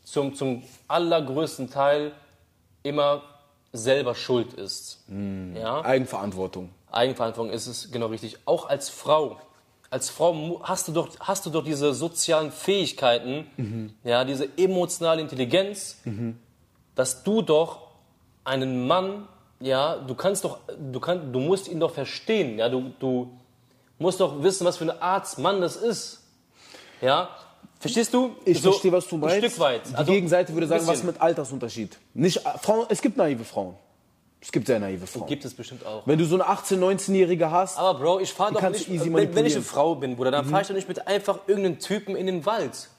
zum, 0.03 0.35
zum 0.35 0.63
allergrößten 0.87 1.69
Teil 1.69 2.13
immer 2.83 3.21
selber 3.73 4.15
schuld 4.15 4.53
ist. 4.53 5.03
Ja? 5.55 5.81
Eigenverantwortung. 5.81 6.69
Eigenverantwortung 6.91 7.53
ist 7.53 7.67
es 7.67 7.91
genau 7.91 8.07
richtig. 8.07 8.39
Auch 8.45 8.67
als 8.67 8.89
Frau. 8.89 9.39
Als 9.89 10.09
Frau 10.09 10.61
hast 10.63 10.87
du 10.87 10.93
doch, 10.93 11.09
hast 11.19 11.45
du 11.45 11.49
doch 11.49 11.63
diese 11.63 11.93
sozialen 11.93 12.51
Fähigkeiten, 12.51 13.93
ja, 14.03 14.23
diese 14.23 14.47
emotionale 14.57 15.21
Intelligenz, 15.21 15.97
dass 16.95 17.23
du 17.23 17.41
doch 17.41 17.87
einen 18.45 18.87
Mann 18.87 19.27
ja, 19.61 19.95
du 19.97 20.15
kannst 20.15 20.43
doch, 20.43 20.59
du, 20.77 20.99
kann, 20.99 21.31
du 21.31 21.39
musst 21.39 21.67
ihn 21.67 21.79
doch 21.79 21.93
verstehen, 21.93 22.57
ja, 22.57 22.69
du, 22.69 22.91
du 22.99 23.31
musst 23.99 24.19
doch 24.19 24.41
wissen, 24.43 24.65
was 24.65 24.77
für 24.77 24.83
eine 24.83 25.01
Art 25.01 25.37
Mann 25.37 25.61
das 25.61 25.75
ist. 25.75 26.23
Ja, 27.01 27.29
verstehst 27.79 28.13
du? 28.13 28.35
Ich 28.45 28.61
So 28.61 28.71
verstehe, 28.71 28.91
was 28.91 29.07
du 29.07 29.17
meinst. 29.17 29.35
Ein 29.35 29.41
Stück 29.49 29.59
weit. 29.59 29.81
Die 29.89 29.95
Also, 29.95 30.11
Gegenseite 30.11 30.53
würde 30.53 30.65
ein 30.65 30.69
sagen, 30.69 30.87
was 30.87 31.03
mit 31.03 31.19
Altersunterschied. 31.21 31.97
Nicht, 32.13 32.37
äh, 32.37 32.49
Frauen, 32.61 32.85
es 32.89 33.01
gibt 33.01 33.17
naive 33.17 33.43
Frauen. 33.43 33.75
Es 34.43 34.51
gibt 34.51 34.65
sehr 34.65 34.79
naive 34.79 35.05
Frauen. 35.05 35.27
Gibt 35.27 35.45
es 35.45 35.53
bestimmt 35.53 35.85
auch. 35.85 36.01
Wenn 36.07 36.17
du 36.17 36.25
so 36.25 36.33
eine 36.33 36.45
18-, 36.45 36.79
19-Jährige 36.79 37.51
hast, 37.51 37.77
Aber 37.77 37.99
Bro, 37.99 38.19
ich 38.21 38.33
fahre 38.33 38.53
doch 38.53 38.59
kannst 38.59 38.87
nicht, 38.87 38.89
easy 38.89 39.13
wenn, 39.13 39.35
wenn 39.35 39.45
ich 39.45 39.53
eine 39.53 39.63
Frau 39.63 39.93
bin, 39.93 40.15
Bruder, 40.15 40.31
dann 40.31 40.45
fahre 40.45 40.63
ich 40.63 40.67
doch 40.67 40.73
nicht 40.73 40.87
mit 40.87 41.07
einfach 41.07 41.39
irgendeinem 41.45 41.77
Typen 41.77 42.15
in 42.15 42.25
den 42.25 42.43
Wald. 42.47 42.89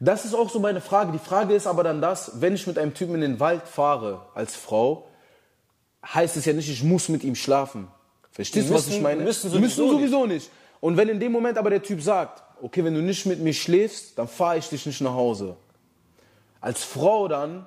das 0.00 0.24
ist 0.24 0.34
auch 0.34 0.48
so 0.48 0.58
meine 0.58 0.80
Frage. 0.80 1.12
Die 1.12 1.18
Frage 1.18 1.52
ist 1.54 1.66
aber 1.66 1.84
dann 1.84 2.00
das, 2.00 2.40
wenn 2.40 2.54
ich 2.54 2.66
mit 2.66 2.78
einem 2.78 2.94
Typen 2.94 3.14
in 3.16 3.20
den 3.20 3.40
Wald 3.40 3.68
fahre 3.68 4.22
als 4.34 4.56
Frau, 4.56 5.06
heißt 6.06 6.36
es 6.36 6.44
ja 6.44 6.52
nicht, 6.52 6.68
ich 6.68 6.82
muss 6.82 7.08
mit 7.08 7.24
ihm 7.24 7.34
schlafen. 7.34 7.88
Verstehst 8.32 8.70
du, 8.70 8.74
was 8.74 8.88
ich 8.88 9.00
meine? 9.00 9.22
müssen 9.22 9.50
sowieso 9.50 9.60
müssen 9.60 9.98
sowieso 9.98 10.26
nicht. 10.26 10.50
Und 10.80 10.96
wenn 10.96 11.08
in 11.08 11.20
dem 11.20 11.32
Moment 11.32 11.58
aber 11.58 11.70
der 11.70 11.82
Typ 11.82 12.00
sagt, 12.00 12.42
okay, 12.62 12.84
wenn 12.84 12.94
du 12.94 13.02
nicht 13.02 13.26
mit 13.26 13.40
mir 13.40 13.52
schläfst, 13.52 14.18
dann 14.18 14.28
fahre 14.28 14.58
ich 14.58 14.68
dich 14.68 14.86
nicht 14.86 15.00
nach 15.00 15.12
Hause. 15.12 15.56
Als 16.60 16.84
Frau 16.84 17.28
dann 17.28 17.66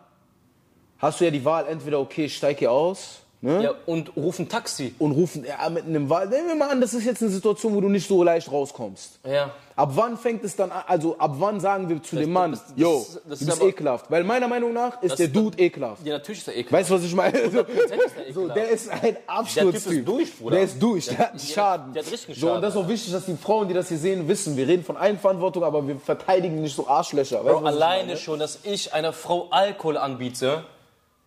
hast 0.97 1.19
du 1.19 1.25
ja 1.25 1.31
die 1.31 1.43
Wahl, 1.43 1.67
entweder 1.67 1.99
okay, 1.99 2.25
ich 2.25 2.35
steige 2.37 2.59
hier 2.59 2.71
aus, 2.71 3.22
ne? 3.43 3.63
Ja, 3.63 3.73
und 3.85 4.15
ruf 4.17 4.39
ein 4.39 4.49
Taxi. 4.49 4.95
und 4.99 5.11
rufen 5.11 5.45
ja, 5.45 5.69
mitten 5.69 5.93
im 5.93 6.09
Wald. 6.09 6.31
Nehmen 6.31 6.47
wir 6.47 6.55
mal 6.55 6.69
an, 6.71 6.81
das 6.81 6.93
ist 6.93 7.05
jetzt 7.05 7.21
eine 7.21 7.29
Situation, 7.31 7.75
wo 7.75 7.81
du 7.81 7.89
nicht 7.89 8.07
so 8.07 8.23
leicht 8.23 8.51
rauskommst. 8.51 9.19
Ja. 9.27 9.51
Ab 9.75 9.89
wann 9.95 10.17
fängt 10.17 10.43
es 10.43 10.55
dann 10.55 10.71
an, 10.71 10.83
also 10.87 11.17
ab 11.17 11.31
wann 11.39 11.59
sagen 11.59 11.89
wir 11.89 12.01
zu 12.03 12.15
dem 12.15 12.31
Mann, 12.31 12.51
das- 12.51 12.65
das- 12.67 12.73
yo, 12.75 12.99
das- 12.99 13.13
das 13.13 13.23
du 13.23 13.31
ist 13.33 13.45
bist 13.45 13.59
aber- 13.61 13.69
ekelhaft. 13.69 14.11
Weil 14.11 14.23
meiner 14.23 14.47
Meinung 14.47 14.71
nach 14.73 15.01
ist 15.01 15.17
der 15.19 15.27
Dude 15.27 15.57
ekelhaft. 15.57 16.05
Ja, 16.05 16.13
natürlich 16.13 16.41
ist 16.41 16.47
er 16.47 16.55
ekelhaft. 16.55 16.73
Weißt 16.73 16.89
du, 16.89 16.93
was 16.95 17.03
ich 17.03 17.15
meine? 17.15 17.39
So, 18.33 18.41
so, 18.41 18.47
der 18.49 18.69
ist 18.69 18.89
ein 18.89 19.17
Absturztyp. 19.27 19.73
Der 19.73 19.81
Typ 19.81 19.99
ist 19.99 20.07
durch, 20.07 20.37
Bruder. 20.39 20.55
Der 20.55 20.63
ist 20.65 20.81
durch, 20.81 21.05
der, 21.05 21.15
Der- 21.15 21.25
hat 21.25 21.31
einen 21.31 21.39
der- 21.39 21.53
Schaden. 21.53 21.93
der 21.93 22.03
hat 22.03 22.11
richtig 22.11 22.29
einen 22.29 22.37
So, 22.39 22.45
und 22.47 22.51
Schaden, 22.53 22.61
das 22.61 22.75
ist 22.75 22.79
auch 22.81 22.87
wichtig, 22.87 23.11
dass 23.13 23.25
die 23.25 23.35
Frauen, 23.35 23.67
die 23.67 23.73
das 23.73 23.87
hier 23.89 23.97
sehen, 23.97 24.27
wissen. 24.27 24.55
Wir 24.55 24.67
reden 24.67 24.83
von 24.85 24.95
Eigenverantwortung, 24.95 25.63
aber 25.63 25.87
wir 25.87 25.97
verteidigen 25.97 26.61
nicht 26.61 26.75
so 26.75 26.87
Arschlöcher. 26.87 27.43
Weißt 27.43 27.59
Bro, 27.59 27.65
alleine 27.65 28.15
schon, 28.17 28.39
dass 28.39 28.59
ich 28.63 28.93
einer 28.93 29.11
Frau 29.11 29.47
Alkohol 29.49 29.97
anbiete, 29.97 30.63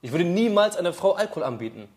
ich 0.02 0.12
würde 0.12 0.24
niemals 0.24 0.76
einer 0.76 0.92
Frau 0.92 1.12
Alkohol 1.14 1.42
anbieten. 1.42 1.88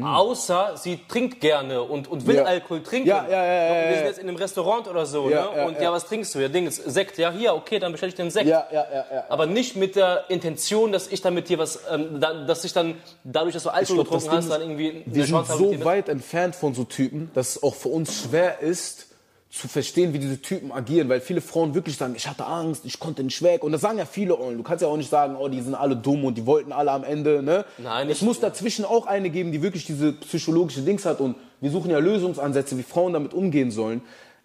Außer 0.00 0.72
sie 0.76 1.00
trinkt 1.06 1.40
gerne 1.42 1.82
und, 1.82 2.08
und 2.10 2.26
will 2.26 2.36
Hm. 2.38 2.44
Ja. 2.44 2.50
Alkohol 2.50 2.82
trinken. 2.82 3.08
Ja, 3.08 3.26
ja, 3.28 3.44
ja, 3.44 3.52
ja, 3.52 3.70
Wir 3.84 3.90
ja. 3.90 3.96
sind 3.98 4.06
jetzt 4.06 4.18
in 4.20 4.28
einem 4.28 4.36
Restaurant 4.38 4.88
oder 4.88 5.04
so, 5.04 5.28
Ja, 5.28 5.50
ne? 5.50 5.56
ja, 5.58 5.66
und 5.66 5.74
ja. 5.76 5.82
ja. 5.82 5.92
was 5.92 6.06
trinkst 6.06 6.34
du? 6.34 6.38
Ja, 6.38 6.48
Ding 6.48 6.66
ist 6.66 6.76
Sekt. 6.76 7.18
Ja, 7.18 7.30
hier, 7.30 7.54
okay, 7.54 7.78
dann 7.78 7.92
bestell 7.92 8.08
ich 8.08 8.14
den 8.14 8.30
Sekt. 8.30 8.46
Ja, 8.48 8.66
ja, 8.72 8.86
ja, 8.90 9.04
ja. 9.12 9.24
Aber 9.28 9.44
nicht 9.44 9.76
mit 9.76 9.94
der 9.96 10.24
Intention, 10.30 10.92
dass 10.92 11.08
ich 11.08 11.20
dann 11.20 11.34
mit 11.34 11.50
dir 11.50 11.58
was, 11.58 11.80
ähm, 11.90 12.20
da, 12.20 12.32
dass 12.44 12.64
ich 12.64 12.72
dann, 12.72 12.96
dadurch, 13.22 13.52
dass 13.52 13.64
du 13.64 13.68
Alkohol 13.70 13.96
glaub, 13.96 14.10
das 14.10 14.22
getrunken 14.24 14.36
hast, 14.38 14.50
dann 14.50 14.60
irgendwie 14.62 15.02
Wir 15.04 15.24
sind 15.26 15.34
Chance 15.36 15.52
habe, 15.52 15.62
mit 15.62 15.70
so 15.72 15.76
dir- 15.78 15.84
weit 15.84 16.08
entfernt 16.08 16.56
von 16.56 16.72
so 16.74 16.84
Typen, 16.84 17.30
dass 17.34 17.56
es 17.56 17.62
auch 17.62 17.74
für 17.74 17.88
uns 17.90 18.22
schwer 18.22 18.60
ist, 18.60 19.08
zu 19.52 19.68
verstehen, 19.68 20.14
wie 20.14 20.18
diese 20.18 20.40
Typen 20.40 20.72
agieren, 20.72 21.10
weil 21.10 21.20
viele 21.20 21.42
Frauen 21.42 21.74
wirklich 21.74 21.98
sagen, 21.98 22.14
ich 22.16 22.26
hatte 22.26 22.46
Angst, 22.46 22.86
ich 22.86 22.98
konnte 22.98 23.22
nicht 23.22 23.42
weg. 23.42 23.62
Und 23.62 23.72
das 23.72 23.82
sagen 23.82 23.98
ja 23.98 24.06
viele. 24.06 24.34
Und 24.34 24.56
du 24.56 24.62
kannst 24.62 24.80
ja 24.80 24.88
auch 24.88 24.96
nicht 24.96 25.10
sagen, 25.10 25.36
oh, 25.36 25.46
die 25.48 25.60
sind 25.60 25.74
alle 25.74 25.94
dumm 25.94 26.24
und 26.24 26.38
die 26.38 26.46
wollten 26.46 26.72
alle 26.72 26.90
am 26.90 27.04
Ende. 27.04 27.42
Ne? 27.42 27.66
Nein, 27.76 28.08
es 28.08 28.22
muss 28.22 28.40
dazwischen 28.40 28.86
auch 28.86 29.06
eine 29.06 29.28
geben, 29.28 29.52
die 29.52 29.60
wirklich 29.60 29.84
diese 29.84 30.14
psychologische 30.14 30.80
Dings 30.80 31.04
hat. 31.04 31.20
Und 31.20 31.36
wir 31.60 31.70
suchen 31.70 31.90
ja 31.90 31.98
Lösungsansätze, 31.98 32.78
wie 32.78 32.82
Frauen 32.82 33.12
damit 33.12 33.34
umgehen 33.34 33.70
sollen. 33.70 34.00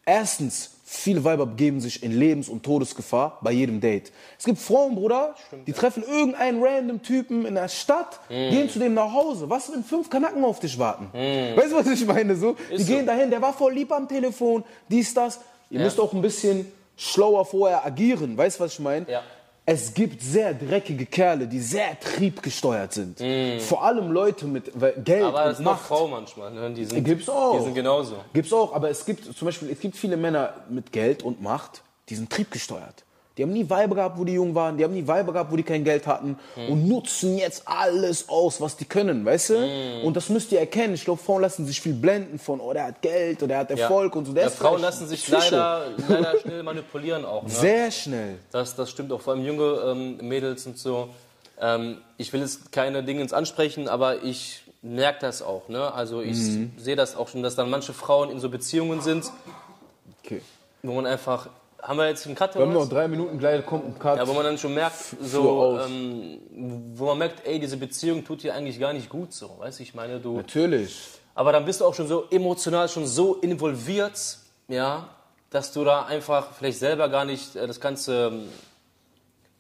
Erstens, 0.06 0.72
viele 0.90 1.26
Weiber 1.26 1.46
begeben 1.46 1.82
sich 1.82 2.02
in 2.02 2.18
Lebens- 2.18 2.48
und 2.48 2.64
Todesgefahr 2.64 3.40
bei 3.42 3.52
jedem 3.52 3.82
Date. 3.82 4.14
Es 4.40 4.46
gibt 4.46 4.58
Frauen, 4.58 4.96
Bruder, 4.96 5.36
die 5.68 5.74
treffen 5.74 6.02
irgendeinen 6.02 6.64
random 6.64 7.02
Typen 7.04 7.46
in 7.46 7.56
der 7.56 7.68
Stadt, 7.68 8.22
Mhm. 8.30 8.50
gehen 8.52 8.70
zu 8.70 8.80
dem 8.80 8.94
nach 8.94 9.12
Hause. 9.12 9.50
Was, 9.50 9.70
wenn 9.72 9.84
fünf 9.84 10.10
Kanaken 10.10 10.46
auf 10.46 10.62
dich 10.62 10.80
warten? 10.80 11.10
Weißt 11.14 11.74
du, 11.74 11.76
was 11.76 11.88
ich 11.88 12.06
meine? 12.06 12.38
So, 12.38 12.56
die 12.72 12.82
so. 12.84 12.94
gehen 12.94 13.06
dahin, 13.06 13.30
der 13.30 13.42
war 13.42 13.52
voll 13.54 13.74
lieb 13.74 13.92
am 13.92 14.08
Telefon, 14.08 14.64
dies, 14.88 15.14
das. 15.14 15.42
Ihr 15.70 15.82
müsst 15.82 16.00
auch 16.00 16.14
ein 16.14 16.22
bisschen 16.22 16.72
schlauer 16.96 17.44
vorher 17.46 17.86
agieren. 17.86 18.38
Weißt 18.38 18.58
du, 18.58 18.64
was 18.64 18.72
ich 18.74 18.80
meine? 18.80 19.06
Ja. 19.12 19.24
Es 19.70 19.94
gibt 19.94 20.22
sehr 20.22 20.54
dreckige 20.54 21.06
Kerle, 21.06 21.46
die 21.46 21.60
sehr 21.60 22.00
triebgesteuert 22.00 22.94
sind. 22.94 23.22
Vor 23.62 23.84
allem 23.84 24.12
Leute 24.12 24.46
mit 24.46 24.72
Geld. 25.04 25.24
Aber 25.24 25.44
das 25.44 25.58
und 25.58 25.66
noch 25.66 25.74
Macht. 25.74 25.88
Frau 25.88 26.08
manchmal. 26.08 26.54
Ne? 26.54 26.74
Die 26.74 26.86
sind, 26.86 27.04
Gibt's 27.04 27.28
auch. 27.28 27.58
Die 27.58 27.66
sind 27.66 27.76
genauso. 27.76 28.16
Gibt's 28.32 28.54
auch, 28.54 28.74
aber 28.74 28.90
es 28.90 29.04
gibt 29.06 29.26
zum 29.26 29.46
Beispiel, 29.46 29.70
es 29.70 29.82
gibt 29.82 29.98
viele 29.98 30.16
Männer 30.16 30.54
mit 30.70 30.94
Geld 30.94 31.22
und 31.22 31.42
Macht, 31.42 31.82
die 32.08 32.16
sind 32.16 32.30
triebgesteuert. 32.30 33.04
Die 33.38 33.44
haben 33.44 33.54
nie 33.54 33.70
Weiber 33.70 33.94
gehabt, 33.96 34.18
wo 34.18 34.24
die 34.26 34.34
jung 34.34 34.56
waren, 34.56 34.78
die 34.78 34.84
haben 34.84 34.94
nie 34.94 35.06
Weiber 35.06 35.32
gehabt, 35.32 35.52
wo 35.52 35.56
die 35.56 35.64
kein 35.64 35.84
Geld 35.84 36.08
hatten 36.08 36.40
Hm. 36.56 36.70
und 36.70 36.88
nutzen 36.88 37.38
jetzt 37.38 37.64
alles 37.68 38.30
aus, 38.30 38.60
was 38.62 38.76
die 38.78 38.86
können, 38.86 39.24
weißt 39.26 39.50
du? 39.52 39.56
Hm. 39.62 40.06
Und 40.06 40.18
das 40.18 40.30
müsst 40.30 40.52
ihr 40.52 40.60
erkennen. 40.60 40.94
Ich 40.96 41.06
glaube, 41.06 41.22
Frauen 41.22 41.42
lassen 41.44 41.66
sich 41.66 41.80
viel 41.80 41.94
blenden 41.94 42.40
von, 42.40 42.60
oh, 42.60 42.74
der 42.74 42.86
hat 42.86 43.02
Geld 43.02 43.38
oder 43.44 43.48
der 43.50 43.58
hat 43.60 43.72
Erfolg 43.72 44.16
und 44.16 44.26
so. 44.26 44.34
Der 44.34 44.44
ja, 44.46 44.50
Frauen 44.50 44.82
lassen 44.82 45.08
sich 45.08 45.28
leider, 45.28 45.86
leider 46.10 46.40
schnell 46.40 46.64
manipulieren 46.64 47.26
auch. 47.26 47.44
Ne? 47.44 47.50
Sehr 47.50 47.92
schnell. 47.92 48.40
Das, 48.52 48.76
das 48.76 48.90
stimmt 48.90 49.12
auch, 49.12 49.22
vor 49.22 49.34
allem 49.34 49.46
junge 49.46 49.82
ähm, 49.86 50.18
Mädels 50.28 50.66
und 50.66 50.78
so. 50.80 51.10
Ähm, 51.60 51.98
ich 52.18 52.34
will 52.34 52.42
jetzt 52.42 52.72
keine 52.72 53.04
Dinge 53.04 53.22
ins 53.22 53.34
ansprechen, 53.34 53.88
aber 53.88 54.24
ich 54.24 54.64
merke 54.82 55.20
das 55.22 55.42
auch. 55.42 55.70
Ne? 55.70 55.94
Also 55.94 56.22
ich 56.22 56.38
Mhm. 56.38 56.72
sehe 56.78 56.96
das 56.96 57.16
auch 57.16 57.28
schon, 57.28 57.44
dass 57.44 57.56
dann 57.56 57.70
manche 57.70 57.94
Frauen 57.94 58.30
in 58.32 58.40
so 58.40 58.50
Beziehungen 58.50 59.02
sind, 59.02 59.26
Okay. 60.24 60.42
wo 60.84 60.94
man 60.94 61.06
einfach, 61.06 61.50
haben 61.82 61.98
wir 61.98 62.08
jetzt 62.08 62.26
einen 62.26 62.36
Cut 62.36 62.56
Wir 62.56 62.62
haben 62.64 62.74
noch 62.74 62.90
drei 62.90 63.08
Minuten, 63.08 63.38
gleich 63.40 63.66
kommt 63.66 63.86
ein 63.86 64.00
Cut. 64.00 64.18
Ja, 64.18 64.28
wo 64.28 64.34
man 64.34 64.44
dann 64.44 64.58
schon 64.58 64.74
merkt, 64.74 64.96
so, 65.22 65.80
ähm, 65.80 66.40
wo 66.96 67.06
man 67.06 67.18
merkt, 67.20 67.46
ey, 67.48 67.60
diese 67.60 67.78
Beziehung 67.78 68.24
tut 68.26 68.44
dir 68.44 68.54
eigentlich 68.56 68.80
gar 68.80 68.94
nicht 68.94 69.10
gut 69.10 69.34
so. 69.34 69.56
Weißt 69.60 69.80
du, 69.80 69.84
ich 69.84 69.94
meine, 69.94 70.20
du. 70.20 70.38
Natürlich. 70.38 70.98
Aber 71.36 71.52
dann 71.52 71.66
bist 71.66 71.82
du 71.82 71.86
auch 71.86 71.94
schon 71.94 72.08
so 72.08 72.26
emotional 72.32 72.90
schon 72.90 73.06
so 73.06 73.36
involviert, 73.36 74.20
ja, 74.68 75.08
dass 75.52 75.72
du 75.72 75.84
da 75.84 76.06
einfach 76.06 76.52
vielleicht 76.58 76.80
selber 76.80 77.10
gar 77.10 77.26
nicht 77.26 77.56
äh, 77.56 77.68
das 77.68 77.80
Ganze 77.80 78.28
ähm, 78.34 78.50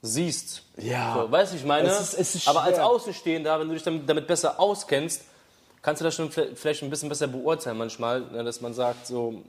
siehst. 0.01 0.63
Ja. 0.77 1.13
So, 1.15 1.31
weißt 1.31 1.53
du, 1.53 1.57
ich 1.57 1.65
meine? 1.65 1.87
Es 1.89 1.99
ist- 1.99 2.13
es 2.19 2.35
ist 2.35 2.47
aber 2.47 2.63
als. 2.63 2.79
Außenstehender, 2.79 3.59
wenn 3.59 3.67
du 3.67 3.73
dich 3.73 3.83
damit, 3.83 4.09
damit 4.09 4.27
besser 4.27 4.59
auskennst, 4.59 5.23
kannst 5.81 6.01
du 6.01 6.05
das 6.05 6.15
schon 6.15 6.31
vielleicht 6.31 6.57
vielleicht 6.57 6.83
ein 6.83 6.89
bisschen 6.89 7.09
besser 7.09 7.27
beurteilen 7.27 7.77
manchmal, 7.77 8.21
ne, 8.21 8.43
dass 8.43 8.59
man 8.61 8.73
sagt 8.73 9.07
so, 9.07 9.41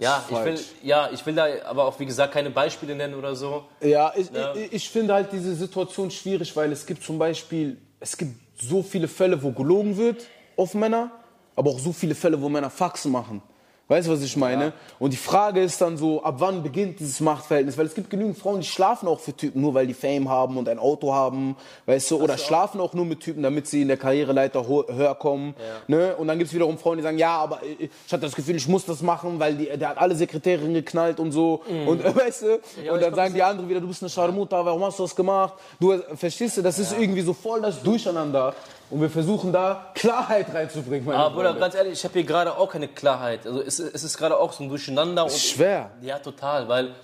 ja, 0.00 0.24
ich 0.28 0.44
will, 0.44 0.60
ja, 0.82 1.10
ich 1.12 1.24
will 1.26 1.34
da 1.34 1.46
aber 1.66 1.84
auch, 1.84 1.98
wie 2.00 2.06
gesagt, 2.06 2.32
keine 2.32 2.50
Beispiele 2.50 2.94
nennen 2.94 3.14
oder 3.14 3.34
so. 3.36 3.64
Ja, 3.80 4.12
ich, 4.16 4.30
Ja. 4.30 4.54
Ich, 4.54 4.72
ich 4.72 4.90
finde 4.90 5.14
halt 5.14 5.30
diese 5.32 5.54
Situation 5.54 6.10
schwierig, 6.10 6.56
weil 6.56 6.72
es 6.72 6.84
gibt 6.86 7.02
zum 7.02 7.18
Beispiel, 7.18 7.76
es 8.00 8.16
gibt 8.16 8.34
so 8.60 8.82
viele 8.82 9.08
Fälle, 9.08 9.42
wo 9.42 9.52
gelogen 9.52 9.96
wird 9.96 10.26
auf 10.56 10.74
Männer, 10.74 11.10
aber 11.54 11.70
auch 11.70 11.78
so 11.78 11.92
viele 11.92 12.14
Fälle, 12.14 12.40
wo 12.40 12.48
Männer 12.48 12.70
Faxen 12.70 13.12
machen. 13.12 13.42
Weißt 13.90 14.06
du, 14.06 14.12
was 14.12 14.22
ich 14.22 14.36
meine? 14.36 14.72
Und 15.00 15.12
die 15.12 15.16
Frage 15.16 15.60
ist 15.60 15.80
dann 15.80 15.96
so, 15.96 16.22
ab 16.22 16.36
wann 16.38 16.62
beginnt 16.62 17.00
dieses 17.00 17.18
Machtverhältnis? 17.18 17.76
Weil 17.76 17.86
es 17.86 17.94
gibt 17.94 18.08
genügend 18.08 18.38
Frauen, 18.38 18.60
die 18.60 18.66
schlafen 18.66 19.08
auch 19.08 19.18
für 19.18 19.34
Typen, 19.34 19.60
nur 19.60 19.74
weil 19.74 19.88
die 19.88 19.94
Fame 19.94 20.28
haben 20.28 20.56
und 20.58 20.68
ein 20.68 20.78
Auto 20.78 21.12
haben, 21.12 21.56
weißt 21.86 22.12
du? 22.12 22.22
Oder 22.22 22.38
schlafen 22.38 22.80
auch 22.80 22.94
nur 22.94 23.04
mit 23.04 23.18
Typen, 23.18 23.42
damit 23.42 23.66
sie 23.66 23.82
in 23.82 23.88
der 23.88 23.96
Karriereleiter 23.96 24.64
höher 24.68 25.16
kommen. 25.16 25.56
Ne? 25.88 26.14
Und 26.16 26.28
dann 26.28 26.38
gibt 26.38 26.46
es 26.46 26.54
wiederum 26.54 26.78
Frauen, 26.78 26.98
die 26.98 27.02
sagen, 27.02 27.18
ja, 27.18 27.36
aber 27.36 27.62
ich 27.78 27.90
ich 28.06 28.12
hatte 28.12 28.26
das 28.26 28.36
Gefühl, 28.36 28.54
ich 28.54 28.68
muss 28.68 28.84
das 28.84 29.02
machen, 29.02 29.40
weil 29.40 29.54
die, 29.54 29.66
der 29.66 29.88
hat 29.88 29.98
alle 29.98 30.14
Sekretärinnen 30.14 30.74
geknallt 30.74 31.18
und 31.18 31.32
so. 31.32 31.62
Und 31.86 32.04
äh, 32.04 32.14
weißt 32.14 32.42
du? 32.42 32.60
aber 32.84 32.92
und 32.92 33.02
dann 33.02 33.14
sagen 33.16 33.34
die 33.34 33.42
anderen 33.42 33.68
wieder, 33.68 33.80
du 33.80 33.88
bist 33.88 34.02
eine 34.02 34.10
Scharmutter, 34.10 34.64
warum 34.64 34.84
hast 34.84 35.00
du 35.00 35.02
das 35.02 35.16
gemacht? 35.16 35.54
Du, 35.80 35.92
äh, 35.92 36.16
verstehst 36.16 36.58
du, 36.58 36.62
das 36.62 36.78
ist 36.78 36.96
irgendwie 36.96 37.22
so 37.22 37.32
voll 37.32 37.60
das 37.60 37.82
Durcheinander. 37.82 38.54
Und 38.90 39.00
wir 39.00 39.10
versuchen 39.10 39.52
da 39.52 39.92
Klarheit 39.94 40.52
reinzubringen, 40.52 41.06
meine 41.06 41.18
Aber 41.18 41.34
Bruder, 41.36 41.54
ganz 41.54 41.74
ehrlich, 41.76 41.92
ich 41.92 42.04
habe 42.04 42.14
hier 42.14 42.24
gerade 42.24 42.56
auch 42.56 42.70
keine 42.70 42.88
Klarheit. 42.88 43.46
Also 43.46 43.62
es, 43.62 43.78
es 43.78 44.02
ist 44.02 44.18
gerade 44.18 44.36
auch 44.36 44.52
so 44.52 44.64
ein 44.64 44.68
Durcheinander. 44.68 45.24
Und 45.24 45.32
schwer. 45.32 45.90
Ja, 46.02 46.18
total, 46.18 46.68
weil 46.68 46.94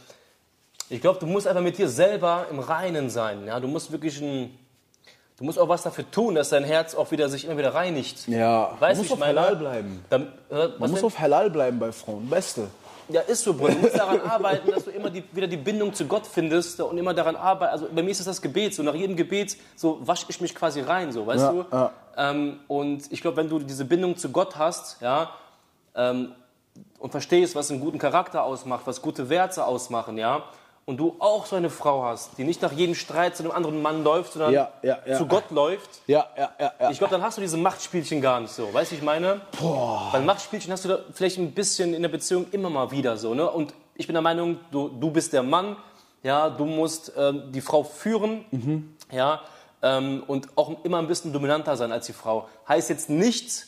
ich 0.88 1.00
glaube, 1.00 1.20
du 1.20 1.26
musst 1.26 1.46
einfach 1.46 1.62
mit 1.62 1.78
dir 1.78 1.88
selber 1.88 2.46
im 2.50 2.58
Reinen 2.58 3.08
sein. 3.08 3.46
Ja, 3.46 3.60
du 3.60 3.68
musst 3.68 3.92
wirklich 3.92 4.20
ein, 4.20 4.56
du 5.38 5.44
musst 5.44 5.58
auch 5.58 5.68
was 5.68 5.82
dafür 5.82 6.10
tun, 6.10 6.34
dass 6.34 6.48
dein 6.48 6.64
Herz 6.64 6.94
auch 6.94 7.10
wieder 7.12 7.28
sich 7.28 7.44
immer 7.44 7.56
wieder 7.56 7.74
reinigt. 7.74 8.26
Ja, 8.26 8.72
weißt 8.80 8.80
man 8.80 8.94
du, 8.94 9.02
muss 9.02 9.12
auf 9.12 9.18
meine? 9.18 9.40
Halal 9.40 9.56
bleiben. 9.56 10.04
Dann, 10.10 10.22
äh, 10.50 10.68
Man 10.78 10.90
muss 10.90 10.94
denn? 10.94 11.04
auf 11.04 11.18
Halal 11.20 11.50
bleiben 11.50 11.78
bei 11.78 11.92
Frauen. 11.92 12.28
Beste. 12.28 12.68
Ja, 13.08 13.20
ist 13.20 13.44
so, 13.44 13.54
Bruder. 13.54 13.74
Du 13.74 13.80
musst 13.80 13.96
daran 13.96 14.20
arbeiten, 14.20 14.70
dass 14.70 14.84
du 14.84 14.90
immer 14.90 15.10
die, 15.10 15.22
wieder 15.32 15.46
die 15.46 15.56
Bindung 15.56 15.94
zu 15.94 16.06
Gott 16.06 16.26
findest 16.26 16.80
und 16.80 16.98
immer 16.98 17.14
daran 17.14 17.36
arbeiten. 17.36 17.72
Also 17.72 17.88
bei 17.94 18.02
mir 18.02 18.10
ist 18.10 18.20
es 18.20 18.26
das 18.26 18.42
Gebet. 18.42 18.74
So 18.74 18.82
nach 18.82 18.94
jedem 18.94 19.16
Gebet 19.16 19.56
so 19.76 19.98
wasche 20.06 20.26
ich 20.28 20.40
mich 20.40 20.54
quasi 20.54 20.80
rein, 20.80 21.12
so, 21.12 21.26
weißt 21.26 21.44
Ja, 21.44 21.52
du? 21.52 21.64
ja. 21.70 21.92
Ähm, 22.16 22.60
und 22.66 23.12
ich 23.12 23.20
glaube, 23.20 23.36
wenn 23.36 23.48
du 23.48 23.58
diese 23.60 23.84
Bindung 23.84 24.16
zu 24.16 24.30
Gott 24.30 24.56
hast, 24.56 25.00
ja, 25.00 25.30
ähm, 25.94 26.32
und 26.98 27.10
verstehst, 27.10 27.54
was 27.54 27.70
einen 27.70 27.80
guten 27.80 27.98
Charakter 27.98 28.42
ausmacht, 28.42 28.82
was 28.86 29.00
gute 29.00 29.28
Werte 29.28 29.64
ausmachen, 29.64 30.18
ja, 30.18 30.42
und 30.86 30.98
du 30.98 31.16
auch 31.18 31.46
so 31.46 31.56
eine 31.56 31.68
Frau 31.68 32.04
hast, 32.04 32.38
die 32.38 32.44
nicht 32.44 32.62
nach 32.62 32.72
jedem 32.72 32.94
Streit 32.94 33.36
zu 33.36 33.42
einem 33.42 33.50
anderen 33.50 33.82
Mann 33.82 34.04
läuft, 34.04 34.34
sondern 34.34 34.52
ja, 34.52 34.72
ja, 34.82 34.98
ja. 35.04 35.18
zu 35.18 35.26
Gott 35.26 35.50
läuft, 35.50 35.90
ja, 36.06 36.26
ja, 36.36 36.52
ja, 36.58 36.72
ja. 36.80 36.90
ich 36.90 36.98
glaube, 36.98 37.10
dann 37.10 37.22
hast 37.22 37.36
du 37.36 37.42
diese 37.42 37.56
Machtspielchen 37.56 38.22
gar 38.22 38.40
nicht 38.40 38.52
so. 38.52 38.72
Weißt 38.72 38.92
du, 38.92 38.94
ich 38.94 39.02
meine? 39.02 39.40
Boah. 39.60 40.08
Weil 40.12 40.22
Machtspielchen 40.22 40.72
hast 40.72 40.84
du 40.84 40.88
da 40.88 41.00
vielleicht 41.12 41.38
ein 41.38 41.50
bisschen 41.50 41.92
in 41.92 42.02
der 42.02 42.08
Beziehung 42.08 42.46
immer 42.52 42.70
mal 42.70 42.92
wieder 42.92 43.16
so. 43.16 43.34
Ne? 43.34 43.50
Und 43.50 43.74
ich 43.96 44.06
bin 44.06 44.14
der 44.14 44.22
Meinung, 44.22 44.60
du, 44.70 44.88
du 44.88 45.10
bist 45.10 45.32
der 45.32 45.42
Mann, 45.42 45.76
ja, 46.22 46.48
du 46.50 46.64
musst 46.64 47.12
ähm, 47.16 47.50
die 47.50 47.60
Frau 47.60 47.82
führen, 47.82 48.44
mhm. 48.52 48.96
ja, 49.10 49.40
ähm, 49.82 50.22
und 50.26 50.48
auch 50.56 50.84
immer 50.84 50.98
ein 50.98 51.08
bisschen 51.08 51.32
dominanter 51.32 51.76
sein 51.76 51.90
als 51.90 52.06
die 52.06 52.12
Frau. 52.12 52.48
Heißt 52.68 52.90
jetzt 52.90 53.10
nicht, 53.10 53.66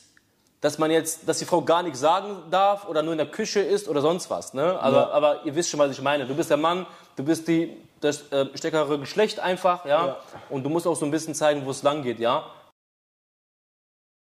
dass 0.61 0.79
man 0.79 0.91
jetzt, 0.91 1.29
dass 1.29 1.39
die 1.39 1.45
Frau 1.45 1.63
gar 1.63 1.83
nichts 1.83 2.01
sagen 2.01 2.43
darf 2.51 2.89
oder 2.89 3.03
nur 3.03 3.13
in 3.13 3.19
der 3.19 3.29
Küche 3.29 3.61
ist 3.61 3.89
oder 3.89 4.01
sonst 4.01 4.29
was. 4.31 4.55
Ne? 4.55 4.79
Aber, 4.81 4.97
ja. 4.97 5.11
aber 5.11 5.45
ihr 5.45 5.55
wisst 5.55 5.71
schon, 5.71 5.79
was 5.79 5.91
ich 5.91 6.03
meine. 6.03 6.27
Du 6.27 6.35
bist 6.35 6.51
der 6.51 6.57
Mann, 6.57 6.87
du 7.19 7.25
bist 7.25 7.49
die, 7.49 7.77
das 8.01 8.31
äh, 8.33 8.47
stärkere 8.55 8.99
Geschlecht 8.99 9.41
einfach, 9.41 9.85
ja? 9.85 10.07
ja? 10.07 10.17
Und 10.49 10.63
du 10.63 10.71
musst 10.71 10.87
auch 10.87 10.95
so 10.95 11.05
ein 11.05 11.11
bisschen 11.11 11.35
zeigen, 11.35 11.67
wo 11.67 11.71
es 11.71 11.83
lang 11.83 12.03
geht, 12.03 12.21
ja? 12.21 12.45